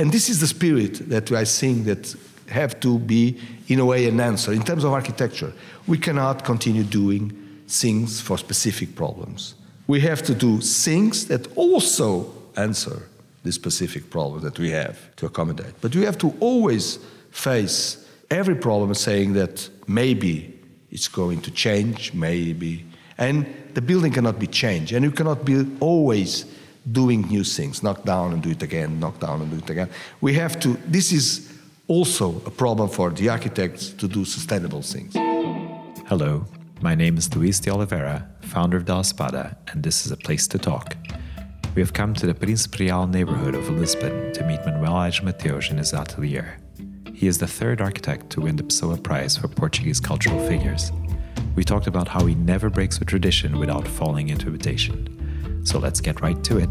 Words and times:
And 0.00 0.10
this 0.10 0.30
is 0.30 0.40
the 0.40 0.46
spirit 0.46 1.10
that 1.10 1.30
I 1.30 1.44
think 1.44 1.84
that 1.84 2.16
have 2.48 2.80
to 2.80 2.98
be, 2.98 3.38
in 3.68 3.80
a 3.80 3.84
way, 3.84 4.08
an 4.08 4.18
answer. 4.18 4.50
In 4.50 4.62
terms 4.62 4.82
of 4.82 4.94
architecture, 4.94 5.52
we 5.86 5.98
cannot 5.98 6.42
continue 6.42 6.84
doing 6.84 7.32
things 7.68 8.18
for 8.18 8.38
specific 8.38 8.94
problems. 8.94 9.56
We 9.86 10.00
have 10.00 10.22
to 10.22 10.34
do 10.34 10.62
things 10.62 11.26
that 11.26 11.54
also 11.54 12.32
answer 12.56 13.10
the 13.42 13.52
specific 13.52 14.08
problem 14.08 14.40
that 14.40 14.58
we 14.58 14.70
have 14.70 14.96
to 15.16 15.26
accommodate. 15.26 15.74
But 15.82 15.94
we 15.94 16.06
have 16.06 16.16
to 16.18 16.34
always 16.40 16.98
face 17.30 18.08
every 18.30 18.54
problem 18.54 18.94
saying 18.94 19.34
that 19.34 19.68
maybe 19.86 20.58
it's 20.90 21.08
going 21.08 21.42
to 21.42 21.50
change, 21.50 22.14
maybe. 22.14 22.86
And 23.18 23.44
the 23.74 23.82
building 23.82 24.12
cannot 24.12 24.38
be 24.38 24.46
changed. 24.46 24.94
And 24.94 25.04
you 25.04 25.10
cannot 25.10 25.44
be 25.44 25.66
always 25.78 26.46
doing 26.92 27.22
new 27.22 27.44
things, 27.44 27.82
knock 27.82 28.04
down 28.04 28.32
and 28.32 28.42
do 28.42 28.50
it 28.50 28.62
again, 28.62 29.00
knock 29.00 29.20
down 29.20 29.40
and 29.42 29.50
do 29.50 29.58
it 29.58 29.70
again. 29.70 29.88
We 30.20 30.34
have 30.34 30.58
to, 30.60 30.78
this 30.86 31.12
is 31.12 31.52
also 31.88 32.36
a 32.46 32.50
problem 32.50 32.88
for 32.88 33.10
the 33.10 33.28
architects 33.28 33.90
to 33.90 34.08
do 34.08 34.24
sustainable 34.24 34.82
things. 34.82 35.14
Hello, 36.08 36.46
my 36.80 36.94
name 36.94 37.16
is 37.16 37.34
Luis 37.34 37.60
de 37.60 37.70
Oliveira, 37.70 38.28
founder 38.42 38.76
of 38.76 38.84
Da 38.84 39.00
Espada, 39.00 39.56
and 39.68 39.82
this 39.82 40.06
is 40.06 40.12
a 40.12 40.16
place 40.16 40.48
to 40.48 40.58
talk. 40.58 40.96
We 41.74 41.82
have 41.82 41.92
come 41.92 42.14
to 42.14 42.26
the 42.26 42.34
Príncipe 42.34 42.78
Real 42.80 43.06
neighborhood 43.06 43.54
of 43.54 43.68
Lisbon 43.70 44.32
to 44.32 44.44
meet 44.44 44.64
Manuel 44.66 45.02
Aires 45.02 45.22
Mateus 45.22 45.70
in 45.70 45.78
his 45.78 45.92
atelier. 45.92 46.58
He 47.14 47.26
is 47.26 47.38
the 47.38 47.46
third 47.46 47.80
architect 47.80 48.30
to 48.30 48.40
win 48.40 48.56
the 48.56 48.62
Pessoa 48.64 48.96
Prize 48.96 49.36
for 49.36 49.46
Portuguese 49.46 50.00
cultural 50.00 50.44
figures. 50.48 50.90
We 51.54 51.64
talked 51.64 51.86
about 51.86 52.08
how 52.08 52.24
he 52.26 52.34
never 52.34 52.70
breaks 52.70 52.98
a 52.98 53.04
tradition 53.04 53.58
without 53.58 53.86
falling 53.86 54.30
into 54.30 54.48
imitation. 54.48 55.19
So 55.64 55.78
let's 55.78 56.00
get 56.00 56.20
right 56.20 56.42
to 56.44 56.58
it. 56.58 56.68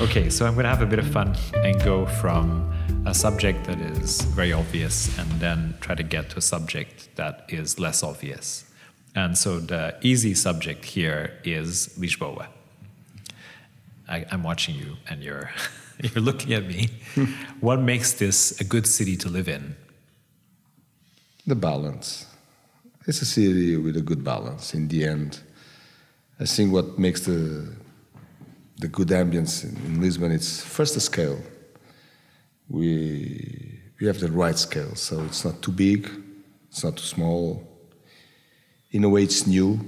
Okay, 0.00 0.30
so 0.30 0.46
I'm 0.46 0.54
going 0.54 0.64
to 0.64 0.70
have 0.70 0.82
a 0.82 0.86
bit 0.86 0.98
of 0.98 1.10
fun 1.10 1.36
and 1.54 1.82
go 1.82 2.06
from 2.06 2.72
a 3.06 3.14
subject 3.14 3.66
that 3.66 3.80
is 3.80 4.22
very 4.22 4.52
obvious 4.52 5.16
and 5.18 5.30
then 5.40 5.74
try 5.80 5.94
to 5.94 6.02
get 6.02 6.30
to 6.30 6.38
a 6.38 6.42
subject 6.42 7.14
that 7.16 7.44
is 7.48 7.78
less 7.78 8.02
obvious. 8.02 8.64
And 9.14 9.38
so 9.38 9.60
the 9.60 9.96
easy 10.02 10.34
subject 10.34 10.84
here 10.84 11.32
is 11.44 11.88
Lisboa. 11.98 12.48
I, 14.08 14.26
am 14.30 14.42
watching 14.42 14.74
you 14.74 14.96
and 15.08 15.22
you're 15.22 15.50
You're 16.02 16.22
looking 16.22 16.52
at 16.52 16.66
me. 16.66 16.88
what 17.60 17.80
makes 17.80 18.12
this 18.12 18.60
a 18.60 18.64
good 18.64 18.86
city 18.86 19.16
to 19.18 19.28
live 19.28 19.48
in? 19.48 19.76
The 21.46 21.54
balance. 21.54 22.26
It's 23.06 23.22
a 23.22 23.24
city 23.26 23.76
with 23.76 23.96
a 23.96 24.02
good 24.02 24.22
balance. 24.24 24.74
In 24.74 24.88
the 24.88 25.04
end, 25.04 25.40
I 26.38 26.44
think 26.44 26.72
what 26.72 26.98
makes 26.98 27.22
the 27.22 27.66
the 28.78 28.88
good 28.88 29.08
ambience 29.08 29.64
in, 29.64 29.74
in 29.86 30.00
Lisbon 30.02 30.30
it's 30.30 30.60
first 30.60 30.94
the 30.94 31.00
scale. 31.00 31.40
We 32.68 33.80
we 33.98 34.06
have 34.06 34.20
the 34.20 34.30
right 34.30 34.58
scale, 34.58 34.94
so 34.94 35.22
it's 35.24 35.44
not 35.44 35.62
too 35.62 35.72
big, 35.72 36.10
it's 36.68 36.84
not 36.84 36.96
too 36.96 37.04
small. 37.04 37.66
In 38.90 39.04
a 39.04 39.08
way, 39.08 39.22
it's 39.22 39.46
new 39.46 39.80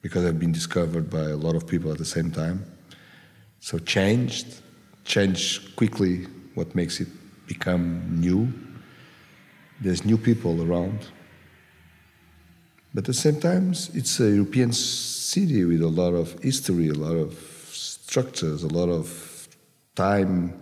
because 0.00 0.24
I've 0.24 0.38
been 0.38 0.52
discovered 0.52 1.10
by 1.10 1.30
a 1.30 1.36
lot 1.36 1.56
of 1.56 1.66
people 1.66 1.90
at 1.90 1.98
the 1.98 2.04
same 2.04 2.30
time. 2.30 2.64
So 3.58 3.78
changed, 3.78 4.46
change 5.04 5.74
quickly 5.76 6.26
what 6.54 6.74
makes 6.74 7.00
it 7.00 7.08
become 7.46 8.20
new. 8.20 8.52
There's 9.80 10.04
new 10.04 10.16
people 10.16 10.62
around. 10.62 11.08
But 12.92 13.02
at 13.02 13.06
the 13.06 13.14
same 13.14 13.40
time, 13.40 13.70
it's 13.70 14.20
a 14.20 14.30
European 14.30 14.72
city 14.72 15.64
with 15.64 15.82
a 15.82 15.88
lot 15.88 16.14
of 16.14 16.38
history, 16.42 16.88
a 16.88 16.94
lot 16.94 17.16
of 17.16 17.34
structures, 17.70 18.64
a 18.64 18.68
lot 18.68 18.88
of 18.88 19.48
time, 19.94 20.52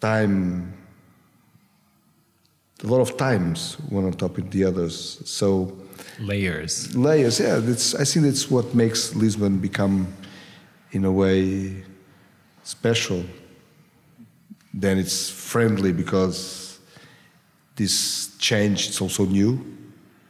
time, 0.00 0.74
a 2.82 2.86
lot 2.86 3.00
of 3.00 3.16
times 3.16 3.76
one 3.88 4.04
on 4.04 4.12
top 4.12 4.38
of 4.38 4.50
the 4.50 4.64
others. 4.64 5.22
So 5.24 5.76
layers, 6.18 6.96
layers. 6.96 7.38
Yeah, 7.38 7.58
I 7.58 8.04
think 8.04 8.26
that's 8.26 8.50
what 8.50 8.74
makes 8.74 9.14
Lisbon 9.14 9.58
become 9.58 10.08
in 10.90 11.04
a 11.04 11.12
way 11.12 11.84
special, 12.62 13.24
then 14.72 14.98
it's 14.98 15.28
friendly 15.28 15.92
because 15.92 16.78
this 17.76 18.34
change 18.38 18.88
is 18.88 19.00
also 19.00 19.24
new, 19.26 19.60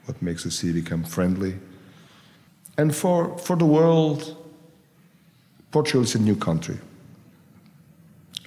what 0.06 0.20
makes 0.22 0.44
the 0.44 0.50
city 0.50 0.80
become 0.80 1.04
friendly. 1.04 1.54
And 2.76 2.94
for, 2.94 3.36
for 3.38 3.56
the 3.56 3.64
world, 3.64 4.36
Portugal 5.70 6.02
is 6.02 6.14
a 6.14 6.18
new 6.18 6.36
country. 6.36 6.78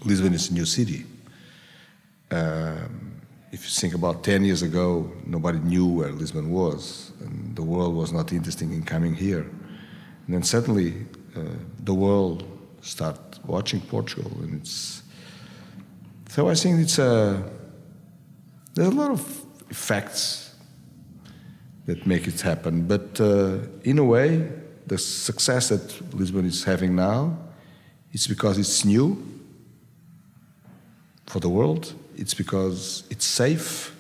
Lisbon 0.06 0.34
is 0.34 0.50
a 0.50 0.54
new 0.54 0.66
city. 0.66 1.06
Um, 2.32 3.22
if 3.52 3.64
you 3.64 3.70
think 3.70 3.94
about 3.94 4.24
10 4.24 4.44
years 4.44 4.62
ago, 4.62 5.12
nobody 5.26 5.60
knew 5.60 5.88
where 5.88 6.12
Lisbon 6.12 6.52
was, 6.52 7.12
and 7.22 7.56
the 7.56 7.64
world 7.64 7.96
was 7.96 8.12
not 8.12 8.32
interested 8.32 8.70
in 8.70 8.84
coming 8.84 9.16
here. 9.16 9.42
And 10.26 10.36
then 10.36 10.44
suddenly 10.44 11.06
uh, 11.36 11.42
the 11.80 11.94
world 11.94 12.44
start 12.82 13.18
watching 13.46 13.82
Portugal, 13.82 14.32
and 14.42 14.62
it's 14.62 15.04
so 16.30 16.50
I 16.50 16.56
think 16.56 16.82
it's 16.82 17.00
a 17.00 17.44
there's 18.74 18.90
a 18.90 18.92
lot 18.92 19.12
of 19.12 19.46
effects 19.70 20.47
that 21.88 22.06
make 22.06 22.28
it 22.28 22.40
happen, 22.42 22.86
but 22.86 23.20
uh, 23.20 23.58
in 23.84 23.98
a 23.98 24.04
way, 24.04 24.48
the 24.86 24.98
success 24.98 25.70
that 25.70 26.14
Lisbon 26.14 26.46
is 26.46 26.64
having 26.64 26.96
now, 26.96 27.38
it's 28.14 28.28
because 28.28 28.58
it's 28.58 28.86
new 28.86 29.22
for 31.26 31.40
the 31.40 31.50
world. 31.50 31.94
It's 32.16 32.34
because 32.34 33.04
it's 33.10 33.26
safe, 33.26 33.96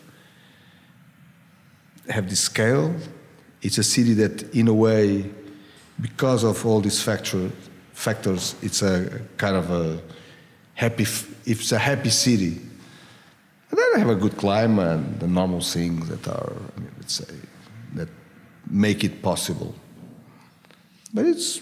have 2.09 2.29
this 2.29 2.39
scale. 2.39 2.95
It's 3.61 3.77
a 3.77 3.83
city 3.83 4.13
that, 4.15 4.43
in 4.55 4.67
a 4.67 4.73
way, 4.73 5.29
because 5.99 6.43
of 6.43 6.65
all 6.65 6.79
these 6.79 7.01
factors, 7.01 7.51
factors, 7.93 8.55
it's 8.61 8.81
a 8.81 9.21
kind 9.37 9.55
of 9.55 9.71
a 9.71 10.01
happy. 10.73 11.05
It's 11.45 11.71
a 11.71 11.79
happy 11.79 12.09
city. 12.09 12.61
And 13.69 13.77
then 13.77 13.87
I 13.95 13.99
have 13.99 14.09
a 14.09 14.15
good 14.15 14.37
climate 14.37 14.87
and 14.87 15.19
the 15.19 15.27
normal 15.27 15.61
things 15.61 16.07
that 16.07 16.27
are, 16.27 16.53
I 16.53 16.79
mean, 16.79 16.91
let's 16.97 17.15
say, 17.15 17.33
that 17.93 18.09
make 18.69 19.03
it 19.03 19.21
possible. 19.21 19.75
But 21.13 21.25
it's 21.25 21.61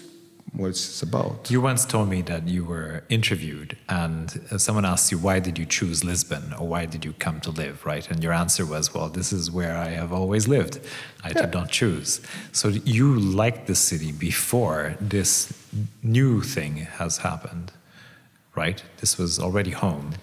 what 0.56 0.68
it's 0.68 1.02
about. 1.02 1.50
You 1.50 1.60
once 1.60 1.84
told 1.84 2.08
me 2.08 2.22
that 2.22 2.48
you 2.48 2.64
were 2.64 3.04
interviewed 3.08 3.76
and 3.88 4.40
uh, 4.50 4.58
someone 4.58 4.84
asked 4.84 5.12
you, 5.12 5.18
why 5.18 5.38
did 5.38 5.58
you 5.58 5.66
choose 5.66 6.02
Lisbon 6.02 6.54
or 6.58 6.66
why 6.66 6.86
did 6.86 7.04
you 7.04 7.12
come 7.14 7.40
to 7.40 7.50
live, 7.50 7.84
right? 7.84 8.08
And 8.10 8.22
your 8.22 8.32
answer 8.32 8.64
was, 8.64 8.94
well, 8.94 9.08
this 9.08 9.32
is 9.32 9.50
where 9.50 9.76
I 9.76 9.88
have 9.90 10.12
always 10.12 10.48
lived. 10.48 10.80
I 11.22 11.28
yeah. 11.28 11.42
did 11.42 11.52
not 11.52 11.70
choose. 11.70 12.20
So 12.52 12.68
you 12.68 13.18
liked 13.18 13.66
the 13.66 13.74
city 13.74 14.12
before 14.12 14.96
this 15.00 15.52
new 16.02 16.40
thing 16.40 16.76
has 16.76 17.18
happened, 17.18 17.72
right? 18.54 18.82
This 18.98 19.18
was 19.18 19.38
already 19.38 19.72
home. 19.72 20.14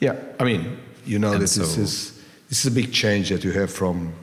Yeah, 0.00 0.16
I 0.40 0.44
mean, 0.44 0.78
you 1.04 1.18
know, 1.18 1.36
this, 1.36 1.54
so, 1.54 1.62
is, 1.62 2.22
this 2.48 2.64
is 2.64 2.66
a 2.66 2.74
big 2.74 2.92
change 2.92 3.28
that 3.28 3.44
you 3.44 3.52
have 3.52 3.70
from 3.70 4.14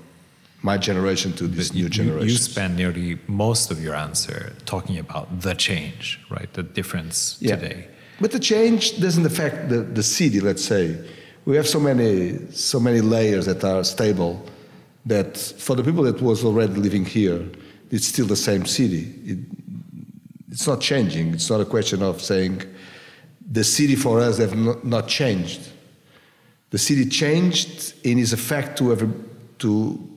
my 0.62 0.78
generation 0.78 1.34
to 1.34 1.48
this 1.48 1.74
new 1.74 1.90
generation. 1.90 2.30
You 2.30 2.36
spend 2.36 2.76
nearly 2.76 3.20
most 3.28 3.72
of 3.72 3.84
your 3.84 3.96
answer 3.96 4.54
talking 4.66 4.98
about 4.98 5.42
the 5.42 5.54
change, 5.56 6.20
right? 6.30 6.52
The 6.54 6.64
difference 6.64 7.38
yeah. 7.40 7.56
today. 7.56 7.88
But 8.20 8.32
the 8.32 8.40
change 8.40 9.00
doesn't 9.00 9.26
affect 9.26 9.70
the, 9.70 9.82
the 9.82 10.04
city, 10.04 10.40
let's 10.40 10.64
say. 10.64 10.98
We 11.46 11.56
have 11.56 11.68
so 11.68 11.80
many 11.80 12.38
so 12.52 12.80
many 12.80 13.02
layers 13.02 13.48
that 13.48 13.64
are 13.64 13.84
stable 13.84 14.46
that 15.08 15.38
for 15.38 15.76
the 15.76 15.84
people 15.84 16.04
that 16.04 16.22
was 16.22 16.46
already 16.46 16.76
living 16.76 17.06
here, 17.06 17.44
it's 17.90 18.08
still 18.08 18.28
the 18.28 18.36
same 18.36 18.66
city. 18.66 19.16
It, 19.26 19.40
it's 20.52 20.68
not 20.68 20.82
changing. 20.82 21.34
It's 21.34 21.50
not 21.50 21.62
a 21.62 21.66
question 21.66 22.04
of 22.04 22.22
saying 22.22 22.62
the 23.52 23.64
city 23.64 23.96
for 23.96 24.20
us 24.20 24.38
have 24.38 24.56
not, 24.56 24.86
not 24.86 25.08
changed. 25.08 25.62
The 26.70 26.78
city 26.78 27.10
changed 27.10 27.96
in 28.04 28.20
its 28.20 28.32
effect 28.32 28.78
to 28.78 28.92
every, 28.92 29.10
to 29.60 30.11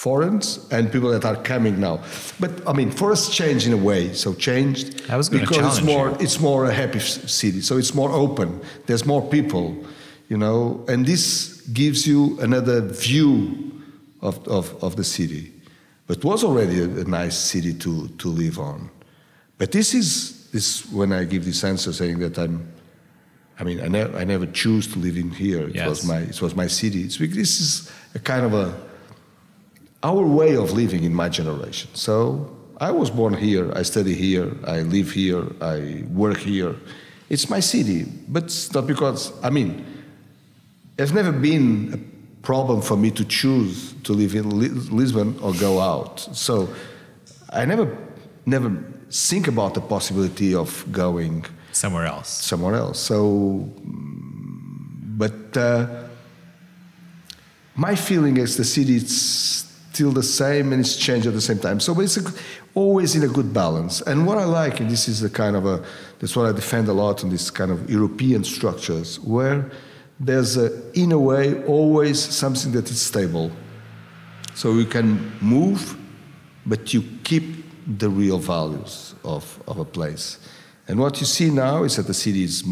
foreigners 0.00 0.66
and 0.70 0.90
people 0.90 1.10
that 1.10 1.26
are 1.26 1.36
coming 1.36 1.78
now. 1.78 2.00
But 2.38 2.66
I 2.66 2.72
mean, 2.72 2.90
for 2.90 3.12
us, 3.12 3.28
change 3.28 3.66
in 3.66 3.74
a 3.74 3.82
way. 3.90 4.14
So 4.14 4.32
changed 4.32 5.06
because 5.30 5.58
it's 5.78 5.82
more 5.84 6.08
you. 6.08 6.16
it's 6.20 6.40
more 6.40 6.64
a 6.64 6.72
happy 6.72 7.00
city. 7.00 7.60
So 7.60 7.76
it's 7.76 7.94
more 7.94 8.10
open. 8.10 8.62
There's 8.86 9.04
more 9.04 9.20
people, 9.20 9.76
you 10.30 10.38
know, 10.38 10.82
and 10.88 11.04
this 11.04 11.60
gives 11.74 12.06
you 12.06 12.40
another 12.40 12.80
view 12.80 13.34
of 14.22 14.34
of, 14.48 14.82
of 14.82 14.96
the 14.96 15.04
city. 15.04 15.52
But 16.06 16.24
was 16.24 16.44
already 16.44 16.80
a, 16.80 16.84
a 16.84 17.04
nice 17.04 17.36
city 17.36 17.74
to 17.74 18.08
to 18.08 18.28
live 18.28 18.58
on. 18.58 18.88
But 19.58 19.70
this 19.70 19.92
is 19.92 20.48
this 20.50 20.90
when 20.90 21.12
I 21.12 21.24
give 21.24 21.44
this 21.44 21.62
answer 21.62 21.92
saying 21.92 22.20
that 22.20 22.38
I'm. 22.38 22.72
I 23.60 23.64
mean, 23.64 23.80
I 23.82 23.88
never, 23.88 24.16
I 24.16 24.24
never 24.24 24.46
choose 24.46 24.86
to 24.92 24.98
live 24.98 25.18
in 25.18 25.30
here. 25.30 25.68
It 25.68 25.74
yes. 25.74 25.86
was 25.86 26.04
my, 26.06 26.20
it 26.20 26.40
was 26.40 26.54
my 26.54 26.68
city. 26.68 27.02
It's, 27.02 27.18
this 27.18 27.60
is 27.60 27.92
a 28.14 28.18
kind 28.18 28.46
of 28.46 28.54
a, 28.54 28.72
our 30.02 30.22
way 30.22 30.56
of 30.56 30.72
living 30.72 31.04
in 31.04 31.14
my 31.14 31.28
generation. 31.28 31.90
So 31.94 32.56
I 32.80 32.90
was 32.90 33.10
born 33.10 33.34
here, 33.34 33.70
I 33.76 33.82
study 33.82 34.14
here, 34.14 34.52
I 34.66 34.80
live 34.80 35.10
here, 35.10 35.44
I 35.60 36.04
work 36.08 36.38
here. 36.38 36.74
It's 37.28 37.50
my 37.50 37.60
city, 37.60 38.06
but 38.28 38.44
it's 38.44 38.72
not 38.72 38.86
because, 38.86 39.32
I 39.42 39.50
mean, 39.50 39.84
it's 40.98 41.12
never 41.12 41.32
been 41.32 41.92
a 41.94 42.42
problem 42.42 42.80
for 42.80 42.96
me 42.96 43.10
to 43.10 43.24
choose 43.24 43.94
to 44.04 44.12
live 44.12 44.34
in 44.34 44.48
Lisbon 44.96 45.38
or 45.42 45.52
go 45.54 45.80
out. 45.80 46.20
So 46.20 46.68
I 47.50 47.66
never, 47.66 47.96
never 48.46 48.82
think 49.10 49.46
about 49.48 49.74
the 49.74 49.80
possibility 49.80 50.54
of 50.54 50.84
going 50.90 51.44
somewhere 51.72 52.06
else. 52.06 52.28
Somewhere 52.28 52.74
else. 52.74 52.98
So, 52.98 53.70
but 55.18 55.56
uh, 55.56 55.86
my 57.74 57.94
feeling 57.94 58.38
is 58.38 58.56
the 58.56 58.64
city 58.64 58.96
is 58.96 59.69
still 60.00 60.12
the 60.12 60.22
same 60.22 60.72
and 60.72 60.80
it's 60.80 60.96
changed 60.96 61.26
at 61.26 61.34
the 61.34 61.40
same 61.42 61.58
time. 61.58 61.78
So 61.78 62.00
it's 62.00 62.18
always 62.74 63.14
in 63.14 63.22
a 63.22 63.28
good 63.28 63.52
balance. 63.52 64.00
And 64.00 64.26
what 64.26 64.38
I 64.38 64.44
like, 64.44 64.80
and 64.80 64.90
this 64.90 65.08
is 65.08 65.20
the 65.20 65.28
kind 65.28 65.54
of 65.54 65.66
a, 65.66 65.84
that's 66.18 66.34
what 66.34 66.46
I 66.46 66.52
defend 66.52 66.88
a 66.88 66.94
lot 66.94 67.22
in 67.22 67.28
this 67.28 67.50
kind 67.50 67.70
of 67.70 67.90
European 67.90 68.42
structures, 68.42 69.20
where 69.20 69.70
there's 70.18 70.56
a, 70.56 70.68
in 70.98 71.12
a 71.12 71.18
way 71.18 71.62
always 71.64 72.18
something 72.18 72.72
that 72.72 72.90
is 72.90 72.98
stable. 72.98 73.50
So 74.54 74.72
you 74.72 74.86
can 74.86 75.32
move, 75.42 75.98
but 76.64 76.94
you 76.94 77.02
keep 77.22 77.44
the 77.98 78.08
real 78.08 78.38
values 78.38 79.14
of, 79.22 79.62
of 79.66 79.78
a 79.80 79.84
place. 79.84 80.38
And 80.88 80.98
what 80.98 81.20
you 81.20 81.26
see 81.26 81.50
now 81.50 81.84
is 81.84 81.96
that 81.96 82.06
the 82.06 82.14
city 82.14 82.42
is 82.42 82.64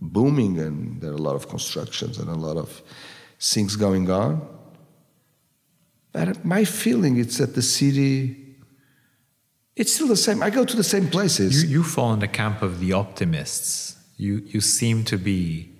booming 0.00 0.58
and 0.58 1.00
there 1.00 1.12
are 1.12 1.20
a 1.22 1.24
lot 1.28 1.36
of 1.36 1.48
constructions 1.48 2.18
and 2.18 2.28
a 2.28 2.34
lot 2.34 2.56
of 2.56 2.82
things 3.38 3.76
going 3.76 4.10
on. 4.10 4.57
But 6.12 6.44
my 6.44 6.64
feeling 6.64 7.16
is 7.16 7.38
that 7.38 7.54
the 7.54 7.62
city, 7.62 8.56
it's 9.76 9.92
still 9.92 10.08
the 10.08 10.16
same. 10.16 10.42
I 10.42 10.50
go 10.50 10.64
to 10.64 10.76
the 10.76 10.84
same 10.84 11.08
places. 11.08 11.64
You, 11.64 11.70
you 11.70 11.82
fall 11.82 12.12
in 12.12 12.20
the 12.20 12.28
camp 12.28 12.62
of 12.62 12.80
the 12.80 12.92
optimists. 12.92 13.96
You, 14.16 14.42
you 14.46 14.60
seem 14.60 15.04
to 15.04 15.16
be 15.16 15.70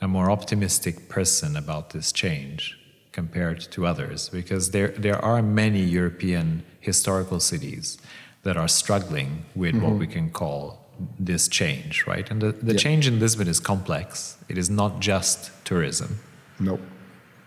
a 0.00 0.08
more 0.08 0.30
optimistic 0.30 1.08
person 1.08 1.56
about 1.56 1.90
this 1.90 2.12
change 2.12 2.78
compared 3.12 3.60
to 3.60 3.86
others 3.86 4.28
because 4.30 4.70
there, 4.70 4.88
there 4.88 5.22
are 5.22 5.42
many 5.42 5.80
European 5.82 6.64
historical 6.80 7.38
cities 7.38 7.98
that 8.42 8.56
are 8.56 8.68
struggling 8.68 9.44
with 9.54 9.74
mm-hmm. 9.74 9.84
what 9.84 9.98
we 9.98 10.06
can 10.06 10.30
call 10.30 10.82
this 11.18 11.48
change, 11.48 12.06
right? 12.06 12.30
And 12.30 12.40
the, 12.40 12.52
the 12.52 12.72
yeah. 12.72 12.78
change 12.78 13.06
in 13.06 13.20
Lisbon 13.20 13.48
is 13.48 13.60
complex. 13.60 14.36
It 14.48 14.58
is 14.58 14.68
not 14.70 15.00
just 15.00 15.50
tourism. 15.64 16.18
No. 16.58 16.78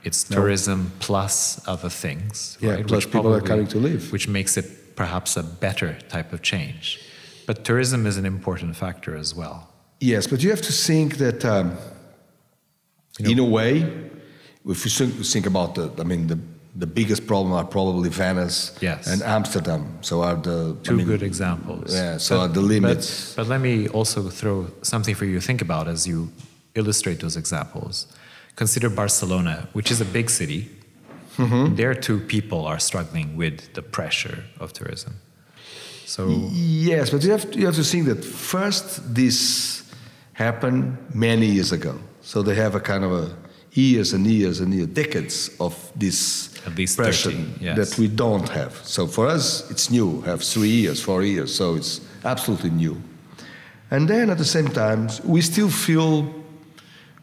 It's 0.05 0.23
tourism 0.23 0.91
plus 0.99 1.59
other 1.67 1.89
things. 1.89 2.57
Yeah, 2.61 2.71
right? 2.71 2.87
plus 2.87 3.05
which 3.05 3.05
people 3.07 3.21
probably, 3.21 3.39
are 3.39 3.41
coming 3.41 3.67
to 3.67 3.79
live. 3.79 4.11
Which 4.11 4.27
makes 4.27 4.55
it 4.55 4.95
perhaps 4.95 5.35
a 5.35 5.43
better 5.43 5.97
type 6.09 6.31
of 6.31 6.41
change. 6.41 7.01
But 7.47 7.65
tourism 7.65 8.05
is 8.05 8.17
an 8.17 8.25
important 8.25 8.75
factor 8.75 9.15
as 9.17 9.35
well. 9.35 9.69
Yes, 9.99 10.27
but 10.27 10.43
you 10.43 10.49
have 10.49 10.61
to 10.61 10.71
think 10.71 11.17
that, 11.17 11.43
um, 11.43 11.77
you 13.19 13.25
know, 13.25 13.31
in 13.31 13.39
a 13.39 13.51
way, 13.51 13.69
if 14.67 14.85
you 14.85 15.07
think 15.07 15.45
about 15.45 15.75
the, 15.75 15.91
I 15.99 16.03
mean, 16.03 16.27
the 16.27 16.39
the 16.77 16.87
biggest 16.87 17.25
problem 17.25 17.53
are 17.53 17.63
probably 17.63 18.09
Venice 18.09 18.77
yes. 18.81 19.07
and 19.07 19.21
Amsterdam. 19.23 19.97
So 20.01 20.21
are 20.21 20.35
the 20.35 20.75
two 20.83 20.93
I 20.93 20.97
mean, 20.97 21.05
good 21.05 21.23
examples. 21.23 21.93
Yeah. 21.93 22.17
So 22.17 22.37
but, 22.37 22.41
are 22.41 22.47
the 22.49 22.61
limits. 22.61 23.33
But, 23.33 23.43
but, 23.43 23.49
let 23.49 23.61
me 23.61 23.87
also 23.87 24.29
throw 24.29 24.67
something 24.81 25.15
for 25.15 25.25
you 25.25 25.39
to 25.39 25.45
think 25.45 25.61
about 25.61 25.87
as 25.87 26.05
you 26.05 26.29
illustrate 26.75 27.21
those 27.21 27.37
examples. 27.37 28.07
Consider 28.55 28.89
Barcelona, 28.89 29.67
which 29.73 29.91
is 29.91 30.01
a 30.01 30.05
big 30.05 30.29
city. 30.29 30.69
Mm-hmm. 31.37 31.75
There 31.75 31.93
too, 31.93 32.19
people 32.19 32.65
are 32.65 32.79
struggling 32.79 33.35
with 33.35 33.73
the 33.73 33.81
pressure 33.81 34.43
of 34.59 34.71
tourism. 34.71 35.15
So 36.05 36.49
yes, 36.51 37.09
but 37.09 37.23
you 37.23 37.31
have 37.31 37.51
to, 37.51 37.59
you 37.59 37.65
have 37.65 37.75
to 37.75 37.83
think 37.83 38.05
that 38.05 38.23
first 38.23 39.15
this 39.15 39.83
happened 40.33 40.97
many 41.13 41.47
years 41.47 41.71
ago. 41.71 41.99
So 42.21 42.41
they 42.41 42.55
have 42.55 42.75
a 42.75 42.79
kind 42.79 43.03
of 43.03 43.11
a 43.11 43.35
years 43.71 44.13
and 44.13 44.25
years 44.25 44.59
and 44.61 44.73
years, 44.73 44.87
decades 44.87 45.49
of 45.59 45.91
this 45.95 46.55
At 46.65 46.75
least 46.77 46.97
pressure 46.97 47.31
30, 47.31 47.53
yes. 47.59 47.77
that 47.77 47.99
we 47.99 48.07
don't 48.07 48.47
have. 48.49 48.73
So 48.85 49.07
for 49.07 49.27
us, 49.27 49.69
it's 49.69 49.91
new. 49.91 50.21
Have 50.21 50.41
three 50.41 50.69
years, 50.69 51.01
four 51.01 51.23
years, 51.23 51.53
so 51.53 51.75
it's 51.75 52.01
absolutely 52.23 52.69
new. 52.69 53.01
And 53.91 54.07
then 54.07 54.29
at 54.29 54.37
the 54.37 54.45
same 54.45 54.67
time, 54.67 55.09
we 55.23 55.41
still 55.41 55.69
feel, 55.69 56.23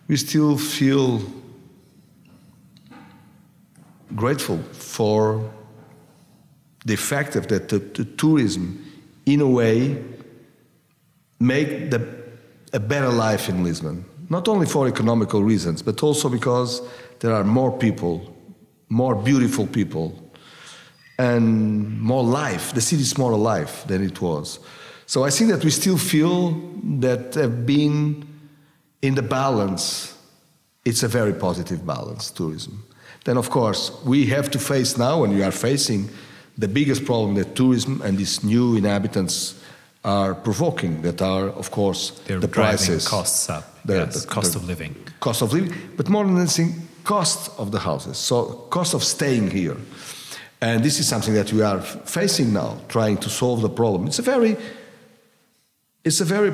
we 0.08 0.16
still 0.16 0.58
feel 0.58 1.22
grateful 4.14 4.58
for 4.72 5.50
the 6.84 6.96
fact 6.96 7.32
that 7.32 7.68
the, 7.68 7.78
the 7.78 8.04
tourism, 8.16 8.84
in 9.26 9.40
a 9.40 9.48
way, 9.48 10.02
make 11.38 11.90
the, 11.90 12.06
a 12.72 12.80
better 12.80 13.08
life 13.08 13.48
in 13.48 13.62
Lisbon 13.62 14.04
not 14.32 14.48
only 14.48 14.64
for 14.64 14.88
economical 14.88 15.44
reasons, 15.44 15.82
but 15.82 16.02
also 16.02 16.26
because 16.30 16.80
there 17.20 17.34
are 17.34 17.44
more 17.44 17.70
people, 17.70 18.34
more 18.88 19.14
beautiful 19.14 19.66
people, 19.66 20.06
and 21.18 22.00
more 22.00 22.24
life. 22.24 22.72
The 22.72 22.80
city 22.80 23.02
is 23.02 23.18
more 23.18 23.32
alive 23.32 23.84
than 23.86 24.02
it 24.02 24.22
was. 24.22 24.58
So 25.04 25.24
I 25.24 25.30
think 25.30 25.50
that 25.50 25.62
we 25.62 25.70
still 25.70 25.98
feel 25.98 26.52
that 27.00 27.34
have 27.34 27.66
been 27.66 28.26
in 29.02 29.14
the 29.14 29.22
balance. 29.22 30.16
It's 30.84 31.02
a 31.02 31.08
very 31.08 31.32
positive 31.32 31.84
balance, 31.86 32.30
tourism. 32.30 32.84
Then, 33.24 33.36
of 33.36 33.50
course, 33.50 33.92
we 34.04 34.26
have 34.26 34.50
to 34.50 34.58
face 34.58 34.96
now, 34.98 35.22
and 35.24 35.34
we 35.34 35.42
are 35.42 35.52
facing 35.52 36.08
the 36.58 36.68
biggest 36.68 37.04
problem 37.04 37.34
that 37.34 37.54
tourism 37.54 38.02
and 38.02 38.18
these 38.18 38.42
new 38.42 38.76
inhabitants 38.76 39.60
are 40.04 40.34
provoking, 40.34 41.02
that 41.02 41.22
are, 41.22 41.48
of 41.50 41.70
course, 41.70 42.10
They're 42.26 42.40
the 42.40 42.48
prices. 42.48 43.06
costs 43.06 43.48
up 43.48 43.84
the, 43.84 43.94
yes, 43.94 44.22
the 44.22 44.26
cost 44.26 44.52
the 44.52 44.58
of 44.58 44.66
living. 44.66 44.96
Cost 45.20 45.42
of 45.42 45.52
living, 45.52 45.72
but 45.96 46.08
more 46.08 46.24
than 46.24 46.36
anything, 46.36 46.88
cost 47.04 47.50
of 47.58 47.70
the 47.70 47.78
houses. 47.78 48.18
So 48.18 48.44
cost 48.70 48.94
of 48.94 49.04
staying 49.04 49.50
here. 49.50 49.76
And 50.60 50.84
this 50.84 50.98
is 50.98 51.08
something 51.08 51.34
that 51.34 51.52
we 51.52 51.62
are 51.62 51.80
facing 51.80 52.52
now, 52.52 52.78
trying 52.88 53.18
to 53.18 53.28
solve 53.30 53.62
the 53.62 53.68
problem. 53.68 54.06
It's 54.06 54.18
a 54.18 54.22
very, 54.22 54.56
it's 56.04 56.20
a 56.20 56.24
very 56.24 56.52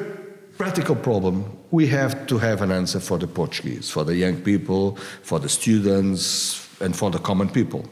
practical 0.56 0.96
problem. 0.96 1.44
We 1.70 1.86
have 1.88 2.26
to 2.26 2.38
have 2.38 2.62
an 2.62 2.72
answer 2.72 3.00
for 3.00 3.18
the 3.18 3.26
Portuguese, 3.26 3.90
for 3.90 4.04
the 4.04 4.14
young 4.14 4.40
people, 4.40 4.96
for 5.22 5.38
the 5.38 5.48
students, 5.48 6.66
and 6.80 6.96
for 6.96 7.10
the 7.10 7.18
common 7.18 7.48
people. 7.48 7.84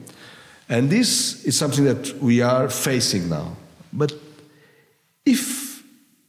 And 0.68 0.90
this 0.90 1.44
is 1.44 1.58
something 1.58 1.84
that 1.84 2.14
we 2.20 2.40
are 2.40 2.68
facing 2.68 3.28
now. 3.28 3.56
But 3.92 4.12
if 5.24 5.82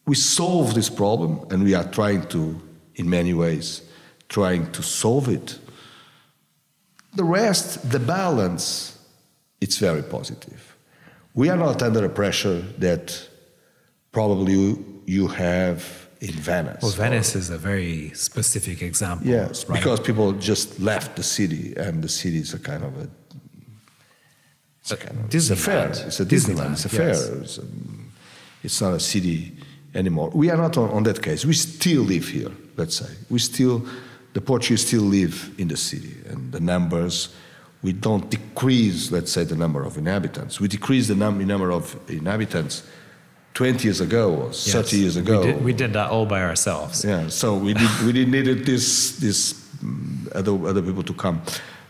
we 0.06 0.16
solve 0.16 0.74
this 0.74 0.90
problem, 0.90 1.46
and 1.50 1.64
we 1.64 1.74
are 1.74 1.86
trying 1.86 2.28
to 2.30 2.62
in 2.98 3.10
many 3.10 3.34
ways, 3.34 3.84
trying 4.28 4.70
to 4.72 4.84
solve 4.84 5.30
it. 5.30 5.60
The 7.16 7.24
rest, 7.24 7.90
the 7.90 8.00
balance, 8.00 9.00
it's 9.62 9.78
very 9.78 10.04
positive. 10.04 10.76
We 11.34 11.50
are 11.50 11.58
not 11.58 11.82
under 11.82 12.04
a 12.04 12.10
pressure 12.10 12.62
that 12.80 13.30
probably 14.12 14.84
you 15.06 15.28
have 15.28 16.07
in 16.22 16.34
Venice. 16.34 16.82
Well, 16.82 16.92
Venice 16.92 17.36
is 17.36 17.50
a 17.50 17.58
very 17.58 18.12
specific 18.14 18.82
example. 18.82 19.28
Yes, 19.28 19.68
right? 19.68 19.80
because 19.80 20.00
people 20.00 20.32
just 20.34 20.80
left 20.80 21.16
the 21.16 21.24
city, 21.24 21.74
and 21.78 22.04
the 22.04 22.10
city 22.10 22.38
is 22.38 22.54
a 22.54 22.60
kind 22.60 22.84
of 22.84 22.98
a. 22.98 23.10
It's 24.82 24.92
a, 24.92 24.96
uh, 24.96 24.98
kind 24.98 25.20
of, 25.20 25.36
it's 25.36 25.50
a 25.50 25.56
fair. 25.56 25.90
It's 25.90 26.20
a 26.20 26.26
Disneyland. 26.26 26.28
Disneyland. 26.28 26.72
It's 26.74 26.86
a 26.86 26.90
fair. 26.90 27.08
Yes. 27.10 27.30
It's, 27.30 27.58
a, 27.58 27.64
it's 28.64 28.82
not 28.82 28.94
a 28.94 29.00
city 29.00 29.56
anymore. 29.94 30.30
We 30.34 30.50
are 30.50 30.58
not 30.58 30.78
on, 30.78 30.90
on, 30.90 31.04
that 31.04 31.22
case. 31.22 31.46
We 31.46 31.54
still 31.54 32.04
live 32.04 32.28
here, 32.28 32.52
let's 32.76 32.96
say. 32.96 33.14
We 33.30 33.40
still, 33.40 33.86
the 34.34 34.42
Portuguese 34.42 34.86
still 34.86 35.04
live 35.04 35.54
in 35.58 35.68
the 35.68 35.78
city, 35.78 36.16
and 36.30 36.52
the 36.52 36.60
numbers, 36.60 37.34
we 37.82 37.94
don't 37.94 38.30
decrease, 38.30 39.12
let's 39.12 39.32
say, 39.32 39.44
the 39.44 39.56
number 39.56 39.84
of 39.84 39.98
inhabitants. 39.98 40.60
We 40.60 40.68
decrease 40.68 41.08
the 41.08 41.16
num- 41.16 41.46
number 41.46 41.72
of 41.72 41.98
inhabitants 42.10 42.84
20 43.58 43.84
years 43.86 44.02
ago 44.02 44.36
or 44.36 44.46
yes. 44.46 44.72
30 44.72 44.98
years 44.98 45.16
ago. 45.16 45.40
We 45.40 45.46
did, 45.46 45.64
we 45.64 45.74
did, 45.74 45.94
that 45.94 46.12
all 46.12 46.28
by 46.28 46.44
ourselves. 46.44 47.04
Yeah, 47.04 47.28
so 47.28 47.56
we, 47.58 47.74
did, 47.74 47.90
we 48.06 48.12
didn't 48.14 48.30
needed 48.30 48.68
this, 48.68 49.18
this 49.18 49.54
mm, 49.84 50.32
other, 50.36 50.54
other 50.68 50.84
people 50.84 51.02
to 51.02 51.14
come. 51.14 51.42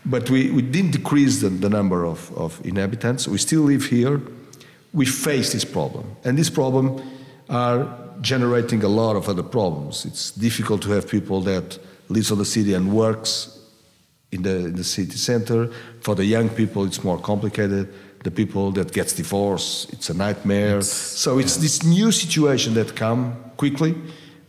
But 0.06 0.30
we, 0.30 0.50
we 0.50 0.62
didn't 0.62 0.92
decrease 0.92 1.42
the, 1.42 1.50
the 1.50 1.68
number 1.68 2.06
of, 2.06 2.32
of 2.38 2.58
inhabitants. 2.64 3.28
We 3.28 3.36
still 3.36 3.64
live 3.64 3.84
here. 3.84 4.18
We 4.94 5.04
face 5.04 5.52
this 5.52 5.66
problem. 5.66 6.16
And 6.24 6.38
this 6.38 6.48
problem 6.48 7.02
are 7.50 7.86
generating 8.22 8.82
a 8.82 8.88
lot 8.88 9.14
of 9.16 9.28
other 9.28 9.42
problems. 9.42 10.06
It's 10.06 10.30
difficult 10.30 10.80
to 10.84 10.92
have 10.92 11.06
people 11.06 11.42
that 11.42 11.78
lives 12.08 12.32
on 12.32 12.38
the 12.38 12.46
city 12.46 12.72
and 12.72 12.94
works 12.94 13.60
in 14.32 14.40
the, 14.40 14.56
in 14.56 14.76
the 14.76 14.84
city 14.84 15.18
center. 15.18 15.70
For 16.00 16.14
the 16.14 16.24
young 16.24 16.48
people, 16.48 16.86
it's 16.86 17.04
more 17.04 17.18
complicated. 17.20 17.92
The 18.24 18.30
people 18.30 18.72
that 18.72 18.92
gets 18.92 19.12
divorced, 19.12 19.92
it's 19.92 20.10
a 20.10 20.14
nightmare. 20.14 20.78
It's, 20.78 20.88
so 20.88 21.38
it's 21.38 21.56
yeah. 21.56 21.62
this 21.62 21.82
new 21.84 22.12
situation 22.12 22.74
that 22.74 22.96
come 22.96 23.36
quickly, 23.56 23.94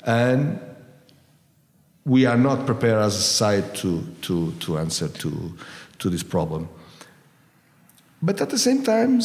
and 0.05 0.59
we 2.05 2.25
are 2.25 2.37
not 2.37 2.65
prepared 2.65 2.97
as 2.97 3.15
a 3.15 3.21
society 3.21 3.77
to, 3.81 4.03
to, 4.21 4.51
to 4.59 4.77
answer 4.79 5.07
to, 5.07 5.53
to 5.99 6.09
this 6.09 6.23
problem. 6.23 6.67
But 8.21 8.41
at 8.41 8.49
the 8.49 8.57
same 8.57 8.83
time, 8.83 9.21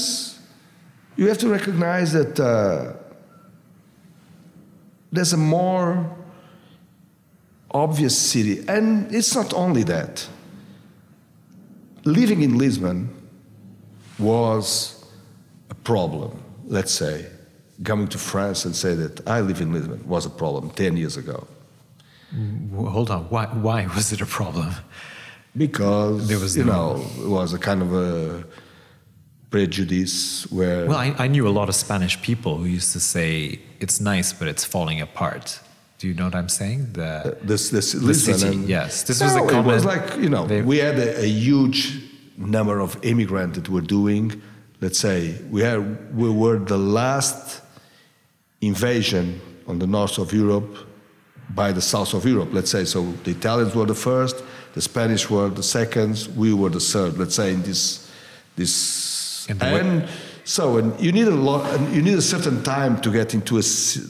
you 1.16 1.28
have 1.28 1.38
to 1.38 1.48
recognize 1.48 2.12
that 2.12 2.38
uh, 2.38 2.92
there's 5.10 5.32
a 5.32 5.38
more 5.38 6.16
obvious 7.70 8.16
city. 8.16 8.64
And 8.68 9.12
it's 9.14 9.34
not 9.34 9.54
only 9.54 9.82
that. 9.84 10.26
Living 12.04 12.42
in 12.42 12.58
Lisbon 12.58 13.08
was 14.18 15.04
a 15.70 15.74
problem, 15.74 16.42
let's 16.66 16.92
say. 16.92 17.26
Coming 17.84 18.08
to 18.08 18.18
France 18.18 18.64
and 18.64 18.74
say 18.76 18.94
that 18.94 19.28
I 19.28 19.40
live 19.40 19.60
in 19.60 19.72
Lisbon 19.72 20.06
was 20.06 20.26
a 20.26 20.30
problem 20.30 20.70
10 20.70 20.96
years 20.96 21.16
ago. 21.16 21.46
Hold 22.76 23.10
on. 23.10 23.24
Why, 23.30 23.46
why 23.46 23.86
was 23.86 24.12
it 24.12 24.20
a 24.20 24.26
problem? 24.26 24.70
Because, 25.56 26.28
There 26.28 26.38
was 26.38 26.56
you 26.56 26.64
no- 26.64 26.96
know, 26.96 27.04
it 27.24 27.28
was 27.28 27.52
a 27.52 27.58
kind 27.58 27.82
of 27.82 27.92
a 27.92 28.44
prejudice 29.50 30.50
where. 30.50 30.86
Well, 30.86 30.98
I, 30.98 31.14
I 31.18 31.26
knew 31.28 31.46
a 31.46 31.50
lot 31.50 31.68
of 31.68 31.74
Spanish 31.74 32.20
people 32.22 32.56
who 32.56 32.64
used 32.66 32.92
to 32.92 33.00
say 33.00 33.60
it's 33.80 34.00
nice, 34.00 34.32
but 34.32 34.48
it's 34.48 34.64
falling 34.64 35.00
apart. 35.00 35.60
Do 35.98 36.08
you 36.08 36.14
know 36.14 36.24
what 36.24 36.34
I'm 36.34 36.48
saying? 36.48 36.92
The, 36.92 37.38
this, 37.42 37.70
this 37.70 37.92
the 37.92 38.00
Lisbon 38.00 38.38
city, 38.38 38.56
and- 38.56 38.68
yes. 38.68 39.02
This 39.04 39.20
was 39.20 39.34
a 39.36 39.40
common. 39.40 39.70
It 39.70 39.74
was 39.74 39.84
like, 39.84 40.16
you 40.18 40.28
know, 40.28 40.46
they- 40.46 40.62
we 40.62 40.78
had 40.78 40.98
a, 40.98 41.20
a 41.22 41.26
huge 41.28 42.03
number 42.36 42.80
of 42.80 43.02
immigrants 43.04 43.58
that 43.58 43.68
were 43.68 43.80
doing, 43.80 44.40
let's 44.80 44.98
say, 44.98 45.38
we, 45.50 45.60
had, 45.62 46.16
we 46.16 46.30
were 46.30 46.58
the 46.58 46.78
last 46.78 47.62
invasion 48.60 49.40
on 49.66 49.78
the 49.78 49.86
north 49.86 50.18
of 50.18 50.32
Europe 50.32 50.76
by 51.50 51.72
the 51.72 51.80
south 51.82 52.14
of 52.14 52.24
Europe, 52.24 52.48
let's 52.52 52.70
say. 52.70 52.84
So 52.84 53.12
the 53.24 53.32
Italians 53.32 53.74
were 53.74 53.86
the 53.86 53.94
first, 53.94 54.42
the 54.74 54.80
Spanish 54.80 55.28
were 55.30 55.48
the 55.48 55.62
second, 55.62 56.28
we 56.36 56.52
were 56.52 56.70
the 56.70 56.80
third, 56.80 57.18
let's 57.18 57.34
say, 57.34 57.52
in 57.52 57.62
this. 57.62 58.10
this 58.56 59.46
In 59.48 59.58
the 59.58 59.64
way- 59.66 59.80
and 59.80 60.08
so 60.46 60.76
and 60.76 60.98
you 61.00 61.10
need 61.10 61.26
a 61.26 61.30
lot, 61.30 61.64
and 61.74 61.94
you 61.94 62.02
need 62.02 62.18
a 62.18 62.22
certain 62.22 62.62
time 62.62 63.00
to 63.00 63.10
get 63.10 63.32
into 63.32 63.56
a, 63.56 63.62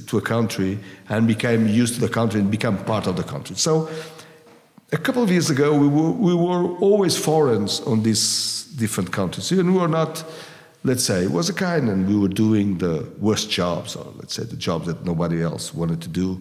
to 0.09 0.19
a 0.19 0.21
country 0.21 0.81
and 1.09 1.28
become 1.28 1.69
used 1.69 1.95
to 1.95 2.00
the 2.00 2.09
country 2.09 2.40
and 2.40 2.50
become 2.50 2.76
part 2.85 3.07
of 3.07 3.16
the 3.16 3.23
country. 3.23 3.54
So 3.54 3.88
a 4.95 4.99
couple 4.99 5.23
of 5.23 5.31
years 5.31 5.51
ago, 5.51 5.77
we 5.77 5.89
were, 5.89 6.13
we 6.29 6.35
were 6.35 6.65
always 6.79 7.17
foreigners 7.17 7.81
on 7.81 8.03
these 8.03 8.65
different 8.77 9.11
countries. 9.13 9.51
And 9.51 9.75
we 9.75 9.81
were 9.81 9.89
not, 9.89 10.25
let's 10.85 11.05
say, 11.05 11.25
it 11.25 11.33
was 11.33 11.49
a 11.49 11.53
kind, 11.53 11.89
and 11.89 12.07
we 12.07 12.17
were 12.17 12.29
doing 12.47 12.79
the 12.79 13.07
worst 13.19 13.51
jobs, 13.51 13.97
or 13.97 14.07
let's 14.17 14.35
say 14.35 14.45
the 14.45 14.57
jobs 14.57 14.87
that 14.87 15.05
nobody 15.05 15.43
else 15.43 15.75
wanted 15.75 16.01
to 16.03 16.09
do 16.09 16.41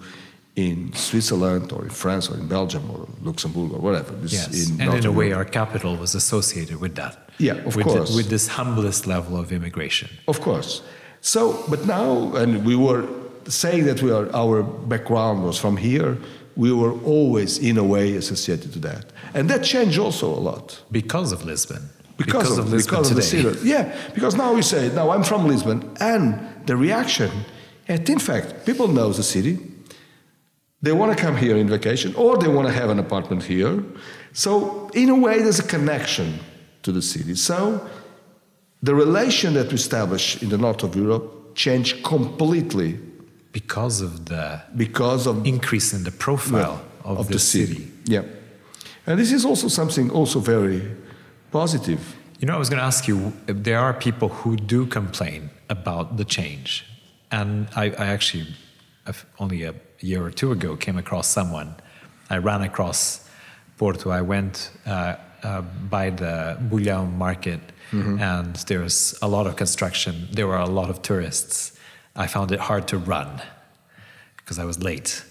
in 0.56 0.94
Switzerland 0.94 1.72
or 1.72 1.82
in 1.84 1.90
France 1.90 2.30
or 2.30 2.36
in 2.36 2.48
Belgium 2.48 2.84
or 2.92 3.08
Luxembourg 3.24 3.74
or 3.74 3.80
whatever. 3.80 4.14
This 4.14 4.34
Yes, 4.34 4.70
and 4.70 4.78
Northern 4.78 4.98
in 5.00 5.06
a 5.08 5.12
way, 5.12 5.30
Europe. 5.30 5.48
our 5.48 5.66
capital 5.66 5.96
was 5.96 6.14
associated 6.14 6.78
with 6.80 6.94
that. 6.96 7.18
Yeah, 7.40 7.54
of 7.54 7.76
with 7.76 7.88
course. 7.88 8.16
with 8.16 8.30
this 8.30 8.48
humblest 8.48 9.08
level 9.08 9.36
of 9.36 9.52
immigration. 9.52 10.10
Of 10.28 10.42
course. 10.42 10.84
So, 11.22 11.64
but 11.70 11.88
now, 11.88 12.36
and 12.36 12.64
we 12.64 12.76
were 12.76 13.04
saying 13.48 13.86
that 13.86 14.04
we 14.04 14.12
are, 14.12 14.28
our 14.36 14.62
background 14.62 15.44
was 15.44 15.58
from 15.58 15.78
here, 15.78 16.18
we 16.56 16.72
were 16.72 16.94
always, 17.04 17.58
in 17.58 17.78
a 17.78 17.84
way, 17.84 18.16
associated 18.16 18.74
to 18.74 18.80
that. 18.80 19.06
And 19.34 19.50
that 19.50 19.64
changed 19.64 19.98
also 19.98 20.28
a 20.28 20.40
lot. 20.40 20.82
Because 20.92 21.32
of 21.32 21.46
Lisbon. 21.46 21.90
Because, 22.18 22.58
of, 22.58 22.72
Lisbon 22.72 22.92
because 22.92 23.10
of 23.10 23.16
the 23.16 23.24
today. 23.24 23.54
city. 23.54 23.70
Yeah, 23.74 23.96
because 24.14 24.36
now 24.36 24.54
we 24.54 24.62
say, 24.62 24.94
now 24.94 25.10
I'm 25.10 25.24
from 25.24 25.48
Lisbon, 25.48 25.96
and 26.00 26.40
the 26.68 26.78
reaction, 26.78 27.32
and 27.88 28.08
in 28.08 28.20
fact, 28.20 28.66
people 28.66 28.88
know 28.88 29.12
the 29.12 29.24
city. 29.24 29.58
They 30.82 30.92
want 30.92 31.18
to 31.18 31.22
come 31.22 31.38
here 31.38 31.58
in 31.58 31.68
vacation, 31.68 32.14
or 32.16 32.38
they 32.38 32.48
want 32.48 32.68
to 32.68 32.74
have 32.74 32.90
an 32.90 33.00
apartment 33.00 33.44
here. 33.44 33.84
So, 34.34 34.90
in 34.94 35.10
a 35.10 35.16
way, 35.16 35.42
there's 35.42 35.60
a 35.60 35.68
connection 35.68 36.40
to 36.84 36.92
the 36.92 37.02
city. 37.02 37.36
So, 37.36 37.88
the 38.84 38.94
relation 38.94 39.54
that 39.54 39.70
we 39.70 39.76
establish 39.76 40.42
in 40.44 40.50
the 40.50 40.58
north 40.58 40.84
of 40.84 40.96
Europe 40.96 41.56
changed 41.56 42.04
completely 42.04 43.00
Because 43.54 44.02
of 44.02 44.26
the 44.26 44.62
because 44.76 45.28
of 45.28 45.46
increase 45.46 45.94
in 45.94 46.04
the 46.04 46.12
profile 46.12 46.82
of, 47.04 47.28
the, 47.28 47.40
city. 47.40 47.92
Yeah, 48.06 48.24
and 49.06 49.20
this 49.20 49.32
is 49.32 49.46
also 49.46 49.68
something 49.68 50.10
also 50.10 50.40
very 50.40 50.82
positive. 51.52 52.16
You 52.40 52.48
know, 52.48 52.56
I 52.56 52.58
was 52.58 52.70
going 52.70 52.80
to 52.80 52.86
ask 52.86 53.08
you 53.08 53.32
there 53.46 53.80
are 53.80 53.94
people 53.94 54.30
who 54.30 54.58
do 54.58 54.86
complain 54.86 55.50
about 55.70 56.18
the 56.18 56.26
change. 56.26 56.86
And 57.32 57.68
I, 57.76 57.86
I 57.86 58.08
actually, 58.08 58.48
only 59.40 59.64
a 59.64 59.74
year 60.00 60.26
or 60.26 60.32
two 60.32 60.52
ago, 60.52 60.76
came 60.76 60.98
across 60.98 61.28
someone. 61.28 61.76
I 62.30 62.38
ran 62.38 62.62
across 62.62 63.30
Porto. 63.78 64.10
I 64.10 64.22
went 64.22 64.72
uh, 64.86 65.16
uh, 65.44 65.62
by 65.90 66.10
the 66.10 66.58
Bolhão 66.70 67.12
market, 67.14 67.60
and 68.20 68.56
there's 68.68 69.16
a 69.22 69.28
lot 69.28 69.46
of 69.46 69.56
construction. 69.56 70.28
There 70.32 70.48
were 70.48 70.58
a 70.58 70.66
lot 70.80 70.90
of 70.90 71.02
tourists. 71.02 71.73
I 72.16 72.28
found 72.28 72.52
it 72.52 72.60
hard 72.60 72.88
to 72.90 72.98
run 72.98 73.42
because 74.38 74.60
I 74.60 74.66
was 74.66 74.82
late. 74.84 75.24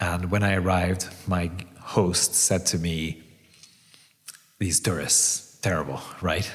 And 0.00 0.30
when 0.30 0.42
I 0.42 0.54
arrived, 0.54 1.08
my 1.26 1.50
host 1.80 2.34
said 2.34 2.66
to 2.66 2.78
me, 2.78 3.22
these 4.58 4.80
tourists, 4.80 5.58
terrible, 5.60 6.00
right? 6.22 6.50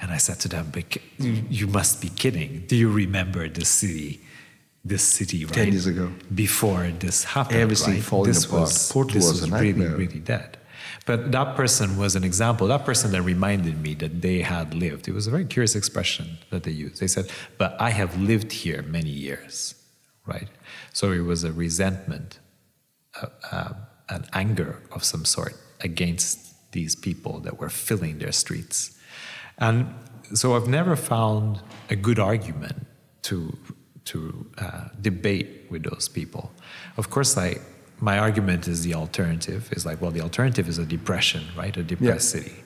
And 0.00 0.10
I 0.10 0.18
said 0.18 0.40
to 0.40 0.48
them, 0.48 0.72
you, 1.18 1.66
must 1.66 2.00
be 2.00 2.08
kidding. 2.08 2.64
Do 2.66 2.76
you 2.76 2.90
remember 2.90 3.48
this 3.48 3.68
city, 3.68 4.20
this 4.84 5.02
city, 5.02 5.44
right? 5.44 5.68
years 5.68 5.86
ago. 5.86 6.12
Before 6.34 6.88
this 6.98 7.24
happened, 7.24 7.58
Everything 7.58 7.94
right? 7.94 8.02
falling 8.02 8.32
this 8.32 8.44
apart. 8.44 8.62
Was, 8.62 8.92
Porto 8.92 9.14
this 9.14 9.28
was 9.28 9.42
a 9.42 9.46
really, 9.46 9.72
nightmare. 9.72 9.96
really 9.96 10.20
dead. 10.20 10.57
But 11.08 11.32
that 11.32 11.56
person 11.56 11.88
was 11.96 12.12
an 12.14 12.24
example. 12.30 12.68
That 12.68 12.84
person 12.84 13.10
that 13.12 13.22
reminded 13.22 13.76
me 13.86 13.94
that 14.02 14.14
they 14.26 14.38
had 14.42 14.74
lived. 14.74 15.08
It 15.08 15.14
was 15.14 15.26
a 15.26 15.30
very 15.36 15.46
curious 15.54 15.74
expression 15.74 16.26
that 16.50 16.62
they 16.66 16.70
used. 16.84 17.00
They 17.00 17.12
said, 17.16 17.26
"But 17.60 17.70
I 17.88 17.90
have 18.00 18.10
lived 18.32 18.50
here 18.62 18.80
many 18.98 19.14
years," 19.26 19.74
right? 20.26 20.50
So 20.92 21.04
it 21.12 21.24
was 21.32 21.40
a 21.44 21.52
resentment 21.52 22.38
uh, 23.50 23.72
an 24.08 24.24
anger 24.32 24.82
of 24.92 25.04
some 25.04 25.24
sort 25.24 25.54
against 25.80 26.72
these 26.72 26.94
people 26.94 27.40
that 27.40 27.58
were 27.58 27.68
filling 27.68 28.18
their 28.18 28.32
streets. 28.32 28.98
And 29.58 29.94
so 30.34 30.54
I've 30.54 30.68
never 30.68 30.96
found 30.96 31.60
a 31.90 31.96
good 31.96 32.18
argument 32.18 32.86
to, 33.22 33.56
to 34.04 34.50
uh, 34.58 34.88
debate 35.00 35.66
with 35.70 35.82
those 35.82 36.08
people. 36.08 36.52
Of 36.96 37.10
course, 37.10 37.36
I, 37.36 37.56
my 38.00 38.18
argument 38.18 38.68
is 38.68 38.82
the 38.84 38.94
alternative 38.94 39.68
is 39.72 39.84
like, 39.84 40.00
well, 40.00 40.10
the 40.10 40.20
alternative 40.20 40.68
is 40.68 40.78
a 40.78 40.84
depression, 40.86 41.44
right? 41.56 41.76
A 41.76 41.82
depressed 41.82 42.34
Yeah. 42.34 42.40
city. 42.42 42.56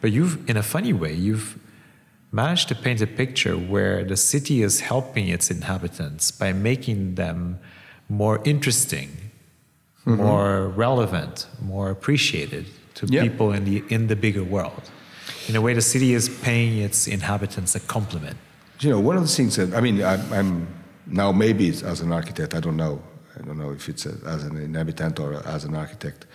But 0.00 0.12
you've, 0.12 0.48
in 0.48 0.56
a 0.56 0.62
funny 0.62 0.92
way, 0.92 1.14
you've 1.14 1.58
managed 2.30 2.68
to 2.68 2.74
paint 2.74 3.00
a 3.00 3.06
picture 3.06 3.56
where 3.56 4.04
the 4.04 4.16
city 4.16 4.62
is 4.62 4.80
helping 4.80 5.28
its 5.28 5.50
inhabitants 5.50 6.30
by 6.30 6.52
making 6.52 7.14
them 7.14 7.58
more 8.08 8.40
interesting, 8.44 9.08
mm-hmm. 10.06 10.16
more 10.22 10.68
relevant, 10.68 11.46
more 11.60 11.90
appreciated 11.90 12.66
to 12.94 13.06
Yeah. 13.06 13.22
people 13.22 13.52
in 13.52 13.64
the 13.64 13.82
in 13.88 14.08
the 14.08 14.16
bigger 14.16 14.44
world. 14.44 14.90
In 15.48 15.56
a 15.56 15.60
way, 15.60 15.74
the 15.74 15.82
city 15.82 16.12
is 16.12 16.28
paying 16.28 16.78
its 16.78 17.06
inhabitants 17.06 17.74
a 17.74 17.80
compliment. 17.80 18.36
You 18.80 18.90
know, 18.90 19.00
one 19.00 19.16
of 19.16 19.22
the 19.22 19.34
things 19.38 19.56
that 19.56 19.72
I 19.74 19.80
mean, 19.80 20.02
I'm, 20.02 20.32
I'm 20.32 20.66
now 21.06 21.32
maybe 21.32 21.68
as 21.68 22.00
an 22.00 22.12
architect. 22.12 22.54
I 22.54 22.60
don't 22.60 22.76
know. 22.76 23.00
I 23.38 23.42
don't 23.42 23.58
know 23.58 23.70
if 23.72 23.88
it's 23.88 24.06
a, 24.06 24.14
as 24.26 24.44
an 24.44 24.56
inhabitant 24.56 25.18
or 25.18 25.46
as 25.46 25.64
an 25.64 25.74
architect, 25.74 26.26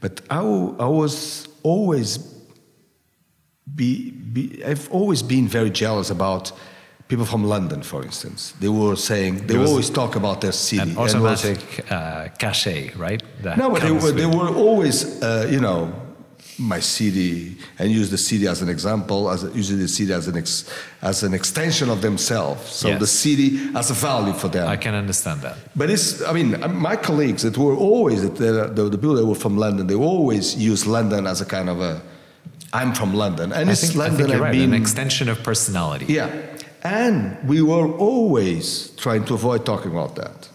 but 0.00 0.20
I, 0.30 0.38
I 0.38 0.86
was 0.86 1.48
always 1.62 2.18
be, 3.74 4.10
be 4.10 4.62
I've 4.64 4.90
always 4.90 5.22
been 5.22 5.48
very 5.48 5.70
jealous 5.70 6.10
about 6.10 6.52
people 7.08 7.24
from 7.24 7.44
London, 7.44 7.82
for 7.82 8.02
instance. 8.02 8.52
They 8.60 8.68
were 8.68 8.96
saying 8.96 9.46
they 9.46 9.56
always 9.56 9.90
talk 9.90 10.16
about 10.16 10.40
their 10.40 10.52
city. 10.52 10.82
An 10.82 10.88
and 10.90 10.98
was- 10.98 11.14
automatic 11.14 11.90
uh, 11.90 12.28
cachet, 12.38 12.92
right? 12.96 13.22
That 13.42 13.58
no, 13.58 13.70
but 13.70 13.82
they 13.82 13.92
were, 13.92 14.12
they 14.12 14.26
were 14.26 14.48
always, 14.48 15.22
uh, 15.22 15.48
you 15.50 15.60
know, 15.60 15.92
my 16.58 16.78
city, 16.80 17.56
and 17.78 17.90
use 17.90 18.10
the 18.10 18.18
city 18.18 18.46
as 18.46 18.62
an 18.62 18.68
example, 18.68 19.28
as 19.30 19.42
a, 19.44 19.48
using 19.50 19.78
the 19.78 19.88
city 19.88 20.12
as 20.12 20.28
an 20.28 20.36
ex, 20.36 20.70
as 21.02 21.22
an 21.24 21.34
extension 21.34 21.90
of 21.90 22.00
themselves. 22.00 22.70
So 22.70 22.88
Yes. 22.88 23.00
the 23.00 23.06
city 23.06 23.56
has 23.72 23.90
a 23.90 23.94
value 23.94 24.32
for 24.32 24.48
them. 24.48 24.68
I 24.68 24.76
can 24.76 24.94
understand 24.94 25.40
that. 25.42 25.56
but 25.74 25.90
it's, 25.90 26.22
I 26.22 26.32
mean, 26.32 26.50
my 26.74 26.94
colleagues 26.96 27.42
that 27.42 27.58
were 27.58 27.74
always 27.74 28.22
the, 28.22 28.70
the, 28.74 28.88
the 28.88 28.98
people 28.98 29.14
that 29.16 29.26
were 29.26 29.34
from 29.34 29.56
London, 29.58 29.86
they 29.88 29.94
always 29.96 30.54
use 30.56 30.86
London 30.86 31.26
as 31.26 31.40
a 31.40 31.44
kind 31.44 31.68
of 31.68 31.80
a, 31.80 32.00
I'm 32.72 32.92
from 32.94 33.14
London, 33.14 33.52
and 33.52 33.68
I 33.68 33.72
it's 33.72 33.80
think, 33.82 33.94
I 33.96 33.98
London 33.98 34.16
think 34.16 34.28
you're 34.28 34.36
have 34.38 34.44
right. 34.44 34.52
been 34.52 34.74
An 34.74 34.80
extension 34.80 35.28
of 35.28 35.42
personality. 35.42 36.06
yeah, 36.08 36.30
and 36.82 37.36
we 37.48 37.62
were 37.62 37.88
always 37.96 38.90
trying 38.96 39.24
to 39.26 39.34
avoid 39.34 39.64
talking 39.66 39.90
about 39.90 40.14
that. 40.16 40.48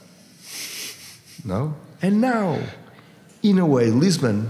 No? 1.43 1.75
And 2.01 2.21
now, 2.21 2.59
in 3.43 3.57
a 3.59 3.65
way, 3.65 3.87
Lisbon, 3.89 4.49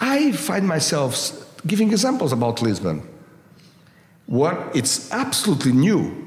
I 0.00 0.32
find 0.32 0.66
myself 0.66 1.32
giving 1.66 1.90
examples 1.90 2.32
about 2.32 2.62
Lisbon. 2.62 3.06
What 4.26 4.76
it's 4.76 5.10
absolutely 5.12 5.72
new. 5.72 6.26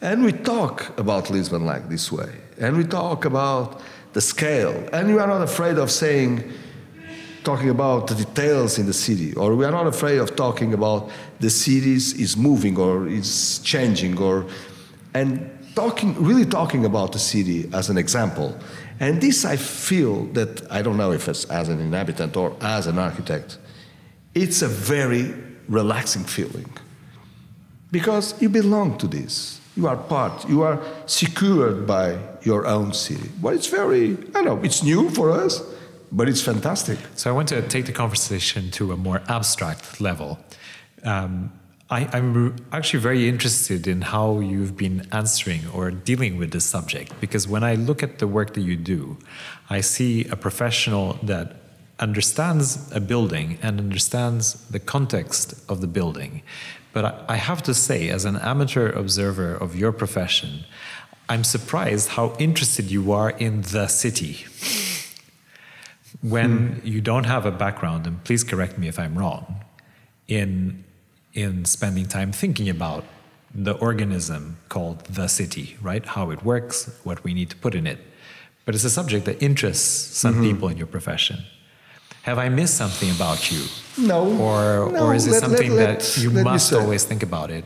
And 0.00 0.24
we 0.24 0.32
talk 0.32 0.96
about 0.98 1.30
Lisbon 1.30 1.64
like 1.64 1.88
this 1.88 2.12
way. 2.12 2.30
And 2.58 2.76
we 2.76 2.84
talk 2.84 3.24
about 3.24 3.80
the 4.12 4.20
scale. 4.20 4.88
And 4.92 5.14
we 5.14 5.20
are 5.20 5.26
not 5.26 5.42
afraid 5.42 5.78
of 5.78 5.90
saying, 5.90 6.52
talking 7.44 7.68
about 7.68 8.06
the 8.06 8.14
details 8.14 8.78
in 8.78 8.86
the 8.86 8.92
city, 8.92 9.34
or 9.34 9.54
we 9.54 9.64
are 9.64 9.70
not 9.70 9.86
afraid 9.86 10.18
of 10.18 10.34
talking 10.34 10.72
about 10.72 11.10
the 11.40 11.50
cities 11.50 12.14
is 12.14 12.36
moving 12.36 12.78
or 12.78 13.06
is 13.06 13.58
changing, 13.60 14.18
or 14.18 14.46
and 15.12 15.50
talking 15.74 16.14
really 16.22 16.46
talking 16.46 16.84
about 16.84 17.12
the 17.12 17.18
city 17.18 17.68
as 17.72 17.90
an 17.90 17.98
example. 17.98 18.56
And 19.00 19.20
this 19.20 19.44
I 19.44 19.56
feel 19.56 20.24
that 20.32 20.70
I 20.70 20.82
don't 20.82 20.96
know 20.96 21.12
if 21.12 21.28
it's 21.28 21.44
as 21.46 21.68
an 21.68 21.80
inhabitant 21.80 22.36
or 22.36 22.56
as 22.60 22.86
an 22.86 22.98
architect, 22.98 23.58
it's 24.34 24.62
a 24.62 24.68
very 24.68 25.34
relaxing 25.68 26.24
feeling 26.24 26.70
because 27.90 28.40
you 28.40 28.48
belong 28.48 28.98
to 28.98 29.06
this. 29.06 29.60
You 29.76 29.88
are 29.88 29.96
part. 29.96 30.48
You 30.48 30.62
are 30.62 30.80
secured 31.06 31.86
by 31.86 32.18
your 32.42 32.66
own 32.66 32.92
city. 32.92 33.30
Well, 33.40 33.54
it's 33.54 33.66
very, 33.66 34.12
I 34.12 34.42
don't 34.42 34.44
know, 34.44 34.60
it's 34.62 34.82
new 34.82 35.10
for 35.10 35.32
us, 35.32 35.62
but 36.12 36.28
it's 36.28 36.40
fantastic. 36.40 36.98
So 37.16 37.30
I 37.30 37.32
want 37.32 37.48
to 37.48 37.62
take 37.62 37.86
the 37.86 37.92
conversation 37.92 38.70
to 38.72 38.92
a 38.92 38.96
more 38.96 39.20
abstract 39.28 40.00
level. 40.00 40.38
Um, 41.02 41.52
I, 41.90 42.16
am 42.16 42.56
actually 42.72 43.00
very 43.00 43.28
interested 43.28 43.86
in 43.86 44.00
how 44.02 44.40
you've 44.40 44.76
been 44.76 45.06
answering 45.12 45.62
or 45.72 45.90
dealing 45.90 46.38
with 46.38 46.50
this 46.50 46.64
subject 46.64 47.12
because 47.20 47.46
when 47.46 47.62
I 47.62 47.74
look 47.74 48.02
at 48.02 48.18
the 48.18 48.26
work 48.26 48.54
that 48.54 48.62
you 48.62 48.76
do, 48.76 49.18
I 49.68 49.80
see 49.80 50.24
a 50.28 50.36
professional 50.36 51.18
that 51.22 51.56
understands 52.00 52.90
a 52.92 53.00
building 53.00 53.58
and 53.62 53.78
understands 53.78 54.54
the 54.68 54.80
context 54.80 55.54
of 55.68 55.80
the 55.80 55.86
building. 55.86 56.42
But 56.92 57.24
I 57.28 57.36
have 57.36 57.62
to 57.64 57.74
say, 57.74 58.08
as 58.08 58.24
an 58.24 58.36
amateur 58.36 58.90
observer 58.90 59.54
of 59.54 59.76
your 59.76 59.92
profession, 59.92 60.64
I'm 61.28 61.44
surprised 61.44 62.10
how 62.10 62.34
interested 62.38 62.90
you 62.90 63.12
are 63.12 63.30
in 63.30 63.62
the 63.62 63.88
city. 63.88 64.46
When 66.20 66.74
hmm. 66.74 66.86
you 66.86 67.00
don't 67.00 67.24
have 67.24 67.46
a 67.46 67.50
background, 67.50 68.06
and 68.06 68.22
please 68.24 68.44
correct 68.44 68.78
me 68.78 68.88
if 68.88 68.98
I'm 68.98 69.18
wrong, 69.18 69.64
in, 70.28 70.84
in 71.34 71.64
spending 71.64 72.06
time 72.06 72.32
thinking 72.32 72.68
about 72.68 73.04
the 73.54 73.72
organism 73.74 74.56
called 74.68 75.04
the 75.06 75.28
city, 75.28 75.76
right? 75.82 76.04
How 76.04 76.30
it 76.30 76.44
works, 76.44 76.90
what 77.04 77.22
we 77.22 77.34
need 77.34 77.50
to 77.50 77.56
put 77.56 77.74
in 77.74 77.86
it. 77.86 77.98
But 78.64 78.74
it's 78.74 78.84
a 78.84 78.90
subject 78.90 79.26
that 79.26 79.42
interests 79.42 80.16
some 80.16 80.34
mm-hmm. 80.34 80.42
people 80.44 80.68
in 80.68 80.76
your 80.76 80.86
profession. 80.86 81.38
Have 82.22 82.38
I 82.38 82.48
missed 82.48 82.76
something 82.76 83.10
about 83.10 83.52
you? 83.52 83.62
No. 83.98 84.24
Or, 84.40 84.90
no, 84.90 85.06
or 85.06 85.14
is 85.14 85.26
it 85.26 85.32
let, 85.32 85.40
something 85.42 85.74
let, 85.76 86.00
that 86.00 86.18
you 86.18 86.30
must 86.30 86.72
always 86.72 87.04
think 87.04 87.22
about 87.22 87.50
it? 87.50 87.64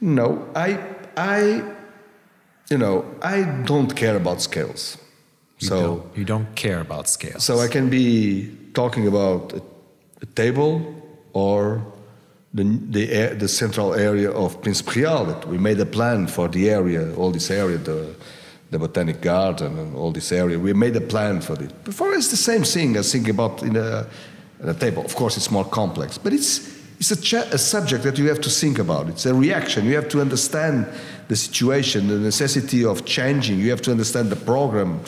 No, 0.00 0.48
I, 0.54 0.78
I, 1.16 1.62
you 2.70 2.78
know, 2.78 3.04
I 3.20 3.42
don't 3.42 3.94
care 3.94 4.16
about 4.16 4.40
scales. 4.40 4.96
You 5.58 5.68
so 5.68 5.80
don't, 5.80 6.16
you 6.16 6.24
don't 6.24 6.54
care 6.54 6.80
about 6.80 7.08
scales. 7.08 7.44
So 7.44 7.58
I 7.58 7.68
can 7.68 7.90
be 7.90 8.56
talking 8.74 9.06
about 9.06 9.52
a, 9.52 9.62
a 10.22 10.26
table 10.26 10.94
or 11.32 11.84
the, 12.54 12.64
the, 12.64 13.34
the 13.34 13.48
central 13.48 13.94
area 13.94 14.30
of 14.30 14.60
Príncipe 14.62 14.94
Real 14.94 15.24
that 15.26 15.46
we 15.46 15.58
made 15.58 15.78
a 15.80 15.86
plan 15.86 16.26
for 16.26 16.48
the 16.48 16.70
area, 16.70 17.14
all 17.14 17.30
this 17.30 17.50
area, 17.50 17.76
the 17.76 18.14
the 18.70 18.78
botanic 18.78 19.20
garden 19.20 19.78
and 19.78 19.96
all 19.96 20.12
this 20.12 20.30
area. 20.32 20.58
We 20.58 20.72
made 20.72 20.94
a 20.96 21.00
plan 21.00 21.40
for 21.40 21.54
it. 21.62 21.84
Before 21.84 22.12
it's 22.12 22.28
the 22.28 22.36
same 22.36 22.64
thing 22.64 22.96
as 22.96 23.10
thinking 23.10 23.30
about 23.30 23.62
in 23.62 23.76
a, 23.76 24.06
a 24.62 24.74
table. 24.74 25.04
Of 25.04 25.14
course, 25.14 25.36
it's 25.36 25.50
more 25.50 25.64
complex, 25.64 26.18
but 26.18 26.32
it's 26.32 26.76
it's 27.00 27.12
a, 27.32 27.38
a, 27.54 27.58
subject 27.58 28.02
that 28.02 28.18
you 28.18 28.28
have 28.28 28.40
to 28.40 28.50
think 28.50 28.80
about. 28.80 29.08
It's 29.08 29.24
a 29.24 29.32
reaction. 29.32 29.86
You 29.86 29.94
have 29.94 30.08
to 30.08 30.20
understand 30.20 30.84
the 31.28 31.36
situation, 31.36 32.08
the 32.08 32.18
necessity 32.18 32.84
of 32.84 33.04
changing. 33.04 33.60
You 33.60 33.70
have 33.70 33.82
to 33.82 33.92
understand 33.92 34.30
the 34.30 34.36
program. 34.36 35.00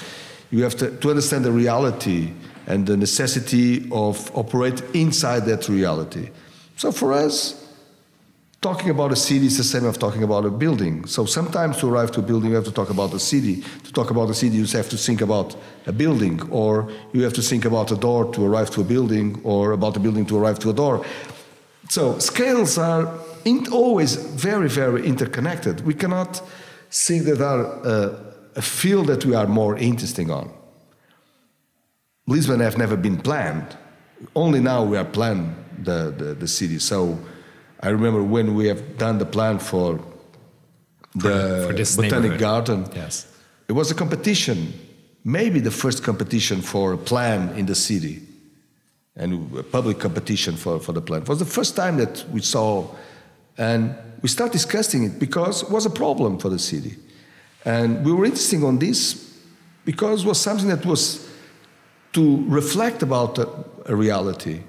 You 0.53 0.63
have 0.63 0.77
to, 0.77 0.97
to 0.97 1.11
understand 1.11 1.45
the 1.45 1.51
reality 1.51 2.31
and 2.69 2.87
the 2.87 2.97
necessity 2.97 3.89
of 3.91 4.31
operate 4.37 4.81
inside 4.95 5.47
that 5.47 5.69
reality. 5.69 6.31
So 6.81 6.91
for 6.91 7.13
us, 7.13 7.63
talking 8.63 8.89
about 8.89 9.13
a 9.13 9.17
city 9.17 9.45
is 9.45 9.59
the 9.59 9.65
same 9.65 9.85
as 9.85 9.99
talking 9.99 10.23
about 10.23 10.47
a 10.47 10.51
building. 10.51 11.05
So 11.05 11.27
sometimes 11.27 11.77
to 11.81 11.89
arrive 11.91 12.11
to 12.13 12.21
a 12.21 12.23
building, 12.23 12.49
you 12.49 12.57
have 12.57 12.65
to 12.65 12.73
talk 12.73 12.89
about 12.89 13.11
the 13.11 13.21
city. 13.21 13.63
To 13.85 13.93
talk 13.93 14.11
about 14.11 14.29
the 14.29 14.35
city, 14.35 14.57
you 14.57 14.65
have 14.65 14.89
to 14.89 14.97
think 14.97 15.21
about 15.21 15.57
a 15.87 15.93
building, 15.93 16.41
or 16.51 16.91
you 17.13 17.23
have 17.23 17.35
to 17.35 17.43
think 17.43 17.67
about 17.67 17.93
a 17.93 17.97
door 17.97 18.33
to 18.33 18.47
arrive 18.47 18.71
to 18.71 18.81
a 18.81 18.85
building, 18.85 19.43
or 19.45 19.73
about 19.73 19.95
a 19.99 20.01
building 20.01 20.25
to 20.25 20.39
arrive 20.39 20.59
to 20.61 20.71
a 20.71 20.73
door. 20.73 21.05
So 21.91 22.19
scales 22.19 22.79
are 22.79 23.13
always 23.71 24.15
very, 24.15 24.71
very 24.71 25.05
interconnected. 25.07 25.85
We 25.85 25.93
cannot 25.93 26.41
think 26.91 27.25
that 27.25 27.43
are 27.43 27.67
uh, 27.87 28.19
a 28.57 28.63
field 28.63 29.09
that 29.09 29.27
we 29.27 29.35
are 29.35 29.47
more 29.47 29.77
interesting 29.77 30.31
on. 30.31 30.51
Lisbon 32.27 32.61
have 32.61 32.79
never 32.79 32.97
been 32.97 33.19
planned. 33.19 33.77
Only 34.35 34.61
now 34.61 34.83
we 34.83 34.97
are 34.97 35.05
planning 35.05 35.55
the, 35.85 36.15
the, 36.17 36.35
the 36.35 36.49
city. 36.49 36.79
So 36.79 37.19
I 37.81 37.89
remember 37.89 38.23
when 38.23 38.55
we 38.55 38.67
have 38.67 38.99
done 38.99 39.19
the 39.19 39.27
plan 39.27 39.59
for 39.59 40.01
the 41.15 41.67
for, 41.67 41.85
for 41.85 42.03
botanic 42.03 42.39
garden. 42.39 42.87
Yes, 42.95 43.27
it 43.69 43.73
was 43.73 43.91
a 43.91 43.95
competition, 43.95 44.73
maybe 45.25 45.61
the 45.61 45.71
first 45.71 46.03
competition 46.03 46.61
for 46.61 46.93
a 46.93 46.99
plan 46.99 47.57
in 47.57 47.67
the 47.67 47.75
city, 47.75 48.23
and 49.17 49.57
a 49.57 49.63
public 49.63 49.99
competition 49.99 50.57
for, 50.57 50.79
for 50.79 50.93
the 50.93 51.01
plan. 51.01 51.23
It 51.23 51.29
was 51.29 51.39
the 51.39 51.45
first 51.45 51.75
time 51.75 51.97
that 51.97 52.25
we 52.31 52.43
saw, 52.43 52.87
and 53.59 53.95
we 54.23 54.29
started 54.29 54.53
discussing 54.53 55.05
it 55.05 55.19
because 55.19 55.63
it 55.63 55.71
was 55.71 55.87
a 55.87 55.91
problem 55.91 56.39
for 56.39 56.49
the 56.49 56.59
city, 56.59 56.97
and 57.65 58.05
we 58.05 58.13
were 58.13 58.25
interested 58.25 58.63
on 58.63 58.79
this 58.79 59.39
because 59.85 60.25
it 60.25 60.29
was 60.29 60.41
something 60.41 60.69
that 60.69 60.85
was 60.85 61.29
to 62.13 62.45
reflect 62.49 63.03
about 63.03 63.39
a, 63.39 63.49
a 63.87 63.95
reality 63.95 64.61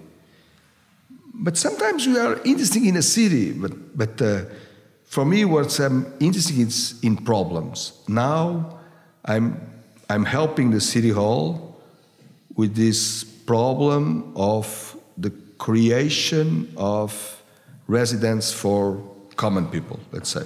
but 1.41 1.58
sometimes 1.58 2.08
we 2.08 2.17
are 2.19 2.39
interested 2.45 2.84
in 2.84 2.95
a 2.97 3.01
city, 3.01 3.51
but, 3.51 3.97
but 3.97 4.21
uh, 4.21 4.45
for 5.06 5.25
me, 5.25 5.43
what's 5.43 5.80
I'm 5.80 6.06
interested 6.19 6.60
is 6.60 6.99
in 7.01 7.17
problems. 7.17 7.93
Now, 8.08 8.80
I'm, 9.25 9.60
I'm 10.08 10.23
helping 10.23 10.69
the 10.69 10.80
city 10.80 11.10
hall 11.10 11.82
with 12.56 12.75
this 12.75 13.23
problem 13.23 14.32
of 14.36 14.95
the 15.17 15.32
creation 15.58 16.71
of 16.77 17.41
residence 17.88 18.54
for 18.54 19.01
common 19.36 19.65
people, 19.67 19.99
let's 20.12 20.30
say. 20.30 20.45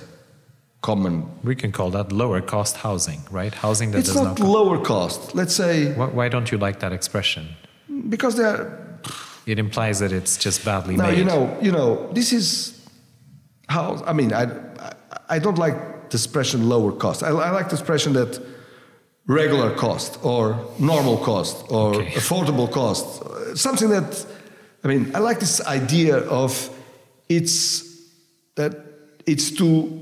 Common. 0.82 1.30
We 1.44 1.56
can 1.56 1.74
call 1.74 1.90
that 1.92 2.14
lower 2.14 2.40
cost 2.42 2.78
housing, 2.78 3.22
right? 3.32 3.54
Housing 3.54 3.92
that 3.92 4.00
it's 4.00 4.14
does 4.14 4.22
not, 4.24 4.40
not 4.40 4.48
lower 4.48 4.78
cost. 4.82 5.36
Let's 5.36 5.56
say. 5.56 5.94
Why, 5.94 6.08
why 6.08 6.30
don't 6.30 6.52
you 6.52 6.58
like 6.58 6.80
that 6.80 6.94
expression? 6.94 7.50
Because 8.08 8.38
there 8.38 8.48
are 8.48 8.85
it 9.46 9.60
implies 9.60 10.00
that 10.00 10.12
it's 10.12 10.38
just 10.38 10.66
badly 10.66 10.96
now, 10.96 11.08
made. 11.08 11.18
you 11.18 11.24
know, 11.24 11.58
you 11.62 11.72
know, 11.72 12.12
this 12.14 12.34
is 12.34 12.88
how. 13.70 14.04
I 14.06 14.14
mean, 14.14 14.34
I, 14.34 14.48
I 15.30 15.40
don't 15.40 15.58
like 15.58 16.10
the 16.10 16.18
expression 16.18 16.70
lower 16.70 16.92
cost. 16.92 17.24
I, 17.24 17.30
I 17.30 17.52
like 17.52 17.70
the 17.70 17.76
expression 17.76 18.14
that 18.14 18.42
regular 19.28 19.76
cost 19.76 20.20
or 20.24 20.66
normal 20.80 21.18
cost 21.18 21.66
or 21.70 21.96
okay. 21.96 22.12
affordable 22.12 22.72
cost. 22.72 23.58
Something 23.58 23.90
that, 23.90 24.26
I 24.84 24.88
mean, 24.88 25.16
I 25.16 25.20
like 25.20 25.40
this 25.40 25.66
idea 25.66 26.18
of 26.18 26.70
it's 27.30 27.84
that 28.56 28.76
it's 29.26 29.52
to 29.52 30.02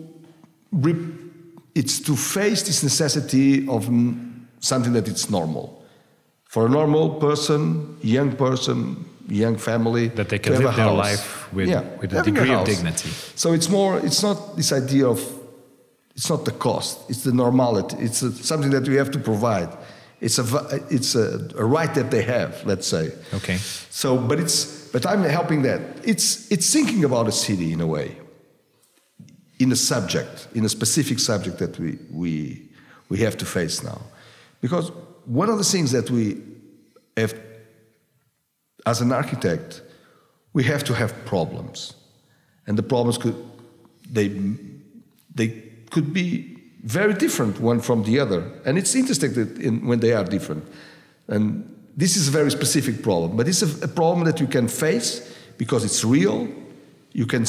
it's 1.75 1.99
to 1.99 2.15
face 2.15 2.63
this 2.63 2.83
necessity 2.83 3.67
of 3.67 3.85
something 4.59 4.93
that 4.93 5.07
it's 5.07 5.29
normal. 5.29 5.83
For 6.45 6.65
a 6.65 6.69
normal 6.69 7.15
person, 7.15 7.97
young 8.01 8.35
person, 8.35 9.05
young 9.35 9.57
family 9.57 10.09
that 10.09 10.29
they 10.29 10.39
can 10.39 10.53
live 10.53 10.75
their 10.75 10.91
life 10.91 11.51
with, 11.53 11.69
yeah, 11.69 11.81
with 11.99 12.13
a 12.13 12.23
degree 12.23 12.51
a 12.51 12.59
of 12.59 12.65
dignity. 12.65 13.09
So 13.35 13.53
it's 13.53 13.69
more. 13.69 13.99
It's 13.99 14.21
not 14.21 14.55
this 14.55 14.71
idea 14.71 15.07
of. 15.07 15.19
It's 16.15 16.29
not 16.29 16.45
the 16.45 16.51
cost. 16.51 17.09
It's 17.09 17.23
the 17.23 17.33
normality. 17.33 17.97
It's 17.99 18.21
a, 18.21 18.31
something 18.31 18.71
that 18.71 18.87
we 18.87 18.95
have 18.95 19.09
to 19.11 19.19
provide. 19.19 19.69
It's 20.21 20.39
a 20.39 20.43
it's 20.89 21.15
a, 21.15 21.49
a, 21.57 21.65
right 21.65 21.93
that 21.95 22.11
they 22.11 22.21
have. 22.21 22.65
Let's 22.65 22.87
say. 22.87 23.11
Okay. 23.33 23.57
So, 23.89 24.17
but 24.17 24.39
it's 24.39 24.89
but 24.91 25.05
I'm 25.05 25.23
helping 25.23 25.63
that. 25.63 25.81
It's 26.03 26.51
it's 26.51 26.71
thinking 26.71 27.03
about 27.03 27.27
a 27.27 27.31
city 27.31 27.73
in 27.73 27.81
a 27.81 27.87
way. 27.87 28.17
In 29.59 29.71
a 29.71 29.75
subject, 29.75 30.47
in 30.53 30.65
a 30.65 30.69
specific 30.69 31.19
subject 31.19 31.57
that 31.57 31.79
we 31.79 31.97
we 32.11 32.69
we 33.09 33.17
have 33.19 33.37
to 33.37 33.45
face 33.45 33.83
now, 33.83 34.01
because 34.61 34.91
one 35.25 35.49
of 35.49 35.57
the 35.57 35.63
things 35.63 35.91
that 35.91 36.09
we 36.09 36.41
have 37.17 37.33
as 38.85 39.01
an 39.01 39.11
architect, 39.11 39.81
we 40.53 40.63
have 40.63 40.83
to 40.85 40.93
have 40.93 41.25
problems. 41.25 41.95
And 42.67 42.77
the 42.77 42.83
problems 42.83 43.17
could, 43.17 43.35
they, 44.09 44.29
they 45.33 45.49
could 45.89 46.13
be 46.13 46.57
very 46.83 47.13
different 47.13 47.59
one 47.59 47.79
from 47.79 48.03
the 48.03 48.19
other. 48.19 48.51
And 48.65 48.77
it's 48.77 48.95
interesting 48.95 49.33
that 49.33 49.57
in, 49.59 49.87
when 49.87 49.99
they 49.99 50.13
are 50.13 50.23
different. 50.23 50.65
And 51.27 51.69
this 51.95 52.17
is 52.17 52.27
a 52.27 52.31
very 52.31 52.51
specific 52.51 53.01
problem, 53.01 53.37
but 53.37 53.47
it's 53.47 53.61
a, 53.61 53.85
a 53.85 53.87
problem 53.87 54.25
that 54.25 54.39
you 54.39 54.47
can 54.47 54.67
face 54.67 55.33
because 55.57 55.85
it's 55.85 56.03
real. 56.03 56.47
You 57.13 57.25
can, 57.25 57.45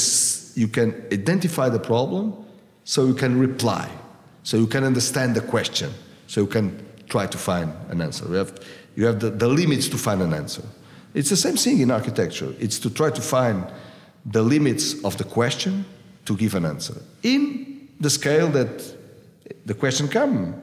you 0.55 0.67
can 0.67 0.93
identify 1.11 1.69
the 1.69 1.79
problem, 1.79 2.45
so 2.83 3.07
you 3.07 3.15
can 3.15 3.39
reply, 3.39 3.89
so 4.43 4.57
you 4.57 4.67
can 4.67 4.83
understand 4.83 5.35
the 5.35 5.41
question, 5.41 5.91
so 6.27 6.41
you 6.41 6.47
can 6.47 6.85
try 7.09 7.25
to 7.25 7.37
find 7.37 7.73
an 7.89 7.99
answer. 7.99 8.25
You 8.27 8.35
have, 8.35 8.59
you 8.95 9.05
have 9.05 9.19
the, 9.19 9.31
the 9.31 9.47
limits 9.47 9.89
to 9.89 9.97
find 9.97 10.21
an 10.21 10.33
answer. 10.33 10.61
It's 11.15 11.29
the 11.29 11.37
same 11.37 11.55
thing 11.55 11.79
in 11.79 11.91
architecture. 11.91 12.53
It's 12.59 12.77
to 12.79 12.89
try 12.89 13.09
to 13.09 13.21
find 13.21 13.65
the 14.25 14.43
limits 14.43 15.03
of 15.03 15.17
the 15.17 15.23
question 15.23 15.85
to 16.25 16.35
give 16.35 16.55
an 16.55 16.65
answer 16.65 16.95
in 17.23 17.87
the 17.99 18.09
scale 18.09 18.49
that 18.49 18.83
the 19.65 19.73
question 19.73 20.07
come. 20.07 20.53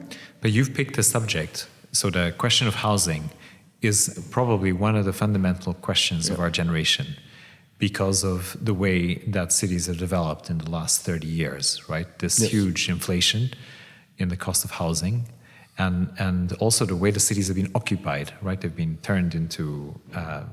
But 0.41 0.51
you've 0.51 0.73
picked 0.73 0.97
a 0.97 1.03
subject. 1.03 1.67
So 1.91 2.09
the 2.09 2.33
question 2.37 2.67
of 2.67 2.75
housing 2.75 3.29
is 3.81 4.27
probably 4.29 4.71
one 4.71 4.95
of 4.95 5.05
the 5.05 5.13
fundamental 5.13 5.73
questions 5.73 6.27
yeah. 6.27 6.35
of 6.35 6.39
our 6.39 6.49
generation 6.49 7.07
because 7.79 8.23
of 8.23 8.55
the 8.61 8.73
way 8.73 9.15
that 9.27 9.51
cities 9.51 9.87
have 9.87 9.97
developed 9.97 10.49
in 10.49 10.59
the 10.59 10.69
last 10.69 11.01
30 11.01 11.27
years, 11.27 11.89
right? 11.89 12.07
This 12.19 12.39
yes. 12.39 12.51
huge 12.51 12.89
inflation 12.89 13.51
in 14.17 14.29
the 14.29 14.37
cost 14.37 14.63
of 14.63 14.71
housing 14.71 15.27
and 15.77 16.11
and 16.19 16.53
also 16.53 16.85
the 16.85 16.95
way 16.95 17.11
the 17.11 17.19
cities 17.19 17.47
have 17.47 17.55
been 17.55 17.71
occupied, 17.75 18.33
right? 18.41 18.59
They've 18.59 18.75
been 18.75 18.97
turned 19.01 19.33
into 19.35 19.99
uh, 20.13 20.43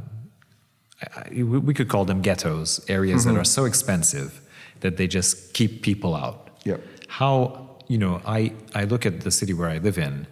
we 1.32 1.74
could 1.74 1.88
call 1.88 2.04
them 2.04 2.20
ghettos, 2.20 2.84
areas 2.88 3.24
mm-hmm. 3.24 3.34
that 3.34 3.40
are 3.40 3.44
so 3.44 3.64
expensive 3.64 4.40
that 4.80 4.96
they 4.96 5.06
just 5.06 5.54
keep 5.54 5.82
people 5.82 6.14
out. 6.14 6.50
Yeah. 6.64 6.76
How 7.08 7.78
you 7.88 7.98
know 7.98 8.20
I 8.26 8.52
I 8.74 8.84
look 8.84 9.06
at 9.06 9.20
the 9.22 9.30
city 9.30 9.54
where 9.54 9.68
I 9.68 9.78
live 9.78 9.98
in, 9.98 10.26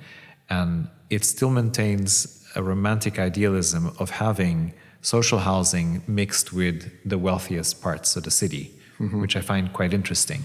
and 0.51 0.88
it 1.11 1.24
still 1.24 1.51
maintains 1.51 2.44
a 2.55 2.62
romantic 2.62 3.18
idealism 3.18 3.94
of 3.98 4.11
having 4.11 4.72
social 5.01 5.38
housing 5.38 6.03
mixed 6.07 6.53
with 6.53 6.90
the 7.05 7.18
wealthiest 7.18 7.81
parts 7.81 8.16
of 8.16 8.24
the 8.24 8.31
city, 8.31 8.74
mm-hmm. 8.98 9.20
which 9.20 9.37
I 9.37 9.40
find 9.40 9.72
quite 9.72 9.94
interesting. 9.94 10.44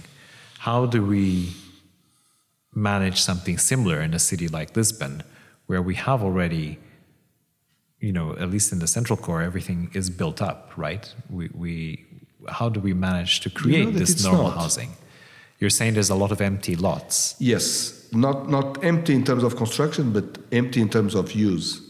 How 0.59 0.85
do 0.85 1.03
we 1.03 1.53
manage 2.75 3.21
something 3.21 3.57
similar 3.57 4.01
in 4.01 4.13
a 4.13 4.19
city 4.19 4.47
like 4.47 4.75
Lisbon, 4.75 5.23
where 5.67 5.81
we 5.81 5.95
have 5.95 6.23
already, 6.23 6.79
you 7.99 8.11
know, 8.11 8.35
at 8.37 8.49
least 8.49 8.71
in 8.71 8.79
the 8.79 8.87
central 8.87 9.17
core, 9.17 9.41
everything 9.41 9.89
is 9.93 10.09
built 10.09 10.41
up, 10.41 10.71
right? 10.75 11.13
We, 11.29 11.49
we 11.53 12.05
how 12.49 12.69
do 12.69 12.79
we 12.79 12.93
manage 12.93 13.39
to 13.41 13.49
create 13.49 13.79
you 13.79 13.91
know 13.91 13.99
this 13.99 14.23
normal 14.23 14.49
not. 14.49 14.57
housing? 14.57 14.91
You're 15.59 15.69
saying 15.69 15.93
there's 15.93 16.09
a 16.09 16.15
lot 16.15 16.31
of 16.31 16.41
empty 16.41 16.75
lots. 16.75 17.35
Yes, 17.39 18.07
not 18.11 18.49
not 18.49 18.83
empty 18.83 19.13
in 19.13 19.23
terms 19.23 19.43
of 19.43 19.55
construction, 19.55 20.11
but 20.11 20.37
empty 20.51 20.81
in 20.81 20.89
terms 20.89 21.15
of 21.15 21.31
use. 21.31 21.81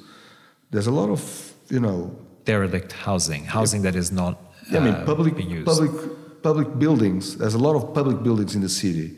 There's 0.69 0.88
a 0.88 0.91
lot 0.91 1.10
of 1.10 1.54
you 1.69 1.80
know 1.80 2.15
derelict 2.46 2.91
housing, 2.91 3.46
housing 3.46 3.82
that 3.84 3.96
is 3.96 4.12
not. 4.12 4.38
Yeah, 4.69 4.80
I 4.80 4.84
mean 4.84 4.93
uh, 4.93 5.06
public 5.06 5.36
public 5.65 5.91
public 6.43 6.78
buildings. 6.78 7.38
There's 7.38 7.56
a 7.56 7.63
lot 7.67 7.76
of 7.76 7.93
public 7.93 8.22
buildings 8.22 8.54
in 8.54 8.62
the 8.62 8.69
city 8.69 9.15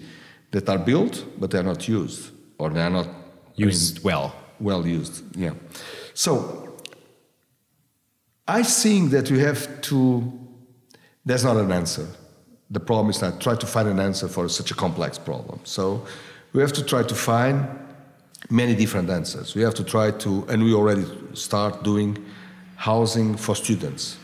that 0.55 0.69
are 0.69 0.79
built 0.91 1.15
but 1.39 1.51
they 1.51 1.59
are 1.59 1.69
not 1.73 1.87
used 1.87 2.31
or 2.57 2.69
they 2.69 2.81
are 2.81 2.95
not 2.99 3.07
used 3.55 3.97
I 3.97 3.99
mean, 3.99 4.03
well. 4.05 4.35
Well 4.59 4.87
used, 4.87 5.15
yeah. 5.35 5.53
So 6.13 6.77
I 8.47 8.63
think 8.63 9.11
that 9.11 9.29
we 9.29 9.39
have 9.39 9.81
to. 9.81 10.31
There's 11.25 11.43
not 11.43 11.57
an 11.57 11.71
answer. 11.71 12.07
The 12.69 12.79
problem 12.79 13.09
is 13.09 13.21
not 13.21 13.41
try 13.41 13.55
to 13.55 13.65
find 13.65 13.87
an 13.89 13.99
answer 13.99 14.27
for 14.27 14.47
such 14.47 14.71
a 14.71 14.75
complex 14.75 15.17
problem. 15.17 15.59
So 15.63 16.05
we 16.53 16.61
have 16.61 16.73
to 16.73 16.83
try 16.83 17.03
to 17.03 17.15
find 17.15 17.67
many 18.49 18.75
different 18.75 19.09
answers. 19.09 19.55
We 19.55 19.61
have 19.63 19.73
to 19.75 19.83
try 19.83 20.11
to, 20.11 20.45
and 20.47 20.63
we 20.63 20.73
already 20.73 21.05
start 21.33 21.83
doing 21.83 22.17
housing 22.75 23.35
for 23.35 23.55
students 23.55 24.17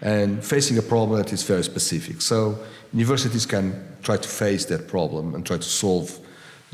and 0.00 0.44
facing 0.44 0.78
a 0.78 0.82
problem 0.82 1.18
that 1.18 1.32
is 1.32 1.42
very 1.42 1.62
specific. 1.62 2.20
So 2.20 2.58
universities 2.92 3.46
can 3.46 3.95
try 4.06 4.16
to 4.16 4.28
face 4.28 4.64
that 4.72 4.82
problem 4.96 5.34
and 5.34 5.44
try 5.44 5.58
to 5.66 5.70
solve 5.84 6.06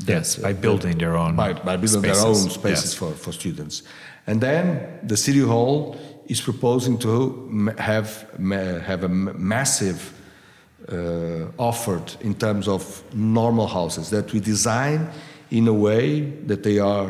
that, 0.05 0.13
yes 0.15 0.35
by 0.35 0.53
building 0.53 0.97
their 0.97 1.15
own 1.17 1.35
by, 1.35 1.53
by 1.53 1.75
building 1.83 2.03
spaces. 2.03 2.21
their 2.21 2.31
own 2.31 2.49
spaces 2.61 2.91
yes. 2.91 2.93
for, 2.93 3.11
for 3.23 3.31
students 3.31 3.83
and 4.27 4.39
then 4.47 4.63
the 5.11 5.17
city 5.17 5.43
hall 5.51 5.97
is 6.33 6.39
proposing 6.41 6.95
to 7.05 7.09
have 7.77 8.09
have 8.87 9.03
a 9.03 9.09
massive 9.55 9.99
uh, 10.91 11.69
offered 11.69 12.07
in 12.21 12.33
terms 12.45 12.67
of 12.67 12.81
normal 13.13 13.67
houses 13.67 14.09
that 14.09 14.31
we 14.33 14.39
design 14.39 14.99
in 15.49 15.67
a 15.67 15.73
way 15.87 16.21
that 16.49 16.61
they 16.63 16.79
are 16.79 17.09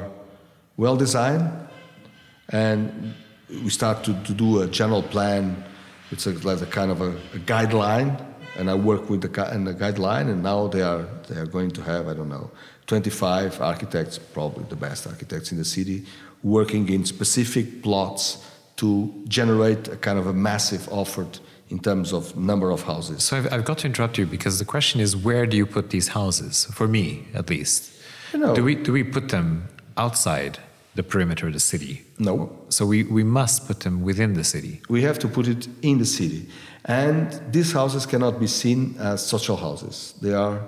well 0.78 0.98
designed 1.06 1.46
and 2.50 3.14
we 3.50 3.70
start 3.70 4.04
to, 4.04 4.14
to 4.24 4.34
do 4.34 4.62
a 4.62 4.68
general 4.68 5.04
plan 5.04 5.64
it's 6.12 6.28
a, 6.28 6.32
like 6.50 6.62
a 6.62 6.72
kind 6.80 6.92
of 6.92 7.02
a, 7.02 7.12
a 7.38 7.40
guideline 7.52 8.12
and 8.58 8.70
I 8.70 8.76
work 8.76 9.10
with 9.10 9.22
the, 9.22 9.52
and 9.52 9.66
the 9.66 9.74
guideline, 9.74 10.30
and 10.30 10.44
now 10.44 10.68
they 10.68 10.82
are 10.82 11.08
they 11.28 11.40
are 11.40 11.46
going 11.46 11.72
to 11.72 11.82
have 11.82 12.08
I 12.08 12.14
don't 12.14 12.30
know 12.30 12.52
25 12.88 13.62
architects, 13.62 14.18
probably 14.18 14.66
the 14.66 14.76
best 14.76 15.08
architects 15.08 15.52
in 15.52 15.58
the 15.58 15.66
city, 15.66 16.06
working 16.44 16.90
in 16.90 17.06
specific 17.06 17.82
plots 17.82 18.46
to 18.78 19.14
generate 19.28 19.88
a 19.88 19.96
kind 19.96 20.20
of 20.20 20.28
a 20.28 20.34
massive 20.34 20.88
offer 20.90 21.26
in 21.70 21.80
terms 21.80 22.14
of 22.14 22.36
number 22.36 22.70
of 22.72 22.84
houses. 22.84 23.24
So 23.24 23.38
I've, 23.38 23.54
I've 23.54 23.66
got 23.66 23.80
to 23.80 23.88
interrupt 23.88 24.18
you 24.18 24.26
because 24.26 24.60
the 24.60 24.66
question 24.66 25.00
is 25.00 25.16
where 25.16 25.46
do 25.46 25.56
you 25.58 25.66
put 25.66 25.90
these 25.90 26.10
houses? 26.10 26.66
For 26.66 26.88
me, 26.88 27.28
at 27.34 27.50
least, 27.50 27.92
you 28.34 28.40
know, 28.40 28.56
do 28.56 28.64
we 28.64 28.76
do 28.76 28.92
we 28.92 29.04
put 29.04 29.30
them 29.30 29.68
outside? 29.98 30.60
The 30.96 31.04
perimeter 31.04 31.48
of 31.48 31.54
the 31.54 31.60
city. 31.60 32.04
No. 32.20 32.56
So 32.70 32.86
we, 32.86 33.04
we 33.04 33.24
must 33.24 33.68
put 33.68 33.82
them 33.82 34.04
within 34.04 34.34
the 34.34 34.44
city. 34.44 34.82
We 34.90 35.02
have 35.04 35.18
to 35.20 35.28
put 35.28 35.48
it 35.48 35.68
in 35.82 35.98
the 35.98 36.06
city. 36.06 36.48
And 36.86 37.42
these 37.52 37.72
houses 37.72 38.06
cannot 38.06 38.40
be 38.40 38.48
seen 38.48 38.96
as 39.00 39.26
social 39.26 39.58
houses, 39.58 40.14
they 40.22 40.34
are 40.34 40.62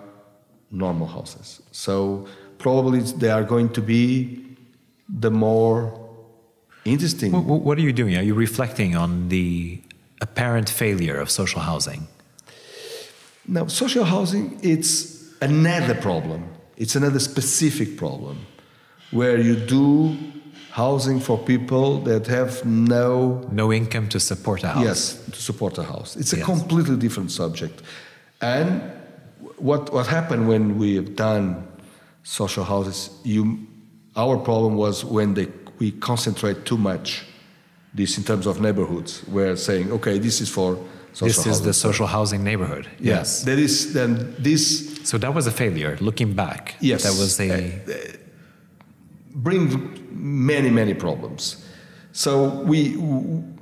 normal 0.72 1.08
houses. 1.08 1.62
So 1.72 2.28
probably 2.58 3.02
they 3.02 3.30
are 3.30 3.44
going 3.44 3.70
to 3.74 3.82
be 3.82 4.44
the 5.08 5.30
more 5.30 6.10
interesting. 6.86 7.32
What, 7.32 7.62
what 7.62 7.78
are 7.78 7.82
you 7.82 7.94
doing? 7.94 8.16
Are 8.18 8.24
you 8.24 8.34
reflecting 8.34 8.96
on 8.96 9.30
the 9.30 9.82
apparent 10.22 10.70
failure 10.70 11.20
of 11.20 11.30
social 11.30 11.62
housing? 11.62 12.08
Now, 13.48 13.68
social 13.68 14.06
housing, 14.06 14.60
it's 14.64 15.32
another 15.42 15.94
problem. 15.94 16.50
It's 16.78 16.96
another 16.96 17.20
specific 17.20 17.96
problem 17.96 18.46
where 19.12 19.40
you 19.40 19.56
do 19.56 20.18
housing 20.72 21.22
for 21.22 21.38
people 21.38 22.00
that 22.02 22.28
have 22.28 22.66
no 22.66 23.48
no 23.52 23.72
income 23.72 24.08
to 24.10 24.20
support 24.20 24.64
a 24.64 24.68
house. 24.68 24.84
Yes, 24.84 25.26
to 25.32 25.42
support 25.42 25.78
a 25.78 25.84
house. 25.84 26.18
It's 26.18 26.34
a 26.34 26.38
yes. 26.38 26.46
completely 26.46 26.98
different 26.98 27.32
subject. 27.32 27.82
And 28.42 28.82
what 29.58 29.94
what 29.94 30.08
happened 30.08 30.48
when 30.48 30.78
we 30.78 30.96
have 30.96 31.16
done 31.16 31.66
social 32.24 32.64
houses? 32.64 33.10
You, 33.24 33.66
our 34.16 34.38
problem 34.38 34.76
was 34.76 35.06
when 35.06 35.34
they 35.34 35.48
we 35.80 35.92
concentrate 35.92 36.66
too 36.66 36.78
much 36.78 37.26
this 37.94 38.18
in 38.18 38.24
terms 38.24 38.46
of 38.46 38.60
neighborhoods. 38.60 39.24
We're 39.28 39.56
saying, 39.56 39.92
okay, 39.92 40.20
this 40.20 40.42
is 40.42 40.50
for 40.50 40.78
social 41.14 41.28
this 41.28 41.38
housing. 41.38 41.52
is 41.52 41.62
the 41.62 41.74
social 41.74 42.08
housing 42.08 42.44
neighborhood. 42.44 42.88
Yes, 43.00 43.00
yes. 43.00 43.44
that 43.44 43.60
is 43.60 43.94
then 43.94 44.36
this. 44.40 45.00
So 45.04 45.18
that 45.18 45.34
was 45.34 45.48
a 45.48 45.52
failure. 45.52 45.98
Looking 46.02 46.34
back, 46.34 46.76
yes, 46.82 47.04
that 47.04 47.18
was 47.18 47.40
a. 47.40 47.50
Uh, 47.50 48.25
bring 49.36 50.00
many, 50.12 50.70
many 50.70 50.94
problems. 50.94 51.64
So 52.14 52.62
we, 52.64 52.98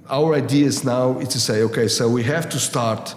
our 0.08 0.36
idea 0.36 0.68
is 0.68 0.84
now 0.84 1.18
is 1.20 1.30
to 1.30 1.40
say, 1.40 1.64
okay, 1.64 1.88
so 1.88 2.08
we 2.08 2.24
have 2.24 2.48
to 2.50 2.60
start, 2.60 3.16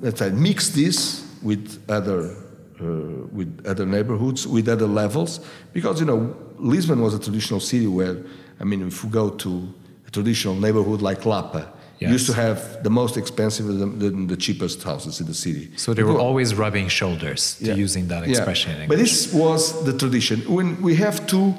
let's 0.00 0.18
say, 0.18 0.30
mix 0.30 0.70
this 0.70 1.26
with 1.42 1.84
other, 1.88 2.34
uh, 2.80 3.26
with 3.30 3.64
other 3.66 3.84
neighborhoods, 3.84 4.46
with 4.46 4.68
other 4.68 4.86
levels, 4.86 5.40
because 5.72 6.00
you 6.00 6.06
know 6.06 6.34
Lisbon 6.58 7.00
was 7.00 7.14
a 7.14 7.18
traditional 7.18 7.60
city 7.60 7.86
where, 7.86 8.24
I 8.58 8.64
mean, 8.64 8.86
if 8.86 9.04
we 9.04 9.10
go 9.10 9.30
to 9.30 9.74
a 10.06 10.10
traditional 10.10 10.54
neighborhood 10.54 11.02
like 11.02 11.26
Lapa, 11.26 11.72
yes. 11.98 12.10
used 12.12 12.26
to 12.26 12.34
have 12.34 12.82
the 12.82 12.90
most 12.90 13.16
expensive 13.16 13.68
and 13.68 14.00
the, 14.00 14.10
the, 14.10 14.36
cheapest 14.36 14.82
houses 14.82 15.20
in 15.20 15.26
the 15.26 15.34
city. 15.34 15.70
So 15.76 15.94
they 15.94 16.02
were 16.02 16.18
always 16.18 16.54
rubbing 16.54 16.88
shoulders 16.88 17.56
to 17.56 17.66
yeah. 17.66 17.74
using 17.74 18.08
that 18.08 18.26
expression. 18.28 18.78
Yeah. 18.80 18.86
But 18.86 18.98
this 18.98 19.32
was 19.32 19.84
the 19.84 19.96
tradition. 19.96 20.40
When 20.52 20.80
we 20.82 20.94
have 20.96 21.26
to, 21.28 21.54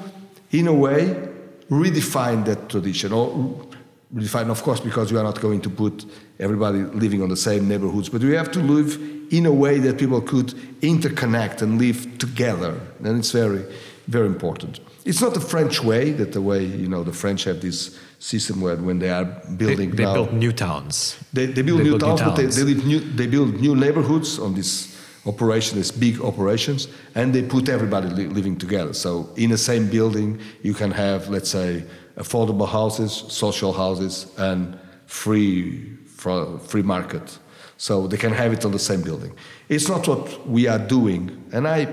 in 0.50 0.66
a 0.66 0.74
way, 0.74 1.28
redefine 1.70 2.44
that 2.46 2.68
tradition 2.68 3.12
or 3.12 3.66
redefine, 4.14 4.50
of 4.50 4.62
course, 4.62 4.80
because 4.80 5.12
we 5.12 5.18
are 5.18 5.24
not 5.24 5.40
going 5.40 5.60
to 5.60 5.70
put 5.70 6.04
everybody 6.38 6.78
living 6.78 7.22
on 7.22 7.28
the 7.28 7.36
same 7.36 7.68
neighborhoods, 7.68 8.08
but 8.08 8.22
we 8.22 8.34
have 8.34 8.50
to 8.52 8.60
live 8.60 8.98
in 9.30 9.46
a 9.46 9.52
way 9.52 9.78
that 9.78 9.98
people 9.98 10.20
could 10.20 10.48
interconnect 10.80 11.62
and 11.62 11.78
live 11.78 12.18
together. 12.18 12.80
And 13.04 13.18
it's 13.18 13.30
very, 13.30 13.64
very 14.08 14.26
important. 14.26 14.80
It's 15.04 15.20
not 15.20 15.34
the 15.34 15.40
French 15.40 15.82
way, 15.82 16.12
that 16.12 16.32
the 16.32 16.42
way, 16.42 16.64
you 16.64 16.88
know, 16.88 17.02
the 17.02 17.12
French 17.12 17.44
have 17.44 17.60
this 17.60 17.98
system 18.18 18.60
where 18.60 18.76
when 18.76 18.98
they 18.98 19.10
are 19.10 19.24
building 19.56 19.90
they, 19.90 19.96
they 19.96 20.04
now, 20.04 20.14
build 20.14 20.32
new 20.34 20.52
towns. 20.52 21.18
They, 21.32 21.46
they 21.46 21.62
build, 21.62 21.80
they 21.80 21.84
new, 21.84 21.98
build 21.98 22.00
towns, 22.00 22.20
new 22.20 22.26
towns, 22.26 22.58
but 22.58 22.66
they, 22.66 22.74
they, 22.74 22.84
new, 22.84 23.00
they 23.00 23.26
build 23.26 23.60
new 23.60 23.74
neighborhoods 23.74 24.38
on 24.38 24.54
this 24.54 24.98
operation, 25.26 25.76
these 25.76 25.90
big 25.90 26.20
operations, 26.20 26.88
and 27.14 27.34
they 27.34 27.42
put 27.42 27.68
everybody 27.68 28.08
li 28.08 28.26
living 28.26 28.56
together. 28.56 28.92
So 28.92 29.30
in 29.36 29.50
the 29.50 29.58
same 29.58 29.88
building, 29.88 30.40
you 30.62 30.74
can 30.74 30.90
have, 30.90 31.28
let's 31.28 31.50
say, 31.50 31.84
affordable 32.16 32.68
houses, 32.68 33.12
social 33.28 33.72
houses, 33.72 34.26
and 34.36 34.78
free 35.06 35.96
free 36.16 36.82
market. 36.82 37.38
So 37.78 38.06
they 38.06 38.18
can 38.18 38.32
have 38.32 38.52
it 38.52 38.64
on 38.66 38.72
the 38.72 38.78
same 38.78 39.00
building. 39.00 39.32
It's 39.70 39.88
not 39.88 40.06
what 40.06 40.46
we 40.46 40.68
are 40.68 40.78
doing, 40.78 41.30
and 41.52 41.66
I 41.66 41.88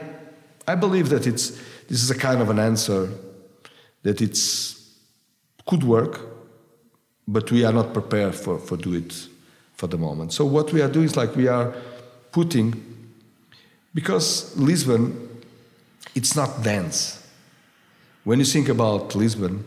I 0.67 0.75
believe 0.75 1.07
that 1.09 1.25
it's 1.25 1.57
this 1.88 2.04
is 2.04 2.12
a 2.12 2.17
kind 2.17 2.41
of 2.41 2.50
an 2.50 2.60
answer 2.60 3.10
that 4.04 4.21
it's 4.21 4.78
could 5.65 5.84
work, 5.84 6.21
but 7.28 7.52
we 7.52 7.65
are 7.65 7.73
not 7.73 7.93
prepared 7.93 8.34
for, 8.34 8.58
for 8.58 8.78
do 8.78 8.93
it 8.93 9.28
for 9.73 9.88
the 9.88 9.97
moment. 9.97 10.34
So 10.34 10.45
what 10.45 10.71
we 10.73 10.82
are 10.82 10.88
doing 10.88 11.06
is 11.06 11.17
like 11.17 11.36
we 11.36 11.47
are 11.47 11.73
putting, 12.32 12.84
because 13.93 14.56
Lisbon, 14.58 15.41
it's 16.15 16.36
not 16.36 16.63
dense. 16.63 17.28
When 18.23 18.39
you 18.39 18.45
think 18.45 18.69
about 18.69 19.13
Lisbon, 19.13 19.63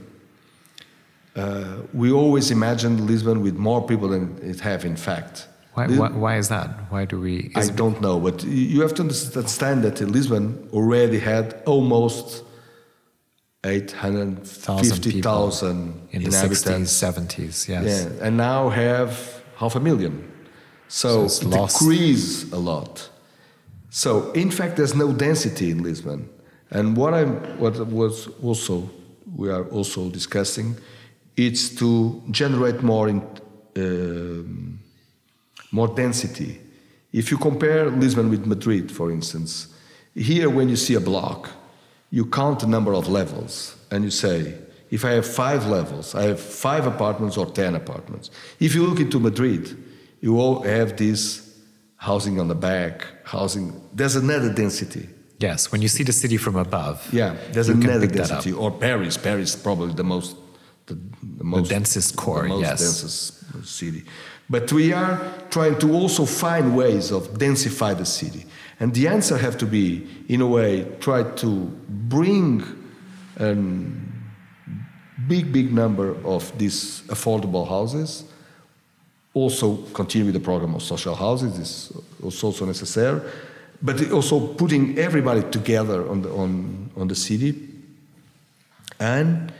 uh, 1.37 1.83
we 1.93 2.11
always 2.11 2.51
imagine 2.51 3.07
Lisbon 3.07 3.43
with 3.43 3.57
more 3.57 3.87
people 3.87 4.09
than 4.09 4.39
it 4.43 4.61
have 4.61 4.85
in 4.85 4.97
fact. 4.97 5.47
Why, 5.75 5.87
why, 5.87 6.09
why, 6.11 6.37
is 6.37 6.49
that? 6.49 6.69
Why 6.91 7.05
do 7.05 7.21
we? 7.21 7.53
I 7.55 7.69
don't 7.69 8.01
know, 8.01 8.19
but 8.19 8.43
you 8.45 8.81
have 8.83 8.93
to 8.95 9.03
understand 9.03 9.85
that 9.85 10.01
Lisbon 10.01 10.69
already 10.73 11.21
had 11.21 11.63
almost 11.65 12.43
850,000 13.65 16.09
in 16.11 16.25
the 16.25 16.31
60s, 16.31 16.89
70s, 16.89 17.69
yes. 17.69 17.85
Yeah, 17.85 18.09
and 18.27 18.37
now 18.37 18.71
have 18.71 19.41
half 19.57 19.77
a 19.77 19.81
million. 19.81 20.29
So, 20.89 21.29
so 21.29 21.47
it 21.47 21.51
decreased 21.69 22.53
a 22.53 22.57
lot. 22.57 23.09
So, 23.91 24.33
in 24.33 24.51
fact, 24.51 24.77
there's 24.77 24.95
no 24.95 25.13
density 25.13 25.71
in 25.71 25.83
Lisbon. 25.83 26.29
And 26.71 26.97
what 26.97 27.13
I'm, 27.15 27.37
what 27.59 27.79
was 27.89 28.29
also, 28.43 28.89
we 29.37 29.51
are 29.51 29.65
also 29.67 30.09
discussing, 30.09 30.77
it's 31.37 31.69
to 31.77 32.23
generate 32.31 32.83
more 32.83 33.09
in, 33.09 33.21
uh, 33.77 34.43
more 35.71 35.89
density. 35.89 36.61
If 37.13 37.31
you 37.31 37.39
compare 37.39 37.91
Lisbon 37.91 38.31
with 38.31 38.47
Madrid, 38.47 38.91
for 38.91 39.11
instance, 39.11 39.75
here 40.15 40.49
when 40.51 40.69
you 40.69 40.77
see 40.77 40.95
a 40.95 41.01
block, 41.01 41.51
you 42.11 42.27
count 42.27 42.61
the 42.61 42.67
number 42.67 42.93
of 42.95 43.09
levels 43.09 43.77
and 43.91 44.05
you 44.05 44.11
say, 44.11 44.55
if 44.91 45.05
I 45.05 45.11
have 45.11 45.27
five 45.27 45.67
levels, 45.67 46.15
I 46.15 46.23
have 46.25 46.41
five 46.41 46.87
apartments 46.87 47.37
or 47.37 47.47
ten 47.47 47.75
apartments. 47.75 48.31
If 48.59 48.75
you 48.75 48.85
look 48.85 48.99
into 48.99 49.21
Madrid, 49.21 49.77
you 50.21 50.41
all 50.41 50.63
have 50.63 50.97
this 50.97 51.59
housing 51.97 52.41
on 52.41 52.49
the 52.49 52.55
back, 52.55 53.07
housing. 53.25 53.81
There's 53.93 54.17
another 54.17 54.53
density. 54.53 55.09
Yes, 55.39 55.73
when 55.73 55.81
you 55.81 55.89
see 55.89 56.03
the 56.03 56.13
city 56.13 56.37
from 56.37 56.57
above. 56.57 57.09
Yeah, 57.13 57.37
there's 57.53 57.69
another 57.69 58.07
density. 58.07 58.53
Or 58.53 58.71
Paris. 58.71 59.17
Paris 59.17 59.55
is 59.55 59.63
probably 59.63 59.95
the 59.95 60.05
most, 60.05 60.37
the, 60.87 60.99
the 61.23 61.45
most, 61.45 61.69
the 61.69 61.75
densest 61.75 62.17
core. 62.17 62.43
The 62.43 62.49
most 62.49 62.61
yes. 62.61 62.81
densest 62.81 63.67
city. 63.67 64.05
But 64.51 64.73
we 64.73 64.93
are 64.93 65.33
trying 65.51 65.79
to 65.79 65.93
also 65.93 66.27
find 66.27 66.77
ways 66.77 67.13
of 67.13 67.29
densify 67.39 67.97
the 67.97 68.05
city. 68.05 68.45
And 68.81 68.93
the 68.93 69.07
answer 69.07 69.39
have 69.39 69.57
to 69.59 69.67
be, 69.67 70.09
in 70.29 70.41
a 70.41 70.47
way, 70.47 70.87
try 70.99 71.23
to 71.23 71.67
bring 71.89 72.63
a 73.37 73.55
big, 75.29 75.53
big 75.53 75.73
number 75.73 76.17
of 76.25 76.57
these 76.59 77.03
affordable 77.03 77.69
houses. 77.69 78.25
Also 79.35 79.77
continue 79.95 80.27
with 80.27 80.35
the 80.35 80.41
program 80.41 80.75
of 80.75 80.83
social 80.83 81.15
houses 81.15 81.93
is 82.21 82.43
also 82.43 82.67
necessary, 82.67 83.21
but 83.81 84.11
also 84.11 84.49
putting 84.55 84.99
everybody 84.99 85.43
together 85.51 86.09
on 86.11 86.23
the, 86.23 86.31
on, 86.33 86.91
on 86.97 87.07
the 87.07 87.15
city. 87.15 87.69
And 88.99 89.53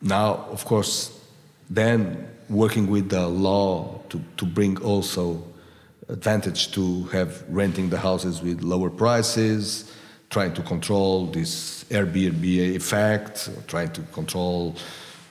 now, 0.00 0.46
of 0.52 0.64
course, 0.64 1.18
then 1.68 2.28
working 2.48 2.88
with 2.88 3.10
the 3.10 3.26
law 3.26 4.00
to, 4.08 4.20
to 4.36 4.44
bring 4.44 4.80
also 4.82 5.42
advantage 6.08 6.72
to 6.72 7.04
have 7.04 7.44
renting 7.48 7.90
the 7.90 7.98
houses 7.98 8.42
with 8.42 8.62
lower 8.62 8.90
prices, 8.90 9.92
trying 10.30 10.52
to 10.54 10.62
control 10.62 11.26
this 11.26 11.84
Airbnb 11.84 12.44
effect, 12.76 13.50
trying 13.66 13.90
to 13.92 14.02
control. 14.12 14.76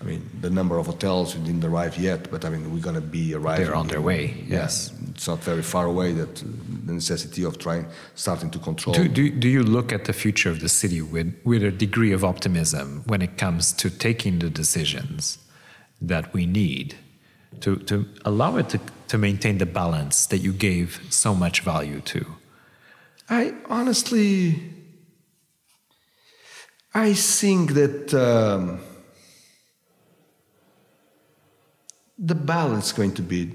I 0.02 0.06
mean, 0.06 0.30
the 0.41 0.49
number 0.49 0.78
of 0.78 0.88
hotels 0.88 1.36
we 1.36 1.45
didn't 1.45 1.63
arrive 1.63 1.97
yet, 1.97 2.30
but 2.30 2.43
I 2.43 2.49
mean, 2.49 2.73
we're 2.73 2.82
going 2.82 2.95
to 2.95 3.02
be 3.02 3.34
arriving. 3.34 3.65
They're 3.65 3.76
on 3.76 3.88
their 3.88 4.02
way. 4.02 4.43
Yes, 4.47 4.91
yeah, 4.91 5.10
it's 5.12 5.28
not 5.28 5.39
very 5.39 5.62
far 5.62 5.86
away. 5.86 6.12
That 6.12 6.43
uh, 6.43 6.47
the 6.86 6.93
necessity 6.93 7.45
of 7.45 7.58
trying, 7.58 7.86
starting 8.15 8.49
to 8.52 8.60
control. 8.60 8.93
Do, 8.93 9.08
do, 9.08 9.30
do 9.30 9.47
you 9.47 9.63
look 9.63 9.93
at 9.93 10.04
the 10.04 10.12
future 10.13 10.49
of 10.49 10.60
the 10.60 10.67
city 10.67 11.02
with 11.02 11.34
with 11.45 11.63
a 11.63 11.71
degree 11.71 12.12
of 12.12 12.26
optimism 12.26 13.04
when 13.08 13.21
it 13.21 13.38
comes 13.38 13.71
to 13.73 13.89
taking 13.89 14.39
the 14.39 14.49
decisions 14.49 15.38
that 16.02 16.34
we 16.34 16.45
need 16.45 16.97
to 17.62 17.78
to 17.78 18.06
allow 18.26 18.58
it 18.58 18.70
to 18.70 18.80
to 19.08 19.18
maintain 19.18 19.58
the 19.58 19.66
balance 19.66 20.26
that 20.28 20.39
you 20.39 20.52
gave 20.52 21.00
so 21.10 21.36
much 21.36 21.62
value 21.62 22.02
to? 22.02 22.26
I 23.30 23.54
honestly, 23.70 24.60
I 26.94 27.13
think 27.13 27.74
that 27.74 28.13
um, 28.13 28.80
the 32.18 32.36
balance 32.36 32.88
is 32.88 32.94
going 32.94 33.13
to 33.13 33.22
be 33.22 33.52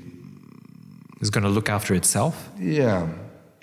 is 1.21 1.31
going 1.31 1.45
to 1.45 1.51
look 1.51 1.69
after 1.69 1.95
itself. 1.95 2.51
Yeah, 2.59 3.09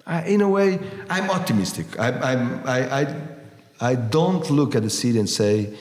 I, 0.05 0.23
in 0.23 0.41
a 0.41 0.49
way, 0.49 0.79
I'm 1.09 1.29
optimistic. 1.29 1.97
I, 1.99 2.11
I'm, 2.11 2.61
I, 2.65 3.01
I, 3.01 3.15
I 3.79 3.95
don't 3.95 4.49
look 4.49 4.75
at 4.75 4.83
the 4.83 4.89
city 4.89 5.19
and 5.19 5.29
say 5.29 5.73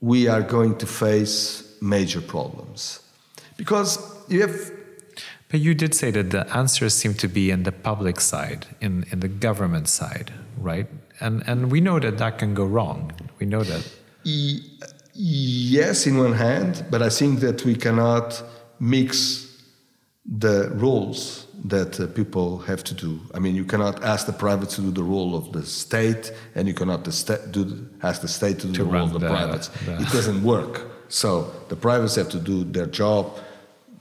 we 0.00 0.28
are 0.28 0.42
going 0.42 0.76
to 0.78 0.86
face 0.86 1.76
major 1.80 2.20
problems 2.20 3.00
because 3.58 3.98
you 4.28 4.40
have 4.40 4.72
but 5.50 5.60
you 5.60 5.74
did 5.74 5.94
say 5.94 6.10
that 6.10 6.30
the 6.30 6.46
answers 6.54 6.94
seem 6.94 7.14
to 7.14 7.28
be 7.28 7.50
in 7.50 7.62
the 7.62 7.72
public 7.72 8.20
side, 8.20 8.66
in, 8.80 9.06
in 9.10 9.20
the 9.20 9.28
government 9.28 9.88
side, 9.88 10.30
right? 10.58 10.86
And, 11.20 11.42
and 11.46 11.72
we 11.72 11.80
know 11.80 11.98
that 11.98 12.18
that 12.18 12.38
can 12.38 12.52
go 12.54 12.64
wrong. 12.64 13.12
We 13.40 13.46
know 13.46 13.62
that. 13.62 13.90
Yes, 15.14 16.06
in 16.06 16.18
one 16.18 16.34
hand, 16.34 16.84
but 16.90 17.02
I 17.02 17.08
think 17.08 17.40
that 17.40 17.64
we 17.64 17.74
cannot 17.74 18.42
mix 18.78 19.46
the 20.26 20.70
roles 20.74 21.46
that 21.64 21.98
uh, 21.98 22.06
people 22.08 22.58
have 22.58 22.84
to 22.84 22.94
do. 22.94 23.18
I 23.34 23.38
mean, 23.38 23.56
you 23.56 23.64
cannot 23.64 24.04
ask 24.04 24.26
the 24.26 24.32
private 24.32 24.68
to 24.70 24.82
do 24.82 24.90
the 24.90 25.02
role 25.02 25.34
of 25.34 25.52
the 25.52 25.64
state, 25.64 26.30
and 26.54 26.68
you 26.68 26.74
cannot 26.74 27.04
do, 27.50 27.88
ask 28.02 28.20
the 28.20 28.28
state 28.28 28.58
to 28.60 28.66
do 28.68 28.74
to 28.74 28.84
the 28.84 28.90
role 28.90 29.04
of 29.04 29.12
the, 29.14 29.18
the 29.20 29.28
privates. 29.28 29.68
The... 29.86 29.94
It 29.94 30.08
doesn't 30.10 30.44
work. 30.44 30.86
So 31.08 31.50
the 31.68 31.76
privates 31.76 32.16
have 32.16 32.28
to 32.28 32.38
do 32.38 32.64
their 32.64 32.86
job 32.86 33.40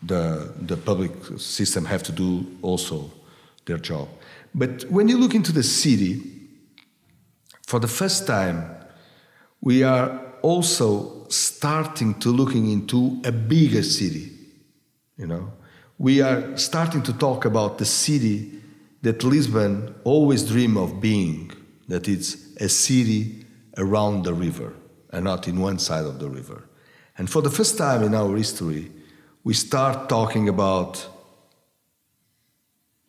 the, 0.03 0.53
the 0.61 0.77
public 0.77 1.11
system 1.37 1.85
have 1.85 2.03
to 2.03 2.11
do 2.11 2.45
also 2.61 3.11
their 3.65 3.77
job. 3.77 4.07
But 4.53 4.83
when 4.89 5.07
you 5.07 5.17
look 5.17 5.35
into 5.35 5.51
the 5.51 5.63
city, 5.63 6.21
for 7.65 7.79
the 7.79 7.87
first 7.87 8.25
time, 8.25 8.75
we 9.61 9.83
are 9.83 10.21
also 10.41 11.27
starting 11.29 12.13
to 12.15 12.29
looking 12.29 12.71
into 12.71 13.21
a 13.25 13.31
bigger 13.31 13.83
city. 13.83 14.31
You 15.17 15.27
know, 15.27 15.51
we 15.97 16.21
are 16.21 16.55
starting 16.57 17.01
to 17.03 17.13
talk 17.13 17.45
about 17.45 17.77
the 17.77 17.85
city 17.85 18.61
that 19.01 19.23
Lisbon 19.23 19.93
always 20.03 20.43
dream 20.43 20.77
of 20.77 21.01
being, 21.01 21.51
that 21.87 22.07
it's 22.07 22.55
a 22.57 22.69
city 22.69 23.45
around 23.77 24.23
the 24.23 24.33
river 24.33 24.73
and 25.11 25.23
not 25.23 25.47
in 25.47 25.59
one 25.59 25.79
side 25.79 26.05
of 26.05 26.19
the 26.19 26.29
river. 26.29 26.63
And 27.17 27.29
for 27.29 27.41
the 27.41 27.49
first 27.49 27.77
time 27.77 28.03
in 28.03 28.13
our 28.13 28.35
history, 28.35 28.91
we 29.47 29.53
start 29.53 30.09
talking 30.09 30.49
about 30.49 31.07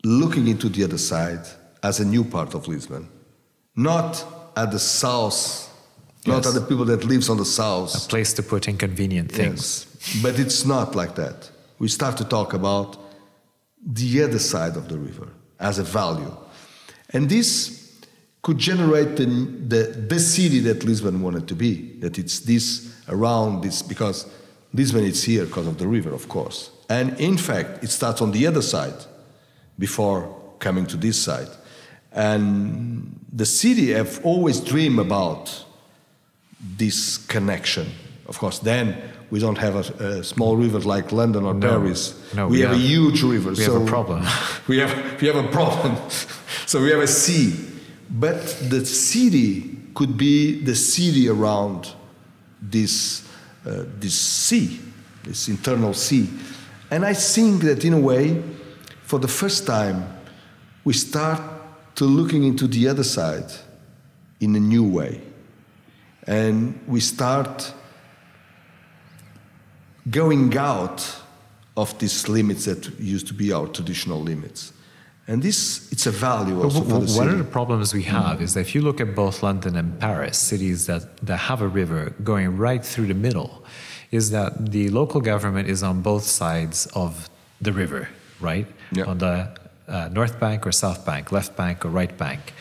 looking 0.04 0.46
into 0.46 0.68
the 0.68 0.84
other 0.84 0.96
side 0.96 1.44
as 1.82 1.98
a 1.98 2.04
new 2.04 2.22
part 2.22 2.54
of 2.54 2.68
Lisbon, 2.68 3.08
not 3.74 4.24
at 4.56 4.70
the 4.70 4.78
south, 4.78 5.34
yes. 5.34 6.26
not 6.26 6.46
at 6.46 6.54
the 6.54 6.60
people 6.60 6.84
that 6.84 7.02
lives 7.02 7.28
on 7.28 7.38
the 7.38 7.44
south. 7.44 7.92
A 8.06 8.08
place 8.08 8.32
to 8.34 8.44
put 8.44 8.68
inconvenient 8.68 9.32
things. 9.32 9.88
Yes. 9.98 10.22
But 10.22 10.38
it's 10.38 10.64
not 10.64 10.94
like 10.94 11.16
that. 11.16 11.50
We 11.80 11.88
start 11.88 12.16
to 12.18 12.24
talk 12.24 12.54
about 12.54 12.96
the 13.84 14.22
other 14.22 14.38
side 14.38 14.76
of 14.76 14.88
the 14.88 14.96
river 14.96 15.30
as 15.58 15.80
a 15.80 15.82
value. 15.82 16.36
And 17.10 17.28
this 17.28 17.98
could 18.42 18.58
generate 18.58 19.16
the, 19.16 19.26
the, 19.26 19.82
the 20.08 20.20
city 20.20 20.60
that 20.60 20.84
Lisbon 20.84 21.20
wanted 21.20 21.48
to 21.48 21.56
be, 21.56 21.98
that 21.98 22.16
it's 22.16 22.38
this 22.38 22.94
around 23.08 23.64
this, 23.64 23.82
because 23.82 24.26
Lisbon 24.72 25.04
is 25.04 25.24
here 25.24 25.46
because 25.46 25.66
of 25.66 25.78
the 25.78 25.86
river, 25.86 26.12
of 26.12 26.28
course. 26.28 26.70
And 26.88 27.18
in 27.18 27.36
fact, 27.36 27.82
it 27.84 27.90
starts 27.90 28.20
on 28.20 28.32
the 28.32 28.46
other 28.46 28.62
side 28.62 29.04
before 29.78 30.34
coming 30.58 30.86
to 30.86 30.96
this 30.96 31.20
side. 31.20 31.48
And 32.12 33.18
the 33.32 33.46
city 33.46 33.92
have 33.92 34.24
always 34.24 34.60
dreamed 34.60 34.98
about 34.98 35.64
this 36.60 37.18
connection. 37.18 37.88
Of 38.26 38.38
course, 38.38 38.58
then 38.58 38.96
we 39.30 39.38
don't 39.38 39.58
have 39.58 39.76
a, 39.76 40.04
a 40.04 40.24
small 40.24 40.56
river 40.56 40.80
like 40.80 41.12
London 41.12 41.44
or 41.44 41.54
no, 41.54 41.68
Paris. 41.68 42.34
No, 42.34 42.46
we, 42.46 42.52
we 42.52 42.60
have, 42.60 42.70
have, 42.70 42.78
a 42.78 42.82
huge 42.82 43.22
river. 43.22 43.50
We 43.50 43.56
so 43.56 43.74
have 43.74 43.82
a 43.82 43.86
problem. 43.86 44.26
we 44.68 44.78
have 44.78 45.20
we 45.20 45.26
have 45.28 45.36
a 45.36 45.48
problem. 45.48 45.96
so 46.66 46.82
we 46.82 46.90
have 46.90 47.00
a 47.00 47.06
sea, 47.06 47.54
but 48.10 48.42
the 48.68 48.84
city 48.84 49.76
could 49.94 50.16
be 50.16 50.62
the 50.62 50.74
city 50.74 51.28
around 51.28 51.92
this 52.60 53.27
uh, 53.66 53.84
this 53.98 54.18
sea, 54.18 54.80
this 55.24 55.48
internal 55.48 55.94
sea. 55.94 56.28
And 56.90 57.04
I 57.04 57.14
think 57.14 57.62
that 57.62 57.84
in 57.84 57.92
a 57.92 58.00
way, 58.00 58.42
for 59.02 59.18
the 59.18 59.28
first 59.28 59.66
time, 59.66 60.06
we 60.84 60.92
start 60.92 61.40
to 61.96 62.04
looking 62.04 62.44
into 62.44 62.66
the 62.66 62.88
other 62.88 63.04
side 63.04 63.50
in 64.40 64.54
a 64.56 64.60
new 64.60 64.84
way. 64.84 65.20
And 66.26 66.78
we 66.86 67.00
start 67.00 67.72
going 70.10 70.56
out 70.56 71.16
of 71.76 71.98
these 71.98 72.28
limits 72.28 72.64
that 72.64 72.98
used 72.98 73.26
to 73.28 73.34
be 73.34 73.52
our 73.52 73.66
traditional 73.68 74.20
limits. 74.20 74.72
And 75.28 75.42
this, 75.42 75.92
it's 75.92 76.06
a 76.06 76.10
value 76.10 76.62
also 76.62 76.80
for 76.80 77.00
the 77.00 77.06
city. 77.06 77.18
One 77.18 77.28
of 77.28 77.38
the 77.38 77.44
problems 77.44 77.92
we 77.92 78.04
have 78.04 78.40
is 78.40 78.54
that 78.54 78.60
if 78.60 78.74
you 78.74 78.80
look 78.80 78.98
at 78.98 79.14
both 79.14 79.42
London 79.42 79.76
and 79.76 80.00
Paris, 80.00 80.38
cities 80.38 80.86
that, 80.86 81.18
that 81.18 81.36
have 81.36 81.60
a 81.60 81.68
river 81.68 82.14
going 82.24 82.56
right 82.56 82.82
through 82.82 83.08
the 83.08 83.14
middle, 83.14 83.62
is 84.10 84.30
that 84.30 84.70
the 84.70 84.88
local 84.88 85.20
government 85.20 85.68
is 85.68 85.82
on 85.82 86.00
both 86.00 86.24
sides 86.24 86.86
of 86.94 87.28
the 87.60 87.74
river, 87.74 88.08
right? 88.40 88.66
Yeah. 88.90 89.04
On 89.04 89.18
the 89.18 89.54
uh, 89.86 90.08
north 90.10 90.40
bank 90.40 90.66
or 90.66 90.72
south 90.72 91.04
bank, 91.04 91.30
left 91.30 91.56
bank 91.56 91.84
or 91.84 91.90
right 91.90 92.16
bank. 92.16 92.54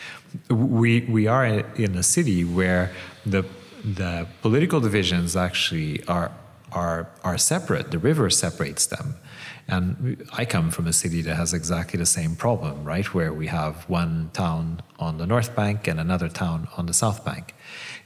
We, 0.50 1.00
we 1.02 1.26
are 1.26 1.46
in 1.46 1.96
a 1.96 2.02
city 2.02 2.44
where 2.44 2.92
the, 3.24 3.46
the 3.82 4.26
political 4.42 4.78
divisions 4.78 5.36
actually 5.36 6.04
are, 6.06 6.30
are, 6.72 7.08
are 7.24 7.38
separate. 7.38 7.92
The 7.92 7.98
river 7.98 8.28
separates 8.28 8.84
them. 8.86 9.14
And 9.68 10.24
I 10.32 10.46
come 10.46 10.70
from 10.70 10.86
a 10.86 10.94
city 10.94 11.20
that 11.22 11.36
has 11.36 11.52
exactly 11.52 11.98
the 11.98 12.06
same 12.06 12.36
problem, 12.36 12.84
right? 12.84 13.04
Where 13.12 13.34
we 13.34 13.48
have 13.48 13.86
one 13.88 14.30
town 14.32 14.80
on 14.98 15.18
the 15.18 15.26
north 15.26 15.54
bank 15.54 15.86
and 15.86 16.00
another 16.00 16.30
town 16.30 16.68
on 16.78 16.86
the 16.86 16.94
south 16.94 17.22
bank. 17.22 17.54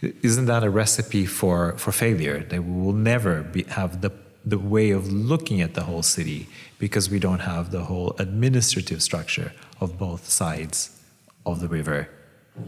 Isn't 0.01 0.47
that 0.47 0.65
a 0.65 0.71
recipe 0.71 1.25
for, 1.25 1.79
for 1.79 1.93
failure? 1.93 2.41
That 2.41 2.65
we 2.65 2.83
will 2.85 2.93
never 2.93 3.43
be, 3.43 3.63
have 3.65 4.01
the, 4.01 4.11
the 4.45 4.59
way 4.59 4.91
of 4.91 5.13
looking 5.13 5.61
at 5.61 5.75
the 5.75 5.85
whole 5.85 6.03
city 6.03 6.49
because 6.81 7.09
we 7.09 7.21
don't 7.21 7.41
have 7.41 7.71
the 7.71 7.85
whole 7.85 8.17
administrative 8.19 9.01
structure 9.01 9.53
of 9.81 9.97
both 9.99 10.29
sides 10.29 11.01
of 11.47 11.61
the 11.61 11.69
river 11.69 12.09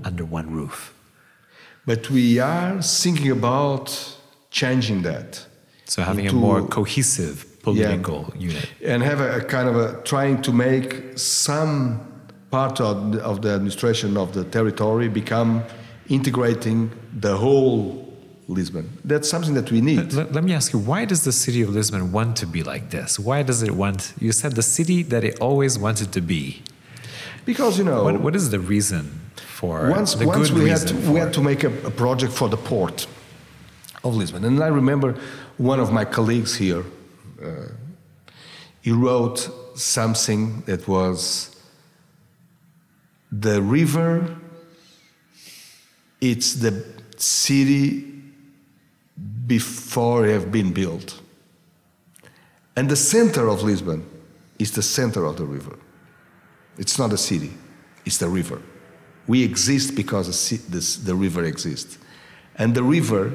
under 0.05 0.25
one 0.25 0.53
roof. 0.53 0.95
But 1.85 2.11
we 2.11 2.39
are 2.39 2.81
thinking 2.81 3.33
about 3.33 4.17
changing 4.51 5.03
that. 5.03 5.45
So 5.87 6.03
having 6.03 6.29
a 6.29 6.33
more 6.33 6.63
cohesive 6.63 7.54
political 7.65 8.33
yeah. 8.37 8.49
unit 8.49 8.69
and 8.85 9.03
have 9.03 9.21
a, 9.21 9.39
a, 9.39 9.41
kind 9.45 9.69
of 9.71 9.77
a 9.77 10.01
trying 10.03 10.41
to 10.43 10.53
make 10.53 11.19
some 11.19 12.01
part 12.51 12.81
of 12.81 13.13
the, 13.13 13.21
of 13.31 13.43
the 13.43 13.51
administration 13.51 14.17
of 14.17 14.33
the 14.35 14.45
territory 14.45 15.09
become 15.09 15.65
integrating 16.09 16.91
the 17.27 17.35
whole 17.37 18.05
Lisbon. 18.47 18.87
That's 19.05 19.29
something 19.29 19.55
that 19.55 19.71
we 19.73 19.81
need. 19.81 20.13
Let, 20.13 20.33
let, 20.33 20.45
me 20.45 20.53
ask 20.53 20.73
you, 20.75 20.79
why 20.79 21.07
does 21.07 21.25
the 21.25 21.33
city 21.33 21.63
of 21.63 21.71
Lisbon 21.71 22.13
want 22.13 22.37
to 22.43 22.47
be 22.47 22.63
like 22.63 22.91
this? 22.91 23.19
Why 23.19 23.43
does 23.43 23.63
it 23.63 23.71
want, 23.71 24.13
you 24.21 24.33
said 24.33 24.53
the 24.53 24.63
city 24.63 25.03
that 25.05 25.25
it 25.25 25.41
always 25.41 25.79
wanted 25.79 26.13
to 26.13 26.21
be. 26.21 26.63
Because, 27.47 27.79
you 27.79 27.85
know. 27.85 28.05
what, 28.05 28.21
what 28.21 28.37
is 28.37 28.51
the 28.51 28.61
reason 28.61 29.21
for 29.37 29.89
once, 29.91 30.15
the 30.15 30.27
once 30.27 30.51
good 30.51 30.63
we, 30.63 30.69
had 30.69 30.87
to, 30.89 30.95
we 31.11 31.19
had 31.19 31.33
to 31.33 31.41
make 31.41 31.65
a, 31.65 31.73
a 31.87 31.91
project 31.91 32.33
for 32.33 32.49
the 32.49 32.57
port 32.57 33.07
of 34.03 34.15
Lisbon. 34.15 34.45
And 34.45 34.63
I 34.63 34.67
remember 34.69 35.19
one 35.57 35.81
of 35.81 35.91
my 35.93 36.05
colleagues 36.05 36.57
here, 36.57 36.85
he 38.83 38.93
wrote 38.93 39.49
something 39.75 40.63
that 40.63 40.87
was 40.87 41.57
the 43.33 43.61
river, 43.61 44.37
it's 46.21 46.55
the 46.55 46.85
city 47.17 48.13
before 49.47 50.27
it 50.27 50.33
have 50.33 50.53
been 50.53 50.73
built. 50.73 51.21
And 52.77 52.89
the 52.89 52.97
center 52.97 53.49
of 53.49 53.63
Lisbon 53.63 54.05
is 54.59 54.73
the 54.73 54.83
center 54.83 55.25
of 55.25 55.37
the 55.37 55.45
river. 55.45 55.79
It's 56.79 56.99
not 56.99 57.13
a 57.13 57.19
city, 57.19 57.53
it's 58.05 58.19
the 58.19 58.29
river. 58.29 58.61
We 59.27 59.43
exist 59.43 59.95
because 59.95 60.27
the, 61.05 61.15
river 61.15 61.45
exists. 61.45 61.97
And 62.57 62.75
the 62.75 62.83
river, 62.83 63.33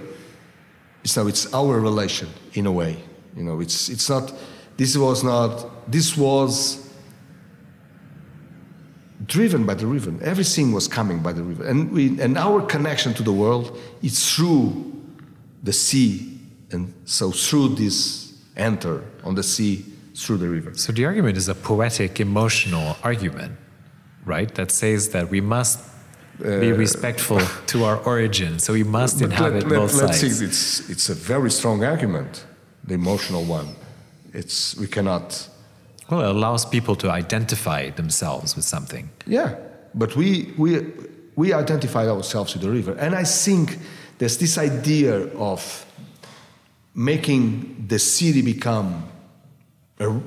so 1.04 1.28
it's 1.28 1.52
our 1.54 1.80
relation 1.80 2.30
in 2.54 2.68
a 2.68 2.72
way. 2.72 3.04
You 3.36 3.44
know, 3.44 3.60
it's, 3.60 3.90
it's 3.90 4.10
not, 4.10 4.34
this 4.78 4.98
was 4.98 5.24
not, 5.24 5.92
this 5.92 6.18
was 6.18 6.90
driven 9.26 9.66
by 9.66 9.76
the 9.76 9.86
river. 9.86 10.14
Everything 10.24 10.72
was 10.72 10.88
coming 10.88 11.20
by 11.20 11.34
the 11.34 11.44
river. 11.44 11.66
And, 11.66 11.92
we, 11.92 12.20
and 12.20 12.38
our 12.38 12.62
connection 12.62 13.14
to 13.16 13.24
the 13.24 13.34
world 13.34 13.78
is 14.02 14.36
through 14.36 14.94
the 15.64 15.74
sea. 15.74 16.40
And 16.72 16.94
so 17.06 17.32
through 17.32 17.76
this 17.76 18.34
enter 18.56 19.04
on 19.24 19.36
the 19.36 19.44
sea 19.44 19.86
through 20.16 20.38
the 20.38 20.50
river. 20.50 20.74
So 20.76 20.92
the 20.92 21.06
argument 21.06 21.38
is 21.38 21.48
a 21.48 21.56
poetic, 21.56 22.20
emotional 22.20 22.98
argument, 23.04 23.58
right? 24.26 24.54
That 24.56 24.72
says 24.72 25.10
that 25.10 25.30
we 25.30 25.42
must 25.42 25.80
be 26.40 26.72
uh, 26.72 26.76
respectful 26.76 27.42
to 27.68 27.84
our 27.84 27.98
origin. 27.98 28.60
So 28.60 28.74
we 28.74 28.84
must 28.84 29.22
inhabit 29.22 29.64
let, 29.64 29.72
let, 29.72 29.80
both 29.80 29.94
let's 29.96 30.20
sides. 30.20 30.40
See, 30.40 30.46
it's, 30.46 30.90
it's 30.90 31.10
a 31.10 31.14
very 31.16 31.52
strong 31.52 31.84
argument, 31.84 32.46
the 32.90 32.96
emotional 32.96 33.44
one. 33.44 33.76
It's, 34.34 34.76
we 34.76 34.88
cannot. 34.88 35.48
Well, 36.10 36.22
it 36.22 36.36
allows 36.36 36.66
people 36.66 36.96
to 36.98 37.10
identify 37.10 37.92
themselves 37.92 38.56
with 38.56 38.66
something. 38.66 39.10
Yeah, 39.26 39.56
but 39.94 40.16
we, 40.16 40.54
we, 40.58 40.86
we 41.36 41.54
identify 41.54 42.08
ourselves 42.08 42.54
with 42.54 42.64
the 42.64 42.70
river. 42.70 42.94
And 42.94 43.16
I 43.16 43.24
think 43.24 43.78
there's 44.18 44.38
this 44.38 44.58
idea 44.58 45.28
of 45.38 45.86
making 46.96 47.86
the 47.88 48.00
city 48.00 48.42
become 48.42 49.08
a, 50.00 50.20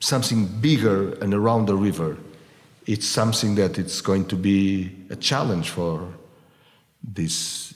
something 0.00 0.46
bigger 0.60 1.12
and 1.22 1.34
around 1.34 1.66
the 1.66 1.76
river. 1.76 2.16
It's 2.86 3.06
something 3.06 3.54
that 3.56 3.78
it's 3.78 4.00
going 4.00 4.26
to 4.28 4.36
be 4.36 4.90
a 5.10 5.16
challenge 5.16 5.68
for 5.70 6.08
these 7.14 7.74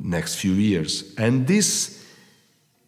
next 0.00 0.34
few 0.36 0.52
years. 0.52 1.14
And 1.16 1.46
this 1.46 1.99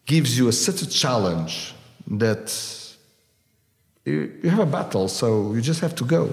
gives 0.06 0.36
you 0.36 0.48
a, 0.48 0.52
such 0.52 0.82
a 0.82 0.88
challenge 0.88 1.74
that 2.06 2.46
you, 4.04 4.32
you 4.42 4.50
have 4.50 4.60
a 4.60 4.66
battle, 4.66 5.08
so 5.08 5.52
you 5.54 5.60
just 5.60 5.80
have 5.80 5.94
to 5.96 6.04
go. 6.04 6.30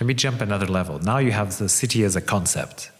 Let 0.00 0.06
me 0.06 0.14
jump 0.14 0.40
another 0.40 0.66
level. 0.66 0.98
Now 0.98 1.18
you 1.18 1.32
have 1.32 1.56
the 1.58 1.68
city 1.68 2.02
as 2.04 2.16
a 2.16 2.20
concept 2.20 2.90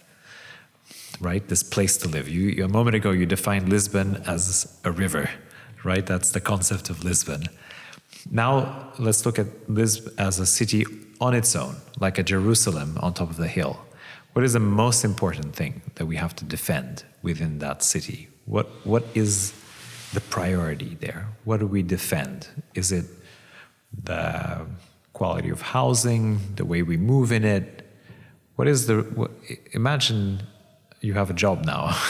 right? 1.19 1.47
This 1.47 1.63
place 1.63 1.97
to 1.97 2.07
live. 2.07 2.27
You, 2.27 2.63
a 2.63 2.67
moment 2.67 2.95
ago, 2.95 3.11
you 3.11 3.25
defined 3.25 3.69
Lisbon 3.69 4.21
as 4.25 4.79
a 4.83 4.91
river, 4.91 5.29
right? 5.83 6.05
That's 6.05 6.31
the 6.31 6.41
concept 6.41 6.89
of 6.89 7.03
Lisbon. 7.03 7.45
Now, 8.31 8.91
let's 8.99 9.25
look 9.25 9.37
at 9.39 9.47
Lisbon 9.69 10.13
as 10.17 10.39
a 10.39 10.45
city 10.45 10.85
on 11.21 11.33
its 11.33 11.55
own, 11.55 11.75
like 11.99 12.17
a 12.17 12.23
Jerusalem 12.23 12.97
on 13.01 13.13
top 13.13 13.29
of 13.29 13.37
the 13.37 13.47
hill. 13.47 13.79
What 14.33 14.43
is 14.43 14.53
the 14.53 14.59
most 14.59 15.05
important 15.05 15.55
thing 15.55 15.81
that 15.95 16.05
we 16.05 16.17
have 16.17 16.35
to 16.37 16.45
defend 16.45 17.05
within 17.21 17.59
that 17.59 17.83
city? 17.83 18.27
What, 18.45 18.67
what 18.85 19.05
is 19.13 19.53
the 20.15 20.21
priority 20.21 20.97
there? 20.99 21.27
What 21.43 21.59
do 21.59 21.67
we 21.67 21.83
defend? 21.83 22.47
Is 22.73 22.91
it 22.91 23.05
the 24.03 24.65
quality 25.13 25.49
of 25.49 25.61
housing, 25.61 26.39
the 26.55 26.65
way 26.65 26.81
we 26.81 26.97
move 26.97 27.31
in 27.31 27.43
it? 27.43 27.67
What 28.55 28.67
is 28.67 28.87
the, 28.87 29.01
what, 29.19 29.31
imagine 29.73 30.41
you 31.01 31.13
have 31.13 31.29
a 31.29 31.33
job 31.33 31.65
now. 31.65 31.97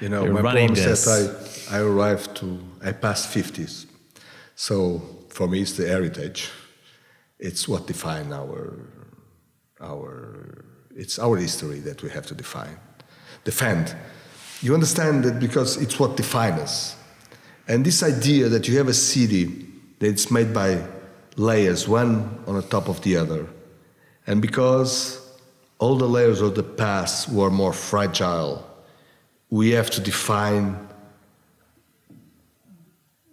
You 0.00 0.10
know, 0.10 0.24
You're 0.24 0.34
my 0.34 0.42
problem 0.42 0.74
is 0.74 1.04
that 1.06 1.66
I, 1.70 1.78
I 1.78 1.80
arrived 1.80 2.36
to, 2.36 2.60
I 2.84 2.92
passed 2.92 3.34
50s. 3.34 3.86
So 4.54 5.00
for 5.30 5.48
me, 5.48 5.62
it's 5.62 5.72
the 5.72 5.88
heritage. 5.88 6.50
It's 7.38 7.66
what 7.66 7.86
defines 7.86 8.30
our, 8.30 8.90
our, 9.80 10.66
it's 10.94 11.18
our 11.18 11.38
history 11.38 11.80
that 11.80 12.02
we 12.02 12.10
have 12.10 12.26
to 12.26 12.34
define, 12.34 12.76
defend. 13.44 13.96
You 14.60 14.74
understand 14.74 15.24
that 15.24 15.40
because 15.40 15.78
it's 15.78 15.98
what 15.98 16.16
defines 16.16 16.60
us. 16.60 16.95
And 17.68 17.84
this 17.84 18.02
idea 18.02 18.48
that 18.48 18.68
you 18.68 18.78
have 18.78 18.88
a 18.88 18.94
city 18.94 19.66
that's 19.98 20.30
made 20.30 20.54
by 20.54 20.82
layers, 21.36 21.88
one 21.88 22.42
on 22.46 22.54
the 22.54 22.62
top 22.62 22.88
of 22.88 23.02
the 23.02 23.16
other, 23.16 23.46
and 24.26 24.40
because 24.40 25.26
all 25.78 25.96
the 25.96 26.08
layers 26.08 26.40
of 26.40 26.54
the 26.54 26.62
past 26.62 27.28
were 27.28 27.50
more 27.50 27.72
fragile. 27.72 28.66
We 29.50 29.70
have 29.70 29.90
to 29.90 30.00
define 30.00 30.88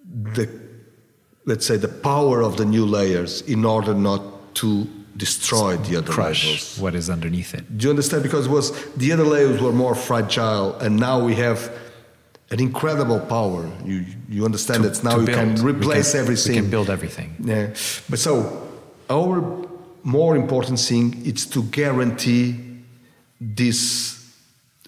the, 0.06 0.50
let's 1.46 1.66
say, 1.66 1.78
the 1.78 1.88
power 1.88 2.42
of 2.42 2.58
the 2.58 2.66
new 2.66 2.86
layers 2.86 3.42
in 3.42 3.66
order 3.66 3.94
not 3.94 4.22
to 4.56 4.88
destroy 5.16 5.78
the 5.78 5.98
other 5.98 6.12
Crush 6.12 6.46
layers. 6.46 6.80
what 6.80 6.96
is 6.96 7.10
underneath 7.10 7.54
it. 7.54 7.78
Do 7.78 7.86
you 7.86 7.90
understand? 7.90 8.24
Because 8.24 8.48
it 8.48 8.52
was 8.52 8.72
the 8.96 9.12
other 9.12 9.24
layers 9.24 9.62
were 9.62 9.72
more 9.72 9.96
fragile, 9.96 10.76
and 10.80 10.98
now 10.98 11.24
we 11.24 11.36
have 11.36 11.72
an 12.52 12.60
incredible 12.60 13.20
power. 13.20 13.70
You 13.86 14.06
you 14.30 14.46
understand 14.46 14.84
that 14.84 15.04
now 15.04 15.20
you 15.20 15.28
can 15.28 15.56
replace 15.62 16.12
can, 16.12 16.22
everything. 16.22 16.56
We 16.56 16.62
can 16.62 16.70
build 16.70 16.90
everything. 16.90 17.36
Yeah, 17.40 17.68
but 18.10 18.20
so 18.20 18.62
our 19.10 19.42
more 20.04 20.36
important 20.36 20.80
thing 20.80 21.26
is 21.26 21.46
to 21.48 21.64
guarantee 21.64 22.56
this 23.40 24.20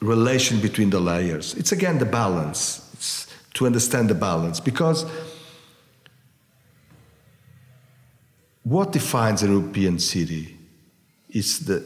relation 0.01 0.59
between 0.59 0.89
the 0.89 0.99
layers. 0.99 1.53
It's 1.55 1.71
again 1.71 1.97
the 1.99 2.05
balance. 2.05 2.89
It's 2.93 3.27
to 3.53 3.65
understand 3.65 4.09
the 4.09 4.15
balance 4.15 4.59
because 4.59 5.05
what 8.63 8.91
defines 8.91 9.43
a 9.43 9.47
European 9.47 9.99
city 9.99 10.57
is 11.29 11.65
the, 11.65 11.83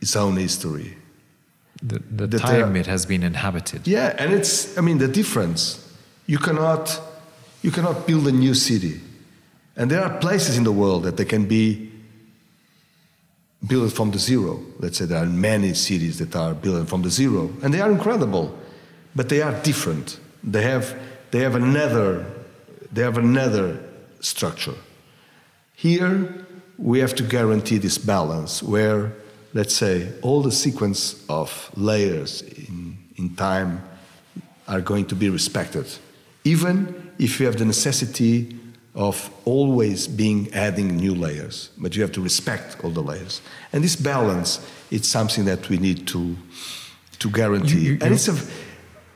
its 0.00 0.16
own 0.16 0.36
history. 0.36 0.96
The, 1.82 2.26
the 2.26 2.38
time 2.38 2.74
it 2.76 2.86
has 2.86 3.04
been 3.06 3.22
inhabited. 3.22 3.86
Yeah, 3.86 4.14
and 4.18 4.32
it's, 4.32 4.76
I 4.78 4.80
mean, 4.80 4.98
the 4.98 5.08
difference. 5.08 5.94
You 6.26 6.38
cannot, 6.38 7.00
you 7.62 7.70
cannot 7.70 8.06
build 8.06 8.26
a 8.26 8.32
new 8.32 8.54
city. 8.54 9.00
And 9.76 9.90
there 9.90 10.02
are 10.02 10.18
places 10.18 10.56
in 10.56 10.64
the 10.64 10.72
world 10.72 11.02
that 11.02 11.16
they 11.16 11.26
can 11.26 11.46
be 11.46 11.92
built 13.66 13.92
from 13.92 14.10
the 14.10 14.18
zero. 14.18 14.60
Let's 14.78 14.98
say 14.98 15.04
there 15.04 15.22
are 15.22 15.26
many 15.26 15.74
cities 15.74 16.18
that 16.18 16.34
are 16.34 16.54
built 16.54 16.88
from 16.88 17.02
the 17.02 17.10
zero, 17.10 17.50
and 17.62 17.74
they 17.74 17.80
are 17.80 17.90
incredible, 17.90 18.56
but 19.14 19.28
they 19.28 19.42
are 19.42 19.52
different. 19.62 20.18
They 20.42 20.62
have, 20.62 20.98
they 21.30 21.40
have 21.40 21.56
another, 21.56 22.24
they 22.90 23.02
have 23.02 23.18
another 23.18 23.80
structure. 24.20 24.74
Here, 25.74 26.46
we 26.78 27.00
have 27.00 27.14
to 27.16 27.22
guarantee 27.22 27.78
this 27.78 27.98
balance 27.98 28.62
where, 28.62 29.12
let's 29.56 29.74
say, 29.74 30.12
all 30.20 30.42
the 30.42 30.52
sequence 30.52 31.24
of 31.30 31.70
layers 31.76 32.42
in, 32.42 32.98
in 33.16 33.34
time 33.36 33.80
are 34.68 34.82
going 34.82 35.06
to 35.06 35.14
be 35.14 35.30
respected, 35.30 35.86
even 36.44 37.10
if 37.18 37.40
you 37.40 37.46
have 37.46 37.56
the 37.56 37.64
necessity 37.64 38.54
of 38.94 39.30
always 39.46 40.06
being 40.08 40.52
adding 40.52 40.96
new 40.96 41.14
layers, 41.14 41.70
but 41.78 41.94
you 41.96 42.02
have 42.02 42.12
to 42.12 42.20
respect 42.20 42.76
all 42.84 42.90
the 42.90 43.02
layers. 43.02 43.40
And 43.72 43.82
this 43.82 43.96
balance, 43.96 44.60
it's 44.90 45.08
something 45.08 45.46
that 45.46 45.68
we 45.70 45.78
need 45.78 46.06
to 46.08 46.36
to 47.18 47.30
guarantee. 47.30 47.80
You- 47.80 47.92
you- 47.92 47.98
and 48.02 48.12
it's 48.14 48.28
a, 48.28 48.36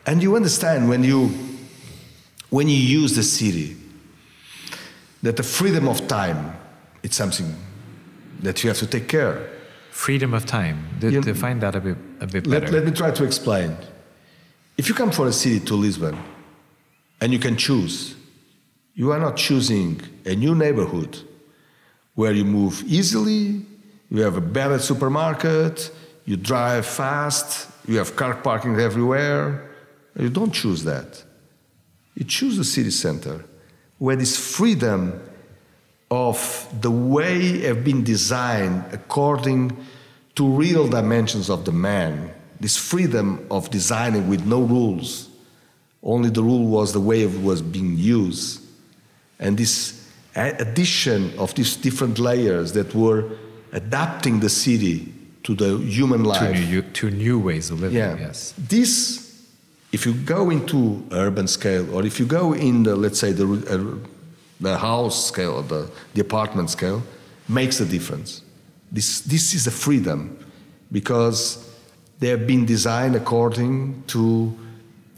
and 0.06 0.22
you 0.22 0.36
understand 0.36 0.88
when 0.88 1.04
you 1.04 1.28
when 2.50 2.66
you 2.68 3.00
use 3.02 3.14
the 3.14 3.22
city 3.22 3.76
that 5.22 5.36
the 5.36 5.42
freedom 5.42 5.86
of 5.88 5.98
time 6.08 6.52
it's 7.02 7.16
something 7.16 7.54
that 8.42 8.62
you 8.64 8.70
have 8.70 8.78
to 8.78 8.86
take 8.86 9.06
care. 9.06 9.36
Freedom 10.00 10.32
of 10.32 10.46
time. 10.46 10.78
De- 10.98 11.12
You- 11.12 11.20
define 11.20 11.58
that 11.60 11.74
a 11.74 11.80
bit, 11.80 11.98
a 12.20 12.26
bit 12.26 12.44
better. 12.48 12.66
Let, 12.66 12.72
let 12.72 12.84
me 12.86 12.92
try 12.92 13.10
to 13.10 13.22
explain. 13.22 13.76
If 14.78 14.88
you 14.88 14.94
come 14.94 15.10
for 15.10 15.26
a 15.26 15.32
city 15.32 15.60
to 15.66 15.74
Lisbon 15.74 16.16
and 17.20 17.34
you 17.34 17.38
can 17.38 17.54
choose, 17.58 18.14
you 18.94 19.12
are 19.12 19.20
not 19.20 19.36
choosing 19.36 20.00
a 20.24 20.34
new 20.34 20.54
neighborhood 20.54 21.18
where 22.14 22.32
you 22.32 22.46
move 22.46 22.82
easily, 22.86 23.42
you 24.10 24.22
have 24.22 24.38
a 24.38 24.46
better 24.58 24.78
supermarket, 24.78 25.90
you 26.24 26.36
drive 26.38 26.86
fast, 26.86 27.68
you 27.86 27.98
have 27.98 28.16
car 28.16 28.34
parking 28.36 28.80
everywhere. 28.80 29.68
You 30.18 30.30
don't 30.30 30.54
choose 30.62 30.82
that. 30.84 31.22
You 32.14 32.24
choose 32.24 32.56
the 32.56 32.64
city 32.64 32.90
center 32.90 33.44
where 33.98 34.16
this 34.16 34.34
freedom 34.56 35.20
of 36.10 36.68
the 36.80 36.90
way 36.90 37.60
have 37.60 37.84
been 37.84 38.02
designed 38.02 38.84
according 38.92 39.76
to 40.34 40.46
real 40.46 40.88
dimensions 40.88 41.48
of 41.48 41.64
the 41.64 41.72
man 41.72 42.32
this 42.58 42.76
freedom 42.76 43.44
of 43.50 43.70
designing 43.70 44.28
with 44.28 44.44
no 44.46 44.60
rules 44.62 45.28
only 46.02 46.30
the 46.30 46.42
rule 46.42 46.66
was 46.66 46.92
the 46.92 47.00
way 47.00 47.22
it 47.22 47.42
was 47.42 47.62
being 47.62 47.96
used 47.96 48.62
and 49.38 49.56
this 49.56 50.08
addition 50.36 51.36
of 51.38 51.54
these 51.54 51.76
different 51.76 52.18
layers 52.18 52.72
that 52.72 52.94
were 52.94 53.30
adapting 53.72 54.40
the 54.40 54.48
city 54.48 55.12
to 55.42 55.54
the 55.54 55.78
human 55.78 56.22
to, 56.22 56.28
life 56.28 56.68
new, 56.68 56.82
to 56.82 57.10
new 57.10 57.38
ways 57.38 57.70
of 57.70 57.80
living, 57.80 57.98
yeah. 57.98 58.16
yes. 58.16 58.54
This, 58.58 59.46
if 59.92 60.06
you 60.06 60.12
go 60.12 60.50
into 60.50 61.04
urban 61.12 61.48
scale, 61.48 61.94
or 61.94 62.04
if 62.04 62.20
you 62.20 62.26
go 62.26 62.52
in 62.52 62.82
the, 62.82 62.94
let's 62.94 63.18
say, 63.18 63.32
the, 63.32 63.46
uh, 63.46 64.08
the 64.60 64.76
house 64.76 65.26
scale, 65.26 65.52
or 65.54 65.62
the, 65.62 65.90
the 66.14 66.20
apartment 66.20 66.70
scale, 66.70 67.02
makes 67.48 67.80
a 67.80 67.86
difference. 67.86 68.42
This, 68.92 69.20
this 69.20 69.54
is 69.54 69.66
a 69.66 69.70
freedom 69.70 70.38
because 70.92 71.68
they 72.18 72.28
have 72.28 72.46
been 72.46 72.66
designed 72.66 73.16
according 73.16 74.04
to 74.08 74.56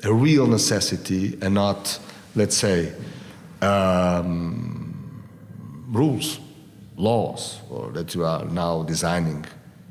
a 0.05 0.13
real 0.13 0.47
necessity 0.47 1.39
and 1.41 1.55
not, 1.55 1.99
let's 2.35 2.57
say, 2.57 2.93
um, 3.61 5.23
rules, 5.89 6.39
laws, 6.97 7.61
or 7.71 7.91
that 7.93 8.15
you 8.15 8.25
are 8.25 8.45
now 8.47 8.83
designing 8.83 9.45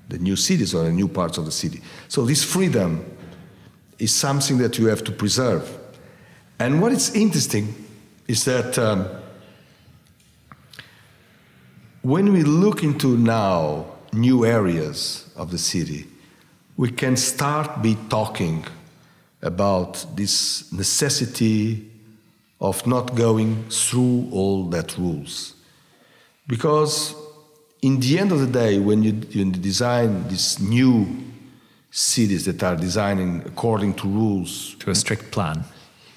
the 0.09 0.17
new 0.19 0.35
cities 0.35 0.73
or 0.73 0.83
the 0.83 0.91
new 0.91 1.07
parts 1.07 1.37
of 1.37 1.45
the 1.45 1.51
city. 1.51 1.81
So 2.07 2.25
this 2.25 2.43
freedom 2.43 3.05
is 3.97 4.13
something 4.13 4.57
that 4.57 4.77
you 4.77 4.87
have 4.87 5.03
to 5.05 5.11
preserve. 5.11 5.77
And 6.59 6.81
what 6.81 6.91
is 6.91 7.15
interesting 7.15 7.73
is 8.27 8.43
that 8.45 8.77
um, 8.77 9.07
when 12.01 12.33
we 12.33 12.43
look 12.43 12.83
into 12.83 13.17
now 13.17 13.85
new 14.11 14.45
areas 14.45 15.31
of 15.35 15.51
the 15.51 15.57
city, 15.57 16.07
we 16.77 16.91
can 16.91 17.15
start 17.15 17.81
be 17.81 17.95
talking 18.09 18.65
about 19.41 20.05
this 20.15 20.71
necessity 20.71 21.89
of 22.59 22.85
not 22.85 23.15
going 23.15 23.63
through 23.69 24.27
all 24.31 24.65
that 24.65 24.97
rules. 24.97 25.55
Because 26.47 27.15
in 27.81 27.99
the 27.99 28.19
end 28.19 28.31
of 28.31 28.39
the 28.39 28.47
day, 28.47 28.79
when 28.79 29.03
you, 29.03 29.13
you 29.29 29.51
design 29.51 30.27
these 30.27 30.59
new 30.59 31.07
cities 31.91 32.45
that 32.45 32.63
are 32.63 32.75
designing 32.75 33.41
according 33.45 33.93
to 33.95 34.07
rules, 34.07 34.75
To 34.79 34.91
a 34.91 34.95
strict 34.95 35.31
plan. 35.31 35.63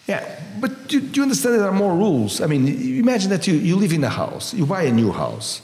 Yeah, 0.06 0.40
but 0.60 0.88
do, 0.88 1.00
do 1.00 1.16
you 1.16 1.22
understand 1.22 1.54
there 1.54 1.68
are 1.68 1.72
more 1.72 1.94
rules? 1.94 2.40
I 2.40 2.46
mean, 2.46 2.68
imagine 2.98 3.30
that 3.30 3.46
you, 3.46 3.54
you 3.54 3.76
live 3.76 3.92
in 3.92 4.04
a 4.04 4.08
house, 4.10 4.52
you 4.54 4.66
buy 4.66 4.82
a 4.82 4.92
new 4.92 5.10
house. 5.12 5.62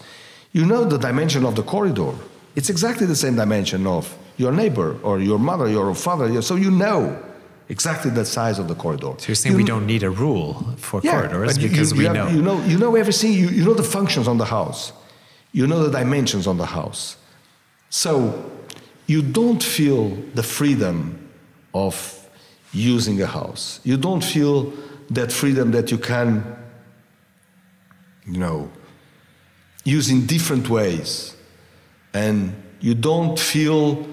You 0.52 0.66
know 0.66 0.84
the 0.84 0.98
dimension 0.98 1.44
of 1.44 1.54
the 1.54 1.62
corridor. 1.62 2.12
It's 2.56 2.70
exactly 2.70 3.06
the 3.06 3.14
same 3.16 3.36
dimension 3.36 3.86
of 3.86 4.16
your 4.36 4.50
neighbor 4.52 4.96
or 5.02 5.20
your 5.20 5.38
mother, 5.38 5.68
your 5.68 5.94
father, 5.94 6.42
so 6.42 6.56
you 6.56 6.70
know 6.70 7.22
exactly 7.68 8.10
the 8.10 8.24
size 8.24 8.58
of 8.58 8.66
the 8.66 8.74
corridor. 8.74 9.12
So 9.18 9.28
you're 9.28 9.34
saying 9.36 9.52
You 9.52 9.58
we 9.58 9.64
don't 9.64 9.86
need 9.86 10.02
a 10.02 10.10
rule 10.10 10.54
for 10.78 11.00
yeah, 11.04 11.12
corridors 11.12 11.54
but 11.54 11.62
you- 11.62 11.68
because 11.68 11.92
you, 11.92 11.98
we 11.98 12.04
have- 12.06 12.14
know. 12.14 12.28
You 12.28 12.42
know, 12.42 12.60
you 12.64 12.78
know 12.78 12.96
everything. 12.96 13.32
You, 13.32 13.48
you 13.48 13.64
know 13.64 13.74
the 13.74 13.84
functions 13.84 14.26
on 14.26 14.38
the 14.38 14.46
house. 14.46 14.92
You 15.52 15.66
know 15.66 15.82
the 15.88 15.90
dimensions 15.96 16.46
on 16.48 16.56
the 16.58 16.66
house. 16.66 17.16
So 17.90 18.50
you 19.06 19.22
don't 19.22 19.62
feel 19.62 20.10
the 20.34 20.42
freedom 20.42 21.28
of 21.74 22.19
using 22.72 23.20
a 23.22 23.26
house. 23.26 23.80
You 23.84 23.96
don't 23.96 24.22
feel 24.22 24.72
that 25.10 25.32
freedom 25.32 25.72
that 25.72 25.90
you 25.90 25.98
can, 25.98 26.44
you 28.26 28.38
know, 28.38 28.70
use 29.84 30.10
in 30.10 30.26
different 30.26 30.68
ways. 30.68 31.36
And 32.14 32.54
you 32.80 32.94
don't 32.94 33.38
feel 33.38 34.06